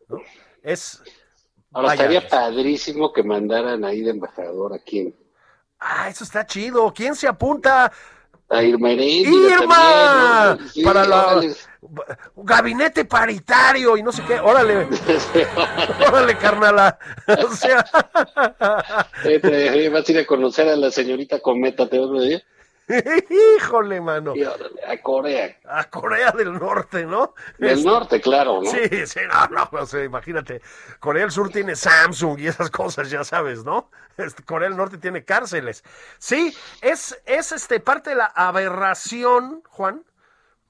¿no? 0.10 0.18
Es. 0.62 1.02
Ahora 1.72 1.94
estaría 1.94 2.28
padrísimo 2.28 3.14
que 3.14 3.24
mandaran 3.24 3.86
ahí 3.86 4.02
de 4.02 4.12
embajador 4.12 4.74
aquí 4.74 5.00
en 5.00 5.16
Ah, 5.82 6.08
eso 6.10 6.24
está 6.24 6.46
chido. 6.46 6.94
¿Quién 6.94 7.16
se 7.16 7.28
apunta? 7.28 7.92
a 8.54 8.62
Irma 8.64 8.92
Heréndira 8.92 9.62
¡Irma! 9.62 9.76
también, 9.76 10.62
¿no? 10.66 10.70
Sí, 10.74 10.84
Para 10.84 11.06
la 11.06 11.26
órale. 11.28 11.56
gabinete 12.36 13.06
paritario 13.06 13.96
y 13.96 14.04
no 14.04 14.12
sé 14.12 14.24
qué. 14.28 14.40
Órale, 14.42 14.88
órale, 16.08 16.38
carnala. 16.38 17.00
O 17.50 17.56
sea, 17.56 17.86
Vete, 19.24 19.90
vas 19.90 20.08
a 20.08 20.12
ir 20.12 20.20
a 20.20 20.26
conocer 20.26 20.68
a 20.68 20.76
la 20.76 20.92
señorita 20.92 21.40
Cometa, 21.40 21.88
te 21.88 21.98
vas 21.98 22.10
a 22.10 22.22
decir, 22.22 22.44
híjole, 23.58 24.02
mano. 24.02 24.34
a 24.88 24.98
Corea. 24.98 25.58
A 25.66 25.84
Corea 25.90 26.32
del 26.32 26.54
Norte, 26.54 27.06
¿no? 27.06 27.34
Del 27.58 27.80
Es- 27.80 27.86
norte, 27.86 28.20
claro, 28.20 28.62
¿no? 28.62 28.70
Sí, 28.70 29.06
sí, 29.08 29.20
no, 29.32 29.48
no, 29.48 29.70
o 29.72 29.86
sea, 29.86 30.04
imagínate. 30.04 30.62
Corea 31.00 31.24
del 31.24 31.32
Sur 31.32 31.50
tiene 31.50 31.76
Samsung 31.76 32.40
y 32.40 32.48
esas 32.48 32.70
cosas, 32.70 33.10
ya 33.10 33.24
sabes, 33.24 33.64
¿no? 33.64 33.90
Este, 34.18 34.44
Corea 34.44 34.68
del 34.70 34.78
Norte 34.78 34.98
tiene 34.98 35.24
cárceles. 35.24 35.84
Sí, 36.18 36.56
es, 36.82 37.22
es 37.26 37.52
este, 37.54 37.80
parte 37.80 38.10
de 38.12 38.18
la 38.18 38.26
aberración, 38.26 39.64
Juan, 39.70 40.04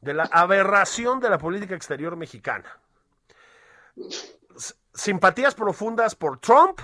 de 0.01 0.13
la 0.13 0.23
aberración 0.31 1.19
de 1.19 1.29
la 1.29 1.37
política 1.37 1.75
exterior 1.75 2.15
mexicana. 2.15 2.77
Simpatías 4.93 5.55
profundas 5.55 6.15
por 6.15 6.39
Trump, 6.39 6.79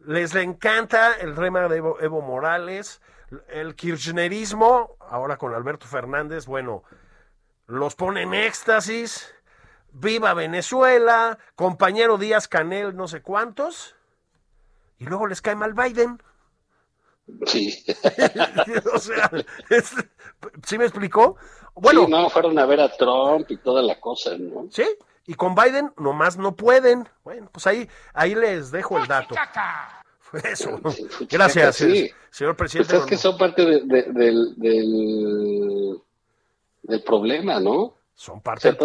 les 0.00 0.34
le 0.34 0.42
encanta 0.42 1.14
el 1.14 1.36
rema 1.36 1.68
de 1.68 1.76
Evo, 1.78 1.98
Evo 2.00 2.20
Morales, 2.20 3.00
el 3.48 3.74
kirchnerismo, 3.74 4.96
ahora 5.00 5.36
con 5.36 5.54
Alberto 5.54 5.86
Fernández, 5.86 6.46
bueno, 6.46 6.82
los 7.66 7.94
pone 7.94 8.22
en 8.22 8.34
éxtasis, 8.34 9.34
viva 9.92 10.34
Venezuela, 10.34 11.38
compañero 11.54 12.18
Díaz 12.18 12.48
Canel, 12.48 12.96
no 12.96 13.08
sé 13.08 13.22
cuántos, 13.22 13.96
y 14.98 15.04
luego 15.06 15.26
les 15.26 15.42
cae 15.42 15.56
mal 15.56 15.74
Biden. 15.74 16.22
Sí. 17.46 17.84
o 18.94 18.98
sea, 18.98 19.30
es- 19.70 19.94
¿sí 20.64 20.78
me 20.78 20.84
explicó? 20.84 21.36
Bueno, 21.74 22.04
Sí, 22.04 22.10
no, 22.10 22.30
fueron 22.30 22.58
a 22.58 22.66
ver 22.66 22.80
a 22.80 22.96
Trump 22.96 23.50
y 23.50 23.56
toda 23.56 23.82
la 23.82 24.00
cosa, 24.00 24.36
¿no? 24.38 24.68
¿sí? 24.70 24.86
Y 25.26 25.34
con 25.34 25.54
Biden 25.56 25.92
nomás 25.96 26.36
no 26.38 26.54
pueden. 26.54 27.08
Bueno, 27.24 27.48
pues 27.52 27.66
ahí, 27.66 27.90
ahí 28.14 28.34
les 28.36 28.70
dejo 28.70 28.96
el 28.98 29.08
dato. 29.08 29.34
Eso. 30.44 30.80
Gracias, 31.30 31.76
Sí. 31.76 32.10
señor 32.30 32.56
Pues 32.56 32.72
presidente. 32.72 32.96
es 32.96 33.06
que 33.06 33.16
son 33.16 33.36
parte 33.38 33.64
de- 33.64 33.82
de- 33.82 34.12
del, 34.12 34.54
del, 34.56 35.98
del 36.82 37.02
problema, 37.02 37.60
¿no? 37.60 37.94
Son 38.14 38.38
O 38.38 38.42
parte 38.42 38.72
sea, 38.72 38.76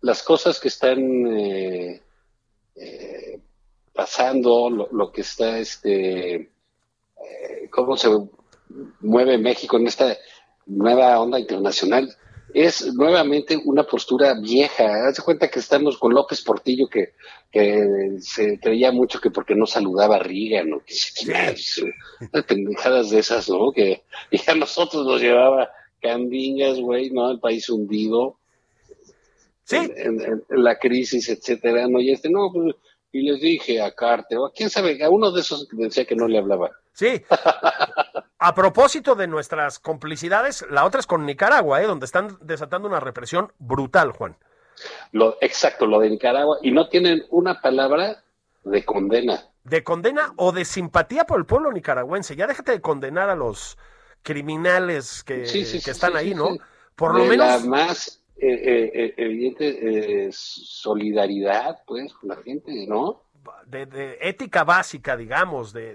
las 0.00 0.22
cosas 0.22 0.58
que 0.60 0.68
están 0.68 0.98
eh, 1.38 2.02
eh, 2.76 3.40
pasando, 3.92 4.68
lo, 4.70 4.88
lo 4.92 5.12
que 5.12 5.20
está, 5.22 5.58
este, 5.58 6.34
eh, 6.34 6.50
cómo 7.70 7.96
se 7.96 8.08
mueve 9.00 9.38
México 9.38 9.76
en 9.78 9.86
esta 9.86 10.16
nueva 10.66 11.18
onda 11.20 11.38
internacional, 11.38 12.14
es 12.52 12.92
nuevamente 12.94 13.56
una 13.64 13.84
postura 13.84 14.34
vieja. 14.40 15.06
Haz 15.08 15.16
de 15.16 15.22
cuenta 15.22 15.48
que 15.50 15.58
estamos 15.58 15.96
con 15.98 16.12
López 16.14 16.42
Portillo, 16.42 16.86
que, 16.88 17.14
que 17.50 18.16
se 18.20 18.58
creía 18.60 18.92
mucho 18.92 19.20
que 19.20 19.30
porque 19.30 19.54
no 19.54 19.66
saludaba 19.66 20.16
a 20.16 20.20
Reagan, 20.20 20.72
o 20.74 20.80
que 20.84 20.94
pendejadas 22.46 23.10
de 23.10 23.18
esas, 23.20 23.48
¿no? 23.48 23.72
Que 23.72 24.02
y 24.30 24.50
a 24.50 24.54
nosotros 24.54 25.04
nos 25.06 25.20
llevaba 25.20 25.70
candingas, 26.00 26.78
güey, 26.80 27.10
¿no? 27.10 27.30
El 27.30 27.40
país 27.40 27.68
hundido 27.68 28.38
Sí, 29.66 29.76
en, 29.76 30.20
en- 30.20 30.44
en 30.50 30.62
la 30.64 30.78
crisis, 30.78 31.26
etcétera, 31.30 31.88
¿no? 31.88 31.98
Y 31.98 32.10
este, 32.12 32.28
no, 32.28 32.50
pues, 32.52 32.74
y 33.12 33.22
les 33.22 33.40
dije 33.40 33.80
a 33.80 33.92
Carter, 33.94 34.36
o 34.36 34.46
a 34.46 34.52
quién 34.52 34.68
sabe, 34.68 35.02
a 35.02 35.08
uno 35.08 35.30
de 35.32 35.40
esos 35.40 35.66
que 35.66 35.76
decía 35.78 36.04
que 36.04 36.14
no 36.16 36.28
le 36.28 36.36
hablaba. 36.38 36.70
sí. 36.92 37.22
A 38.46 38.54
propósito 38.54 39.14
de 39.14 39.26
nuestras 39.26 39.78
complicidades, 39.78 40.66
la 40.68 40.84
otra 40.84 41.00
es 41.00 41.06
con 41.06 41.24
Nicaragua, 41.24 41.80
¿eh? 41.82 41.86
donde 41.86 42.04
están 42.04 42.36
desatando 42.42 42.86
una 42.86 43.00
represión 43.00 43.50
brutal, 43.58 44.12
Juan. 44.12 44.36
Lo, 45.12 45.38
exacto, 45.40 45.86
lo 45.86 45.98
de 45.98 46.10
Nicaragua, 46.10 46.58
y 46.60 46.70
no 46.70 46.90
tienen 46.90 47.24
una 47.30 47.62
palabra 47.62 48.22
de 48.64 48.84
condena. 48.84 49.48
De 49.62 49.82
condena 49.82 50.34
o 50.36 50.52
de 50.52 50.66
simpatía 50.66 51.24
por 51.24 51.38
el 51.38 51.46
pueblo 51.46 51.72
nicaragüense. 51.72 52.36
Ya 52.36 52.46
déjate 52.46 52.72
de 52.72 52.80
condenar 52.82 53.30
a 53.30 53.34
los 53.34 53.78
criminales 54.22 55.24
que, 55.24 55.46
Sí, 55.46 55.64
sí, 55.64 55.78
que 55.78 55.84
sí, 55.84 55.90
están 55.90 56.14
ahí, 56.14 56.34
¿no? 56.34 56.50
Por 56.96 57.14
lo 57.14 57.24
menos. 57.24 57.46
la 57.46 57.58
más 57.66 58.20
eh, 58.36 58.46
eh, 58.52 58.90
eh, 58.94 59.14
evidente 59.16 60.28
solidaridad, 60.32 61.78
pues, 61.86 62.12
con 62.12 62.28
la 62.28 62.36
gente, 62.42 62.86
¿no? 62.86 63.22
de, 63.66 63.86
de 63.86 64.18
ética 64.20 64.64
básica, 64.64 65.16
digamos, 65.16 65.72
de- 65.72 65.94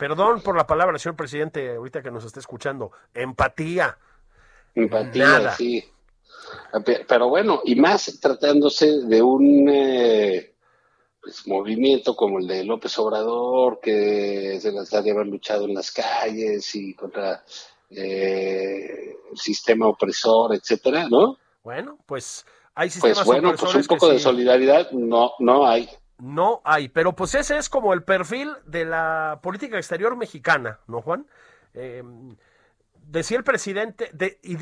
perdón 0.00 0.40
por 0.40 0.56
la 0.56 0.66
palabra, 0.66 0.98
señor 0.98 1.14
presidente, 1.14 1.76
ahorita 1.76 2.02
que 2.02 2.10
nos 2.10 2.24
esté 2.24 2.40
escuchando, 2.40 2.90
empatía. 3.14 3.96
Empatía, 4.74 5.24
Nada. 5.24 5.54
sí. 5.54 5.84
Pe- 6.84 7.04
Pero 7.06 7.28
bueno, 7.28 7.60
y 7.64 7.76
más 7.76 8.18
tratándose 8.20 9.02
de 9.02 9.22
un 9.22 9.68
eh, 9.68 10.54
pues, 11.20 11.46
movimiento 11.46 12.16
como 12.16 12.38
el 12.38 12.46
de 12.46 12.64
López 12.64 12.98
Obrador, 12.98 13.78
que 13.80 14.58
se 14.60 14.72
las 14.72 14.92
ha 14.94 15.02
de 15.02 15.10
haber 15.10 15.26
luchado 15.26 15.66
en 15.66 15.74
las 15.74 15.92
calles 15.92 16.74
y 16.74 16.94
contra 16.94 17.44
eh, 17.90 19.14
el 19.30 19.38
sistema 19.38 19.86
opresor, 19.86 20.54
etcétera, 20.54 21.08
¿no? 21.10 21.36
Bueno, 21.62 21.98
pues 22.06 22.46
hay 22.74 22.88
sistemas 22.88 23.18
Pues 23.18 23.26
bueno, 23.26 23.54
pues 23.56 23.74
un 23.74 23.84
poco 23.84 24.08
de 24.08 24.18
solidaridad 24.18 24.90
no, 24.92 25.32
no 25.40 25.66
hay. 25.66 25.88
No 26.20 26.60
hay, 26.64 26.88
pero 26.88 27.14
pues 27.14 27.34
ese 27.34 27.56
es 27.58 27.68
como 27.68 27.92
el 27.94 28.02
perfil 28.02 28.52
de 28.66 28.84
la 28.84 29.40
política 29.42 29.76
exterior 29.78 30.16
mexicana, 30.16 30.80
¿no, 30.86 31.00
Juan? 31.02 31.26
Eh, 31.74 32.02
decía 32.94 33.38
el 33.38 33.44
presidente, 33.44 34.10
de- 34.12 34.38
y, 34.42 34.56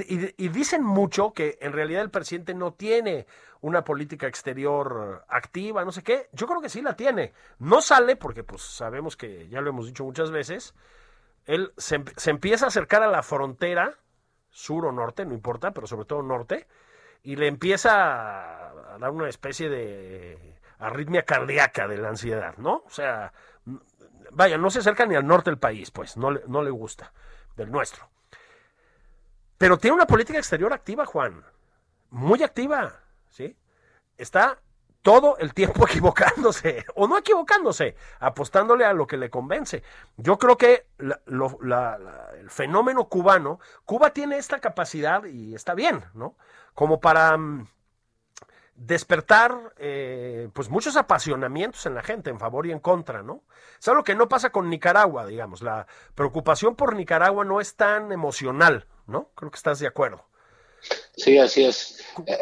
y- 0.45 0.49
dicen 0.49 0.83
mucho 0.83 1.33
que 1.33 1.59
en 1.61 1.73
realidad 1.73 2.03
el 2.03 2.11
presidente 2.11 2.55
no 2.55 2.73
tiene 2.75 3.27
una 3.61 3.85
política 3.85 4.27
exterior 4.27 5.25
activa, 5.29 5.85
no 5.85 5.93
sé 5.93 6.03
qué. 6.03 6.29
Yo 6.33 6.47
creo 6.47 6.61
que 6.61 6.69
sí 6.69 6.81
la 6.81 6.97
tiene. 6.97 7.33
No 7.59 7.81
sale 7.83 8.17
porque 8.17 8.45
pues 8.45 8.63
sabemos 8.63 9.17
que 9.17 9.49
ya 9.49 9.61
lo 9.61 9.71
hemos 9.71 9.87
dicho 9.87 10.05
muchas 10.05 10.31
veces. 10.31 10.75
Él 11.47 11.73
se, 11.77 11.97
em- 11.97 12.05
se 12.17 12.31
empieza 12.31 12.67
a 12.67 12.69
acercar 12.69 13.03
a 13.03 13.09
la 13.09 13.23
frontera, 13.23 13.99
sur 14.51 14.87
o 14.87 14.93
norte, 14.93 15.25
no 15.25 15.35
importa, 15.35 15.73
pero 15.73 15.87
sobre 15.87 16.07
todo 16.07 16.23
norte, 16.23 16.67
y 17.23 17.37
le 17.37 17.49
empieza 17.49 18.95
a 18.95 18.99
dar 18.99 19.11
una 19.11 19.29
especie 19.29 19.69
de 19.69 20.58
arritmia 20.79 21.24
cardíaca 21.24 21.89
de 21.89 21.99
la 21.99 22.09
ansiedad, 22.09 22.57
¿no? 22.59 22.83
O 22.87 22.91
sea, 22.91 23.33
vaya, 24.31 24.59
no 24.59 24.70
se 24.70 24.81
acerca 24.81 25.07
ni 25.07 25.14
al 25.14 25.26
norte 25.26 25.51
del 25.51 25.59
país, 25.59 25.91
pues, 25.91 26.16
no 26.16 26.31
le, 26.31 26.43
no 26.47 26.62
le 26.62 26.70
gusta, 26.70 27.12
del 27.57 27.70
nuestro. 27.70 28.09
Pero 29.57 29.79
tiene 29.79 29.97
una 29.97 30.07
política 30.07 30.39
exterior 30.39 30.72
activa, 30.72 31.05
Juan, 31.05 31.45
muy 32.11 32.43
activa, 32.43 32.95
¿sí? 33.31 33.57
Está 34.16 34.59
todo 35.03 35.39
el 35.39 35.55
tiempo 35.55 35.85
equivocándose, 35.89 36.85
o 36.95 37.09
no 37.09 37.18
equivocándose, 37.18 37.97
apostándole 38.20 38.85
a 38.85 38.93
lo 38.93 39.07
que 39.07 39.16
le 39.16 39.31
convence. 39.31 39.83
Yo 40.16 40.39
creo 40.39 40.57
que 40.57 40.87
el 40.99 42.51
fenómeno 42.51 43.09
cubano, 43.09 43.59
Cuba 43.85 44.11
tiene 44.11 44.39
esta 44.39 44.61
capacidad, 44.61 45.24
y 45.24 45.55
está 45.55 45.74
bien, 45.74 46.05
¿no? 46.14 46.37
Como 46.74 47.01
para 47.01 47.37
mm, 47.37 47.66
despertar 48.79 49.74
eh, 49.76 50.49
pues 50.53 50.68
muchos 50.70 50.97
apasionamientos 50.97 51.85
en 51.87 51.95
la 51.95 52.03
gente 52.03 52.31
en 52.31 52.39
favor 52.39 52.66
y 52.66 52.70
en 52.72 52.79
contra, 52.79 53.22
¿no? 53.22 53.43
Es 53.79 53.89
algo 53.89 54.05
que 54.05 54.14
no 54.14 54.29
pasa 54.29 54.51
con 54.51 54.70
Nicaragua, 54.70 55.26
digamos. 55.26 55.62
La 55.62 55.87
preocupación 56.14 56.76
por 56.76 56.95
Nicaragua 56.95 57.45
no 57.45 57.61
es 57.61 57.74
tan 57.74 58.12
emocional, 58.12 58.87
¿no? 59.07 59.31
Creo 59.35 59.51
que 59.51 59.57
estás 59.57 59.81
de 59.81 59.89
acuerdo. 59.89 60.24
Sí, 61.16 61.39
así 61.39 61.64
es. 61.64 62.05
Eh, 62.26 62.39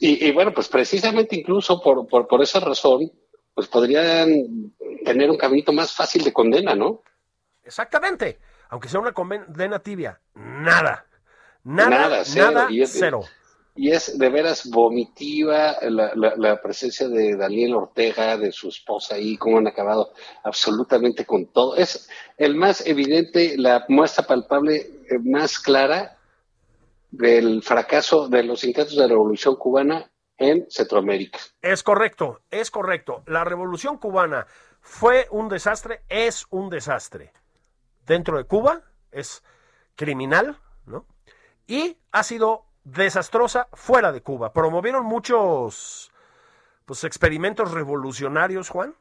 Y, 0.00 0.26
y 0.26 0.32
bueno, 0.32 0.52
pues 0.52 0.68
precisamente 0.68 1.36
incluso 1.36 1.80
por, 1.80 2.06
por, 2.08 2.26
por 2.26 2.42
esa 2.42 2.58
razón, 2.58 3.12
pues 3.54 3.68
podrían 3.68 4.72
tener 5.04 5.30
un 5.30 5.38
caminito 5.38 5.72
más 5.72 5.92
fácil 5.94 6.24
de 6.24 6.32
condena, 6.32 6.74
¿no? 6.74 7.02
Exactamente. 7.62 8.40
Aunque 8.70 8.88
sea 8.88 8.98
una 9.00 9.12
condena 9.12 9.78
tibia, 9.78 10.20
nada. 10.34 11.06
Nada, 11.62 11.90
Nada, 11.90 12.22
cero, 12.24 12.50
nada, 12.50 12.66
y 12.70 12.82
es- 12.82 12.92
cero. 12.98 13.22
Y 13.76 13.90
es 13.90 14.16
de 14.18 14.28
veras 14.28 14.70
vomitiva 14.70 15.76
la, 15.82 16.60
presencia 16.62 17.08
de 17.08 17.36
Daniel 17.36 17.74
Ortega, 17.74 18.36
de 18.36 18.52
su 18.52 18.68
esposa 18.68 19.16
ahí, 19.16 19.36
cómo 19.36 19.58
han 19.58 19.66
acabado 19.66 20.12
absolutamente 20.44 21.24
con 21.24 21.46
todo. 21.46 21.76
Es 21.76 22.08
el 22.38 22.54
más 22.54 22.86
evidente, 22.86 23.56
la 23.58 23.84
muestra 23.88 24.26
palpable 24.26 24.76
eh, 24.76 25.18
más 25.24 25.58
clara 25.58 26.16
del 27.10 27.62
fracaso 27.62 28.28
de 28.28 28.44
los 28.44 28.62
intentos 28.62 28.94
de 28.94 29.02
la 29.02 29.08
revolución 29.08 29.56
cubana 29.56 30.08
en 30.36 30.66
Centroamérica. 30.68 31.40
Es 31.60 31.82
correcto, 31.82 32.42
es 32.50 32.70
correcto. 32.70 33.22
La 33.26 33.44
revolución 33.44 33.98
cubana 33.98 34.46
fue 34.80 35.26
un 35.30 35.48
desastre, 35.48 36.02
es 36.08 36.46
un 36.50 36.70
desastre. 36.70 37.32
Dentro 38.06 38.36
de 38.36 38.44
Cuba 38.44 38.82
es 39.10 39.42
criminal, 39.96 40.58
¿no? 40.86 41.06
Y 41.66 41.96
ha 42.12 42.22
sido 42.22 42.66
desastrosa 42.84 43.68
fuera 43.72 44.12
de 44.12 44.22
Cuba. 44.22 44.52
Promovieron 44.52 45.04
muchos 45.04 46.12
pues, 46.84 47.04
experimentos 47.04 47.72
revolucionarios, 47.72 48.68
Juan, 48.68 48.94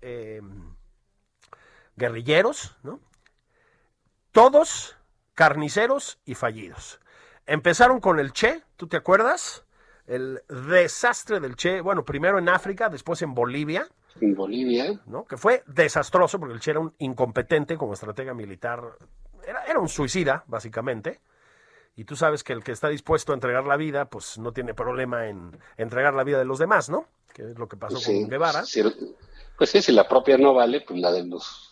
eh, 0.00 0.40
guerrilleros, 1.96 2.76
¿no? 2.82 3.00
Todos 4.32 4.96
carniceros 5.34 6.18
y 6.24 6.34
fallidos. 6.34 7.00
Empezaron 7.46 8.00
con 8.00 8.18
el 8.18 8.32
Che, 8.32 8.62
¿tú 8.76 8.88
te 8.88 8.96
acuerdas? 8.96 9.64
El 10.06 10.42
desastre 10.48 11.40
del 11.40 11.56
Che, 11.56 11.80
bueno, 11.80 12.04
primero 12.04 12.38
en 12.38 12.48
África, 12.48 12.88
después 12.88 13.22
en 13.22 13.34
Bolivia, 13.34 13.86
En 14.20 14.34
Bolivia, 14.34 15.00
¿no? 15.06 15.24
Que 15.24 15.36
fue 15.36 15.64
desastroso 15.66 16.38
porque 16.38 16.54
el 16.54 16.60
Che 16.60 16.70
era 16.70 16.80
un 16.80 16.94
incompetente 16.98 17.76
como 17.76 17.94
estratega 17.94 18.32
militar, 18.32 18.96
era, 19.44 19.64
era 19.64 19.80
un 19.80 19.88
suicida, 19.88 20.44
básicamente. 20.46 21.20
Y 21.96 22.04
tú 22.04 22.16
sabes 22.16 22.42
que 22.42 22.52
el 22.52 22.64
que 22.64 22.72
está 22.72 22.88
dispuesto 22.88 23.32
a 23.32 23.34
entregar 23.36 23.64
la 23.64 23.76
vida, 23.76 24.06
pues 24.06 24.38
no 24.38 24.52
tiene 24.52 24.74
problema 24.74 25.28
en 25.28 25.58
entregar 25.76 26.14
la 26.14 26.24
vida 26.24 26.38
de 26.38 26.44
los 26.44 26.58
demás, 26.58 26.90
¿no? 26.90 27.06
Que 27.32 27.42
es 27.42 27.58
lo 27.58 27.68
que 27.68 27.76
pasó 27.76 27.98
sí, 27.98 28.20
con 28.22 28.30
Guevara. 28.30 28.64
si 28.64 28.82
pues 29.56 29.70
sí, 29.70 29.80
si 29.80 29.92
la 29.92 30.08
propia 30.08 30.36
no 30.36 30.54
vale, 30.54 30.80
pues 30.80 30.98
la 30.98 31.12
de 31.12 31.24
los 31.24 31.70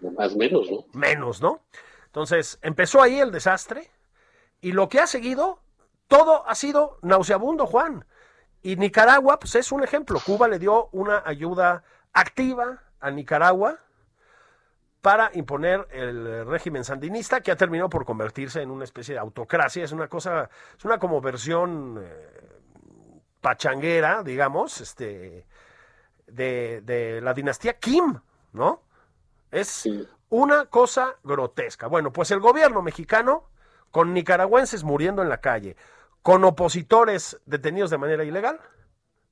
demás 0.00 0.36
menos, 0.36 0.70
¿no? 0.70 0.84
menos, 0.92 1.40
¿no? 1.40 1.60
Entonces, 2.06 2.58
empezó 2.62 3.02
ahí 3.02 3.18
el 3.18 3.32
desastre 3.32 3.90
y 4.60 4.72
lo 4.72 4.88
que 4.88 5.00
ha 5.00 5.06
seguido, 5.06 5.60
todo 6.06 6.46
ha 6.48 6.54
sido 6.54 6.98
nauseabundo, 7.02 7.66
Juan. 7.66 8.04
Y 8.62 8.76
Nicaragua, 8.76 9.38
pues 9.38 9.54
es 9.56 9.72
un 9.72 9.82
ejemplo. 9.82 10.20
Cuba 10.24 10.48
le 10.48 10.58
dio 10.58 10.88
una 10.92 11.22
ayuda 11.24 11.84
activa 12.12 12.82
a 13.00 13.10
Nicaragua 13.10 13.78
para 15.00 15.30
imponer 15.34 15.86
el 15.90 16.46
régimen 16.46 16.84
sandinista 16.84 17.40
que 17.40 17.52
ha 17.52 17.56
terminado 17.56 17.88
por 17.88 18.04
convertirse 18.04 18.62
en 18.62 18.70
una 18.70 18.84
especie 18.84 19.14
de 19.14 19.20
autocracia. 19.20 19.84
Es 19.84 19.92
una 19.92 20.08
cosa, 20.08 20.50
es 20.76 20.84
una 20.84 20.98
como 20.98 21.20
versión 21.20 22.00
eh, 22.02 22.50
pachanguera, 23.40 24.22
digamos, 24.22 24.80
este, 24.80 25.46
de, 26.26 26.80
de 26.82 27.20
la 27.20 27.32
dinastía 27.32 27.74
Kim, 27.74 28.18
¿no? 28.52 28.82
Es 29.50 29.88
una 30.28 30.66
cosa 30.66 31.16
grotesca. 31.22 31.86
Bueno, 31.86 32.12
pues 32.12 32.30
el 32.30 32.40
gobierno 32.40 32.82
mexicano, 32.82 33.44
con 33.90 34.12
nicaragüenses 34.12 34.84
muriendo 34.84 35.22
en 35.22 35.28
la 35.28 35.40
calle, 35.40 35.76
con 36.22 36.44
opositores 36.44 37.40
detenidos 37.46 37.90
de 37.90 37.98
manera 37.98 38.24
ilegal, 38.24 38.60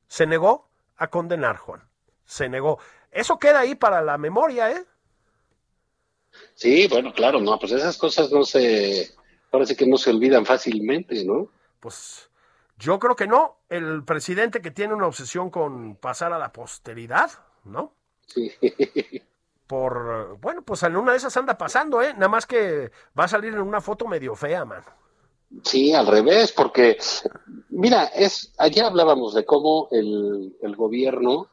se 0.07 0.27
negó 0.27 0.71
a 0.97 1.09
condenar, 1.09 1.57
Juan. 1.57 1.83
Se 2.25 2.49
negó. 2.49 2.79
Eso 3.11 3.39
queda 3.39 3.61
ahí 3.61 3.75
para 3.75 4.01
la 4.01 4.17
memoria, 4.17 4.71
¿eh? 4.71 4.87
Sí, 6.55 6.89
bueno, 6.89 7.13
claro, 7.13 7.41
no, 7.41 7.59
pues 7.59 7.73
esas 7.73 7.99
cosas 7.99 8.31
no 8.33 8.45
se, 8.45 9.15
sí 9.65 9.77
que 9.77 9.87
no 9.87 9.97
se 9.99 10.11
olvidan 10.11 10.47
fácilmente, 10.47 11.25
¿no? 11.25 11.49
Pues 11.81 12.31
yo 12.79 12.99
creo 12.99 13.17
que 13.17 13.27
no. 13.27 13.59
El 13.69 14.05
presidente 14.05 14.61
que 14.61 14.71
tiene 14.71 14.95
una 14.95 15.07
obsesión 15.07 15.51
con 15.51 15.97
pasar 15.97 16.33
a 16.33 16.39
la 16.39 16.53
posteridad, 16.53 17.31
¿no? 17.65 17.93
Sí. 18.27 18.53
Por, 19.67 20.39
bueno, 20.39 20.63
pues 20.63 20.85
en 20.85 20.97
una 20.97 21.11
de 21.11 21.19
esas 21.19 21.37
anda 21.37 21.59
pasando, 21.59 22.01
¿eh? 22.01 22.15
Nada 22.15 22.29
más 22.29 22.47
que 22.47 22.93
va 23.19 23.25
a 23.25 23.29
salir 23.29 23.53
en 23.53 23.61
una 23.61 23.81
foto 23.81 24.07
medio 24.07 24.37
fea, 24.37 24.65
man. 24.65 24.85
Sí, 25.65 25.93
al 25.93 26.07
revés, 26.07 26.53
porque, 26.53 26.99
mira, 27.71 28.05
es, 28.07 28.53
ayer 28.59 28.85
hablábamos 28.85 29.35
de 29.35 29.45
cómo 29.45 29.89
el, 29.91 30.57
el 30.63 30.77
gobierno 30.77 31.49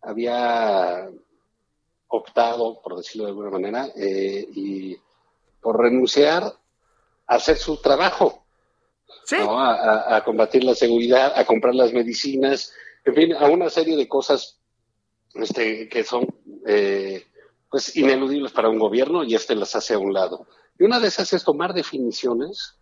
había 0.00 1.08
optado, 2.16 2.80
por 2.82 2.96
decirlo 2.96 3.24
de 3.24 3.30
alguna 3.30 3.50
manera, 3.50 3.88
eh, 3.96 4.46
y 4.54 4.96
por 5.60 5.80
renunciar 5.80 6.42
a 6.44 7.34
hacer 7.34 7.56
su 7.56 7.76
trabajo, 7.78 8.44
Sí, 9.24 9.36
¿no? 9.38 9.58
a, 9.58 9.74
a- 9.74 10.16
a 10.16 10.24
combatir 10.24 10.64
la 10.64 10.74
seguridad, 10.74 11.32
a 11.36 11.44
comprar 11.44 11.74
las 11.74 11.92
medicinas, 11.92 12.72
en 13.04 13.14
fin, 13.14 13.32
a 13.34 13.46
una 13.46 13.70
serie 13.70 13.96
de 13.96 14.08
cosas 14.08 14.58
este, 15.34 15.88
que 15.88 16.04
son 16.04 16.26
eh, 16.66 17.24
pues 17.70 17.96
ineludibles 17.96 18.52
para 18.52 18.68
un 18.68 18.78
gobierno 18.78 19.24
y 19.24 19.34
este 19.34 19.54
las 19.54 19.74
hace 19.76 19.94
a 19.94 19.98
un 19.98 20.12
lado. 20.12 20.46
Y 20.78 20.84
una 20.84 21.00
de 21.00 21.08
esas 21.08 21.32
es 21.32 21.42
tomar 21.44 21.72
definiciones 21.72 22.74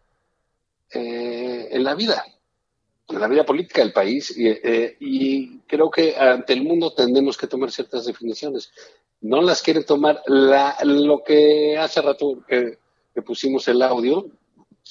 eh, 0.92 1.68
en 1.70 1.84
la 1.84 1.94
vida, 1.94 2.24
en 3.08 3.20
la 3.20 3.28
vida 3.28 3.44
política 3.44 3.82
del 3.82 3.92
país. 3.92 4.36
Y, 4.36 4.48
eh, 4.48 4.96
y 5.00 5.58
creo 5.60 5.90
que 5.90 6.16
ante 6.16 6.52
el 6.54 6.62
mundo 6.64 6.92
tendremos 6.92 7.36
que 7.36 7.46
tomar 7.46 7.70
ciertas 7.70 8.04
definiciones. 8.06 8.72
No 9.20 9.42
las 9.42 9.62
quieren 9.62 9.84
tomar. 9.84 10.22
La, 10.26 10.76
lo 10.84 11.22
que 11.22 11.76
hace 11.78 12.00
rato 12.00 12.42
que, 12.46 12.78
que 13.14 13.22
pusimos 13.22 13.68
el 13.68 13.82
audio, 13.82 14.26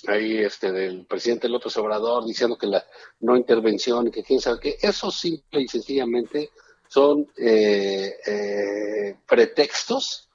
ahí 0.08 0.38
este 0.38 0.72
del 0.72 1.06
presidente 1.06 1.50
López 1.50 1.76
Obrador 1.78 2.26
diciendo 2.26 2.58
que 2.58 2.68
la 2.68 2.86
no 3.20 3.36
intervención 3.36 4.12
que 4.12 4.24
quién 4.24 4.40
sabe 4.40 4.60
qué, 4.60 4.78
eso 4.82 5.12
simple 5.12 5.62
y 5.62 5.68
sencillamente 5.68 6.52
son 6.88 7.28
eh, 7.38 8.16
eh, 8.26 9.18
pretextos 9.28 10.30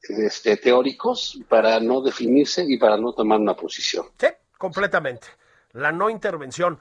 este, 0.00 0.56
teóricos 0.56 1.40
para 1.48 1.80
no 1.80 2.00
definirse 2.02 2.64
y 2.66 2.78
para 2.78 2.96
no 2.96 3.12
tomar 3.12 3.40
una 3.40 3.56
posición. 3.56 4.06
sí, 4.18 4.28
completamente. 4.58 5.28
La 5.72 5.92
no 5.92 6.08
intervención. 6.10 6.78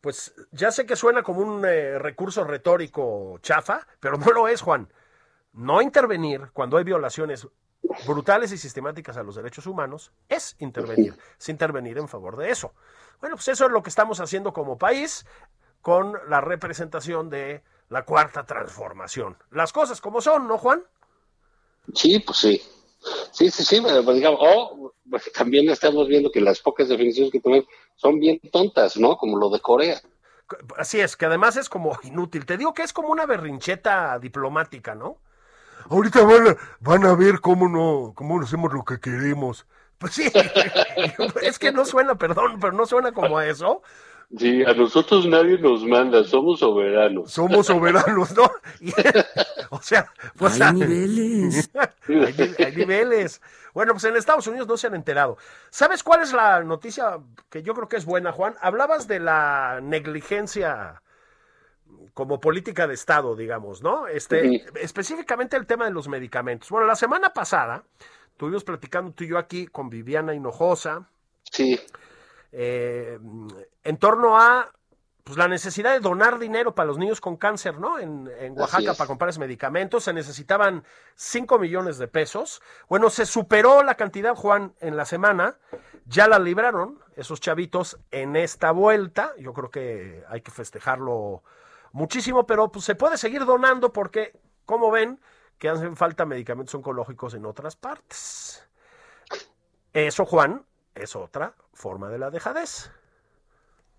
Pues 0.00 0.34
ya 0.52 0.70
sé 0.70 0.86
que 0.86 0.94
suena 0.94 1.22
como 1.22 1.40
un 1.40 1.64
eh, 1.64 1.98
recurso 1.98 2.44
retórico 2.44 3.38
chafa, 3.42 3.86
pero 4.00 4.16
no 4.18 4.30
lo 4.32 4.48
es, 4.48 4.60
Juan. 4.60 4.88
No 5.56 5.80
intervenir 5.80 6.50
cuando 6.52 6.76
hay 6.76 6.84
violaciones 6.84 7.48
brutales 8.06 8.52
y 8.52 8.58
sistemáticas 8.58 9.16
a 9.16 9.22
los 9.22 9.36
derechos 9.36 9.66
humanos 9.66 10.12
es 10.28 10.54
intervenir, 10.58 11.16
es 11.38 11.48
intervenir 11.48 11.96
en 11.96 12.08
favor 12.08 12.36
de 12.36 12.50
eso. 12.50 12.72
Bueno, 13.20 13.36
pues 13.36 13.48
eso 13.48 13.64
es 13.64 13.72
lo 13.72 13.82
que 13.82 13.88
estamos 13.88 14.20
haciendo 14.20 14.52
como 14.52 14.76
país 14.76 15.26
con 15.80 16.18
la 16.28 16.42
representación 16.42 17.30
de 17.30 17.62
la 17.88 18.04
cuarta 18.04 18.44
transformación. 18.44 19.38
Las 19.50 19.72
cosas 19.72 20.02
como 20.02 20.20
son, 20.20 20.46
¿no, 20.46 20.58
Juan? 20.58 20.84
Sí, 21.94 22.18
pues 22.18 22.38
sí. 22.38 22.62
Sí, 23.30 23.50
sí, 23.50 23.64
sí, 23.64 23.80
pero, 23.80 24.04
pues, 24.04 24.16
digamos, 24.16 24.40
o 24.42 24.92
pues, 25.08 25.32
también 25.32 25.70
estamos 25.70 26.06
viendo 26.08 26.30
que 26.30 26.40
las 26.40 26.60
pocas 26.60 26.88
definiciones 26.88 27.32
que 27.32 27.40
tenemos 27.40 27.66
son 27.94 28.18
bien 28.18 28.40
tontas, 28.52 28.96
¿no? 28.96 29.16
Como 29.16 29.38
lo 29.38 29.48
de 29.48 29.60
Corea. 29.60 30.00
Así 30.76 31.00
es, 31.00 31.16
que 31.16 31.26
además 31.26 31.56
es 31.56 31.68
como 31.68 31.98
inútil. 32.02 32.44
Te 32.44 32.58
digo 32.58 32.74
que 32.74 32.82
es 32.82 32.92
como 32.92 33.08
una 33.08 33.24
berrincheta 33.24 34.18
diplomática, 34.18 34.94
¿no? 34.94 35.18
Ahorita 35.88 36.24
van 36.24 36.48
a, 36.48 36.56
van 36.80 37.04
a 37.04 37.14
ver 37.14 37.40
cómo 37.40 37.68
no, 37.68 38.12
cómo 38.14 38.40
hacemos 38.40 38.72
lo 38.72 38.84
que 38.84 39.00
queremos. 39.00 39.66
Pues 39.98 40.14
sí, 40.14 40.30
es 41.42 41.58
que 41.58 41.72
no 41.72 41.84
suena, 41.84 42.16
perdón, 42.16 42.58
pero 42.60 42.72
no 42.72 42.86
suena 42.86 43.12
como 43.12 43.38
a 43.38 43.46
eso. 43.46 43.82
Sí, 44.36 44.64
a 44.64 44.74
nosotros 44.74 45.24
nadie 45.26 45.56
nos 45.58 45.84
manda, 45.84 46.24
somos 46.24 46.58
soberanos. 46.58 47.30
Somos 47.30 47.66
soberanos, 47.66 48.36
¿no? 48.36 48.50
O 49.70 49.80
sea, 49.80 50.10
pues 50.36 50.60
Hay 50.60 50.72
niveles. 50.74 51.70
hay, 52.08 52.54
hay 52.58 52.76
niveles. 52.76 53.40
Bueno, 53.72 53.92
pues 53.92 54.04
en 54.04 54.16
Estados 54.16 54.46
Unidos 54.48 54.66
no 54.66 54.76
se 54.76 54.88
han 54.88 54.96
enterado. 54.96 55.38
¿Sabes 55.70 56.02
cuál 56.02 56.22
es 56.22 56.32
la 56.32 56.62
noticia 56.64 57.18
que 57.50 57.62
yo 57.62 57.74
creo 57.74 57.88
que 57.88 57.96
es 57.96 58.04
buena, 58.04 58.32
Juan? 58.32 58.56
Hablabas 58.60 59.06
de 59.06 59.20
la 59.20 59.80
negligencia 59.80 61.02
como 62.14 62.40
política 62.40 62.86
de 62.86 62.94
Estado, 62.94 63.36
digamos, 63.36 63.82
¿no? 63.82 64.06
Este, 64.06 64.64
específicamente 64.80 65.56
el 65.56 65.66
tema 65.66 65.84
de 65.84 65.90
los 65.90 66.08
medicamentos. 66.08 66.70
Bueno, 66.70 66.86
la 66.86 66.96
semana 66.96 67.30
pasada 67.30 67.84
estuvimos 68.30 68.64
platicando 68.64 69.12
tú 69.12 69.24
y 69.24 69.28
yo 69.28 69.38
aquí 69.38 69.66
con 69.66 69.90
Viviana 69.90 70.34
Hinojosa 70.34 71.08
Sí, 71.50 71.78
eh, 72.52 73.18
en 73.84 73.96
torno 73.98 74.38
a 74.38 74.72
pues 75.24 75.36
la 75.36 75.48
necesidad 75.48 75.92
de 75.92 75.98
donar 75.98 76.38
dinero 76.38 76.76
para 76.76 76.86
los 76.86 76.98
niños 76.98 77.20
con 77.20 77.36
cáncer, 77.36 77.80
¿no? 77.80 77.98
En, 77.98 78.30
en 78.38 78.56
Oaxaca 78.56 78.94
para 78.94 79.08
comprarles 79.08 79.38
medicamentos, 79.38 80.04
se 80.04 80.12
necesitaban 80.12 80.84
5 81.16 81.58
millones 81.58 81.98
de 81.98 82.06
pesos. 82.06 82.62
Bueno, 82.88 83.10
se 83.10 83.26
superó 83.26 83.82
la 83.82 83.96
cantidad, 83.96 84.36
Juan, 84.36 84.72
en 84.78 84.96
la 84.96 85.04
semana, 85.04 85.58
ya 86.04 86.28
la 86.28 86.38
libraron 86.38 87.00
esos 87.16 87.40
chavitos 87.40 87.98
en 88.12 88.36
esta 88.36 88.70
vuelta. 88.70 89.32
Yo 89.36 89.52
creo 89.52 89.68
que 89.68 90.22
hay 90.28 90.42
que 90.42 90.52
festejarlo 90.52 91.42
muchísimo, 91.96 92.46
pero 92.46 92.70
pues 92.70 92.84
se 92.84 92.94
puede 92.94 93.16
seguir 93.16 93.44
donando 93.46 93.90
porque, 93.92 94.38
como 94.66 94.90
ven, 94.90 95.18
que 95.58 95.70
hacen 95.70 95.96
falta 95.96 96.26
medicamentos 96.26 96.74
oncológicos 96.74 97.32
en 97.34 97.46
otras 97.46 97.74
partes. 97.74 98.68
Eso, 99.94 100.26
Juan, 100.26 100.64
es 100.94 101.16
otra 101.16 101.54
forma 101.72 102.10
de 102.10 102.18
la 102.18 102.30
dejadez. 102.30 102.90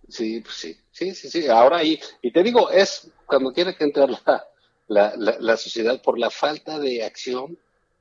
Sí, 0.08 0.42
pues 0.42 0.54
sí, 0.56 0.80
sí, 0.92 1.16
sí, 1.16 1.30
sí. 1.30 1.48
Ahora 1.48 1.84
y, 1.84 2.00
y 2.22 2.32
te 2.32 2.44
digo, 2.44 2.70
es 2.70 3.12
cuando 3.26 3.52
tiene 3.52 3.76
que 3.76 3.84
entrar 3.84 4.10
la, 4.10 4.46
la, 4.88 5.14
la, 5.18 5.36
la 5.40 5.58
sociedad 5.58 6.00
por 6.02 6.20
la 6.20 6.30
falta 6.30 6.78
de 6.78 7.04
acción 7.04 7.58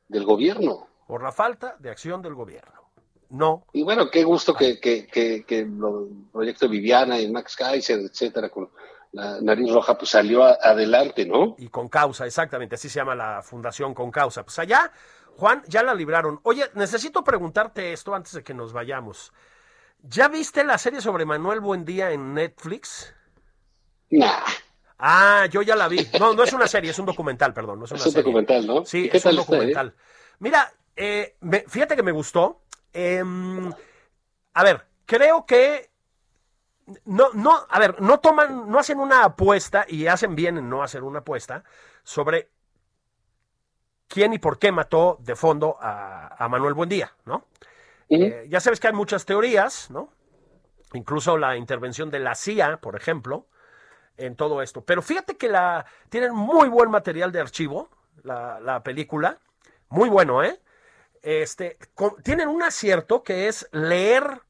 del 0.09 0.25
gobierno. 0.25 0.87
Por 1.07 1.23
la 1.23 1.33
falta 1.33 1.75
de 1.79 1.91
acción 1.91 2.21
del 2.21 2.35
gobierno. 2.35 2.83
No. 3.31 3.65
Y 3.73 3.83
bueno, 3.83 4.11
qué 4.11 4.23
gusto 4.25 4.55
que, 4.55 4.79
que, 4.79 5.07
que, 5.07 5.45
que 5.45 5.61
el 5.61 6.29
proyecto 6.33 6.69
Viviana 6.69 7.19
y 7.19 7.33
Max 7.33 7.57
Kaiser, 7.57 7.99
etcétera, 8.01 8.51
con 8.51 8.69
la 9.13 9.41
nariz 9.41 9.73
roja, 9.73 9.97
pues 9.97 10.11
salió 10.11 10.45
a- 10.45 10.59
adelante, 10.63 11.25
¿no? 11.27 11.55
Y 11.59 11.69
con 11.69 11.89
causa, 11.89 12.27
exactamente, 12.27 12.75
así 12.75 12.89
se 12.89 12.97
llama 13.01 13.15
la 13.15 13.43
fundación 13.43 13.95
con 13.95 14.11
causa. 14.11 14.43
Pues 14.45 14.59
allá, 14.59 14.91
Juan, 15.37 15.63
ya 15.69 15.83
la 15.83 15.95
libraron. 15.95 16.41
Oye, 16.43 16.71
necesito 16.75 17.23
preguntarte 17.25 17.93
esto 17.93 18.15
antes 18.15 18.33
de 18.33 18.43
que 18.45 18.55
nos 18.55 18.73
vayamos. 18.73 19.33
¿Ya 20.03 20.29
viste 20.29 20.65
la 20.65 20.79
serie 20.79 21.01
sobre 21.01 21.25
Manuel 21.25 21.61
Buendía 21.61 22.11
en 22.13 22.35
Netflix? 22.35 23.15
Nah, 24.11 24.43
Ah, 24.99 25.47
yo 25.51 25.61
ya 25.61 25.77
la 25.77 25.89
vi. 25.89 25.99
No, 26.19 26.33
no 26.33 26.43
es 26.43 26.53
una 26.55 26.67
serie, 26.67 26.91
es 26.91 26.99
un 26.99 27.05
documental, 27.05 27.53
perdón. 27.53 27.79
No 27.81 27.85
es, 27.85 27.91
una 27.91 28.01
es 28.01 28.07
un 28.07 28.13
serie. 28.13 28.23
documental, 28.25 28.67
¿no? 28.67 28.85
Sí, 28.87 29.05
¿Y 29.05 29.09
qué 29.11 29.19
es 29.19 29.25
un 29.27 29.31
tal 29.33 29.39
está, 29.41 29.53
eh? 29.53 29.57
documental. 29.59 29.95
Mira, 30.39 30.73
eh, 30.97 31.37
me- 31.41 31.65
fíjate 31.69 31.97
que 31.97 32.03
me 32.03 32.13
gustó. 32.13 32.63
Em, 32.95 33.71
a 34.55 34.63
ver, 34.65 34.87
creo 35.05 35.45
que 35.45 35.91
no, 37.05 37.30
no, 37.34 37.66
a 37.68 37.78
ver, 37.78 38.01
no 38.01 38.20
toman, 38.20 38.70
no 38.70 38.78
hacen 38.78 39.01
una 39.01 39.24
apuesta 39.24 39.84
y 39.89 40.07
hacen 40.07 40.34
bien 40.37 40.59
en 40.59 40.68
no 40.70 40.82
hacer 40.82 41.03
una 41.05 41.20
apuesta 41.20 41.64
sobre 42.05 42.51
quién 44.09 44.32
y 44.32 44.39
por 44.39 44.59
qué 44.59 44.72
mató 44.72 45.18
de 45.20 45.37
fondo 45.37 45.76
a, 45.80 46.28
a 46.43 46.49
Manuel 46.49 46.74
Buendía, 46.74 47.12
¿no? 47.24 47.45
Eh, 48.18 48.47
ya 48.49 48.61
sabes 48.61 48.80
que 48.80 48.89
hay 48.89 48.95
muchas 48.95 49.26
teorías, 49.26 49.91
¿no? 49.91 50.11
Incluso 50.95 51.39
la 51.39 51.57
intervención 51.57 52.11
de 52.11 52.20
la 52.20 52.34
CIA, 52.34 52.78
por 52.80 52.97
ejemplo, 52.97 53.47
en 54.16 54.37
todo 54.37 54.62
esto. 54.62 54.84
Pero 54.84 55.03
fíjate 55.03 55.37
que 55.37 55.49
la 55.49 55.87
tienen 56.11 56.34
muy 56.34 56.68
buen 56.68 56.91
material 56.91 57.32
de 57.32 57.41
archivo, 57.41 57.91
la, 58.24 58.61
la 58.61 58.82
película, 58.82 59.39
muy 59.91 60.09
bueno, 60.11 60.45
¿eh? 60.45 60.61
Este, 61.22 61.78
con- 61.95 62.16
tienen 62.22 62.49
un 62.49 62.62
acierto 62.62 63.22
que 63.22 63.49
es 63.49 63.68
leer 63.72 64.43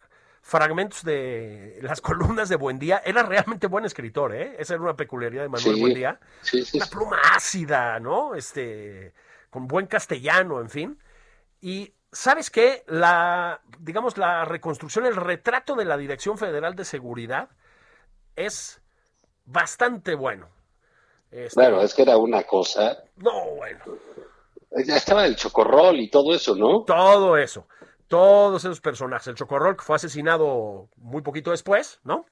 fragmentos 0.47 1.03
de 1.03 1.81
las 1.83 2.01
columnas 2.01 2.49
de 2.49 2.55
Buendía. 2.55 3.03
Era 3.05 3.25
realmente 3.25 3.67
buen 3.67 3.85
escritor, 3.85 4.33
¿eh? 4.33 4.55
Esa 4.61 4.75
era 4.75 4.83
una 4.85 4.95
peculiaridad 4.97 5.43
de 5.43 5.49
Manuel 5.49 5.75
Sí, 5.75 5.81
Buendía. 5.81 6.21
sí, 6.41 6.65
sí, 6.65 6.77
Una 6.77 6.87
pluma 6.87 7.19
ácida, 7.35 7.99
¿no? 7.99 8.37
Este, 8.37 9.13
con 9.51 9.67
buen 9.67 9.87
castellano, 9.89 10.61
en 10.61 10.71
fin. 10.71 10.99
Y 11.61 11.95
sabes 12.13 12.51
qué, 12.51 12.85
la, 12.87 13.61
digamos, 13.81 14.19
la 14.19 14.45
reconstrucción, 14.45 15.05
el 15.05 15.17
retrato 15.17 15.75
de 15.75 15.85
la 15.85 15.97
Dirección 15.97 16.39
Federal 16.39 16.77
de 16.77 16.85
Seguridad 16.85 17.49
es 18.37 18.81
bastante 19.47 20.15
bueno. 20.15 20.49
Este, 21.33 21.59
Claro, 21.61 21.83
es 21.83 21.93
que 21.93 22.03
era 22.03 22.19
una 22.19 22.45
cosa. 22.45 22.97
No, 23.17 23.47
bueno. 23.57 23.85
Ya 24.85 24.97
estaba 24.97 25.27
el 25.27 25.35
chocorrol 25.35 25.99
y 25.99 26.09
todo 26.09 26.33
eso, 26.37 26.55
¿no? 26.55 26.85
Todo 26.85 27.37
eso. 27.37 27.67
Todos 28.09 28.65
esos 28.65 28.81
personajes. 28.81 29.27
El 29.27 29.35
Chocorrol, 29.35 29.77
que 29.77 29.85
fue 29.85 29.97
asesinado 29.97 30.89
muy 30.97 31.23
poquito 31.23 31.51
después, 31.51 32.01
¿no? 32.05 32.27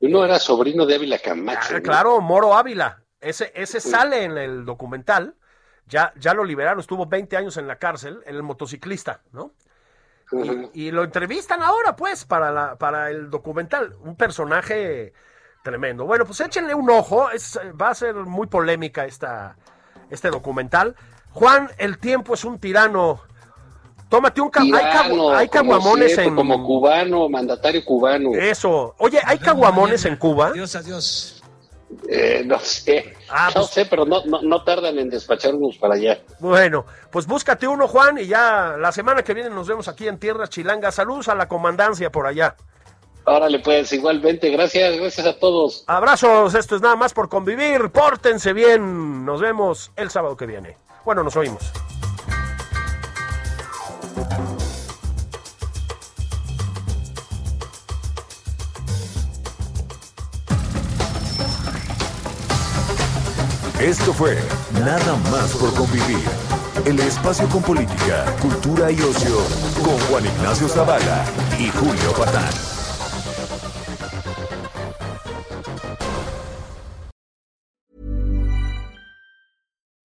Uno 0.00 0.24
era 0.24 0.38
sobrino 0.38 0.86
de 0.86 0.96
Ávila 0.96 1.18
Camacho. 1.18 1.76
Ah, 1.76 1.80
claro, 1.80 2.20
Moro 2.20 2.54
Ávila. 2.54 3.02
Ese, 3.20 3.52
ese 3.54 3.80
sale 3.80 4.24
en 4.24 4.36
el 4.36 4.64
documental. 4.64 5.36
Ya, 5.86 6.12
ya 6.16 6.32
lo 6.34 6.44
liberaron, 6.44 6.80
estuvo 6.80 7.06
20 7.06 7.36
años 7.36 7.56
en 7.58 7.66
la 7.66 7.78
cárcel, 7.78 8.22
el 8.24 8.42
motociclista, 8.42 9.22
¿no? 9.32 9.52
Y 10.72 10.90
lo 10.90 11.04
entrevistan 11.04 11.62
ahora, 11.62 11.94
pues, 11.94 12.24
para, 12.24 12.50
la, 12.50 12.76
para 12.76 13.10
el 13.10 13.30
documental. 13.30 13.94
Un 14.00 14.16
personaje 14.16 15.12
tremendo. 15.62 16.06
Bueno, 16.06 16.24
pues 16.24 16.40
échenle 16.40 16.74
un 16.74 16.90
ojo. 16.90 17.30
Es, 17.30 17.58
va 17.80 17.90
a 17.90 17.94
ser 17.94 18.14
muy 18.14 18.46
polémica 18.46 19.04
esta, 19.04 19.56
este 20.10 20.30
documental. 20.30 20.96
Juan, 21.30 21.70
el 21.78 21.98
tiempo 21.98 22.34
es 22.34 22.44
un 22.44 22.58
tirano. 22.58 23.22
Tómate 24.14 24.40
un... 24.40 24.48
hay, 24.54 24.70
cagu- 24.70 25.34
hay 25.34 25.48
caguamones 25.48 26.06
siempre, 26.14 26.26
en... 26.28 26.36
Como 26.36 26.62
cubano, 26.64 27.28
mandatario 27.28 27.84
cubano. 27.84 28.30
Eso. 28.32 28.94
Oye, 28.98 29.18
¿hay 29.24 29.38
caguamones 29.38 30.04
en 30.04 30.14
Cuba? 30.14 30.48
Adiós, 30.48 30.76
adiós. 30.76 31.42
Eh, 32.08 32.44
no 32.46 32.60
sé. 32.60 33.12
Ah, 33.28 33.48
no 33.52 33.62
pues- 33.62 33.70
sé, 33.72 33.86
pero 33.86 34.04
no, 34.04 34.24
no, 34.24 34.40
no 34.40 34.62
tardan 34.62 35.00
en 35.00 35.10
despacharnos 35.10 35.78
para 35.78 35.94
allá. 35.94 36.20
Bueno, 36.38 36.86
pues 37.10 37.26
búscate 37.26 37.66
uno, 37.66 37.88
Juan, 37.88 38.18
y 38.18 38.26
ya 38.26 38.76
la 38.78 38.92
semana 38.92 39.24
que 39.24 39.34
viene 39.34 39.50
nos 39.50 39.66
vemos 39.66 39.88
aquí 39.88 40.06
en 40.06 40.20
Tierras 40.20 40.48
Chilangas. 40.48 40.94
Saludos 40.94 41.26
a 41.26 41.34
la 41.34 41.48
comandancia 41.48 42.12
por 42.12 42.28
allá. 42.28 42.54
Órale, 43.24 43.58
pues, 43.58 43.92
igualmente. 43.92 44.48
Gracias, 44.50 44.96
gracias 44.96 45.26
a 45.26 45.36
todos. 45.40 45.82
Abrazos, 45.88 46.54
esto 46.54 46.76
es 46.76 46.82
nada 46.82 46.94
más 46.94 47.12
por 47.12 47.28
convivir. 47.28 47.90
Pórtense 47.90 48.52
bien. 48.52 49.24
Nos 49.24 49.40
vemos 49.40 49.90
el 49.96 50.08
sábado 50.08 50.36
que 50.36 50.46
viene. 50.46 50.76
Bueno, 51.04 51.24
nos 51.24 51.34
oímos. 51.36 51.72
Esto 63.84 64.14
fue 64.14 64.38
Nada 64.72 65.14
más 65.30 65.54
por 65.58 65.74
convivir. 65.74 66.24
El 66.86 66.98
espacio 67.00 67.46
con 67.50 67.62
política, 67.62 68.24
cultura 68.40 68.90
y 68.90 68.98
ocio 69.02 69.36
con 69.84 69.98
Juan 70.08 70.24
Ignacio 70.24 70.68
Zavala 70.68 71.22
y 71.58 71.68
Julio 71.68 72.14
Patán. 72.14 72.50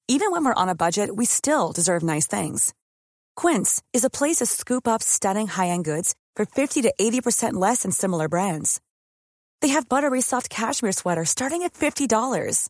Even 0.10 0.32
when 0.32 0.44
we're 0.44 0.54
on 0.54 0.68
a 0.68 0.76
budget, 0.76 1.16
we 1.16 1.24
still 1.24 1.72
deserve 1.72 2.04
nice 2.04 2.28
things. 2.28 2.74
Quince 3.38 3.82
is 3.94 4.04
a 4.04 4.10
place 4.10 4.40
to 4.40 4.46
scoop 4.46 4.90
up 4.90 5.02
stunning 5.02 5.48
high-end 5.48 5.86
goods 5.86 6.16
for 6.36 6.46
50 6.46 6.82
to 6.82 6.94
80% 7.00 7.54
less 7.54 7.84
than 7.84 7.92
similar 7.92 8.28
brands. 8.28 8.82
They 9.62 9.70
have 9.70 9.88
buttery 9.88 10.20
soft 10.20 10.50
cashmere 10.50 10.92
sweaters 10.92 11.30
starting 11.30 11.64
at 11.64 11.74
$50, 11.74 12.70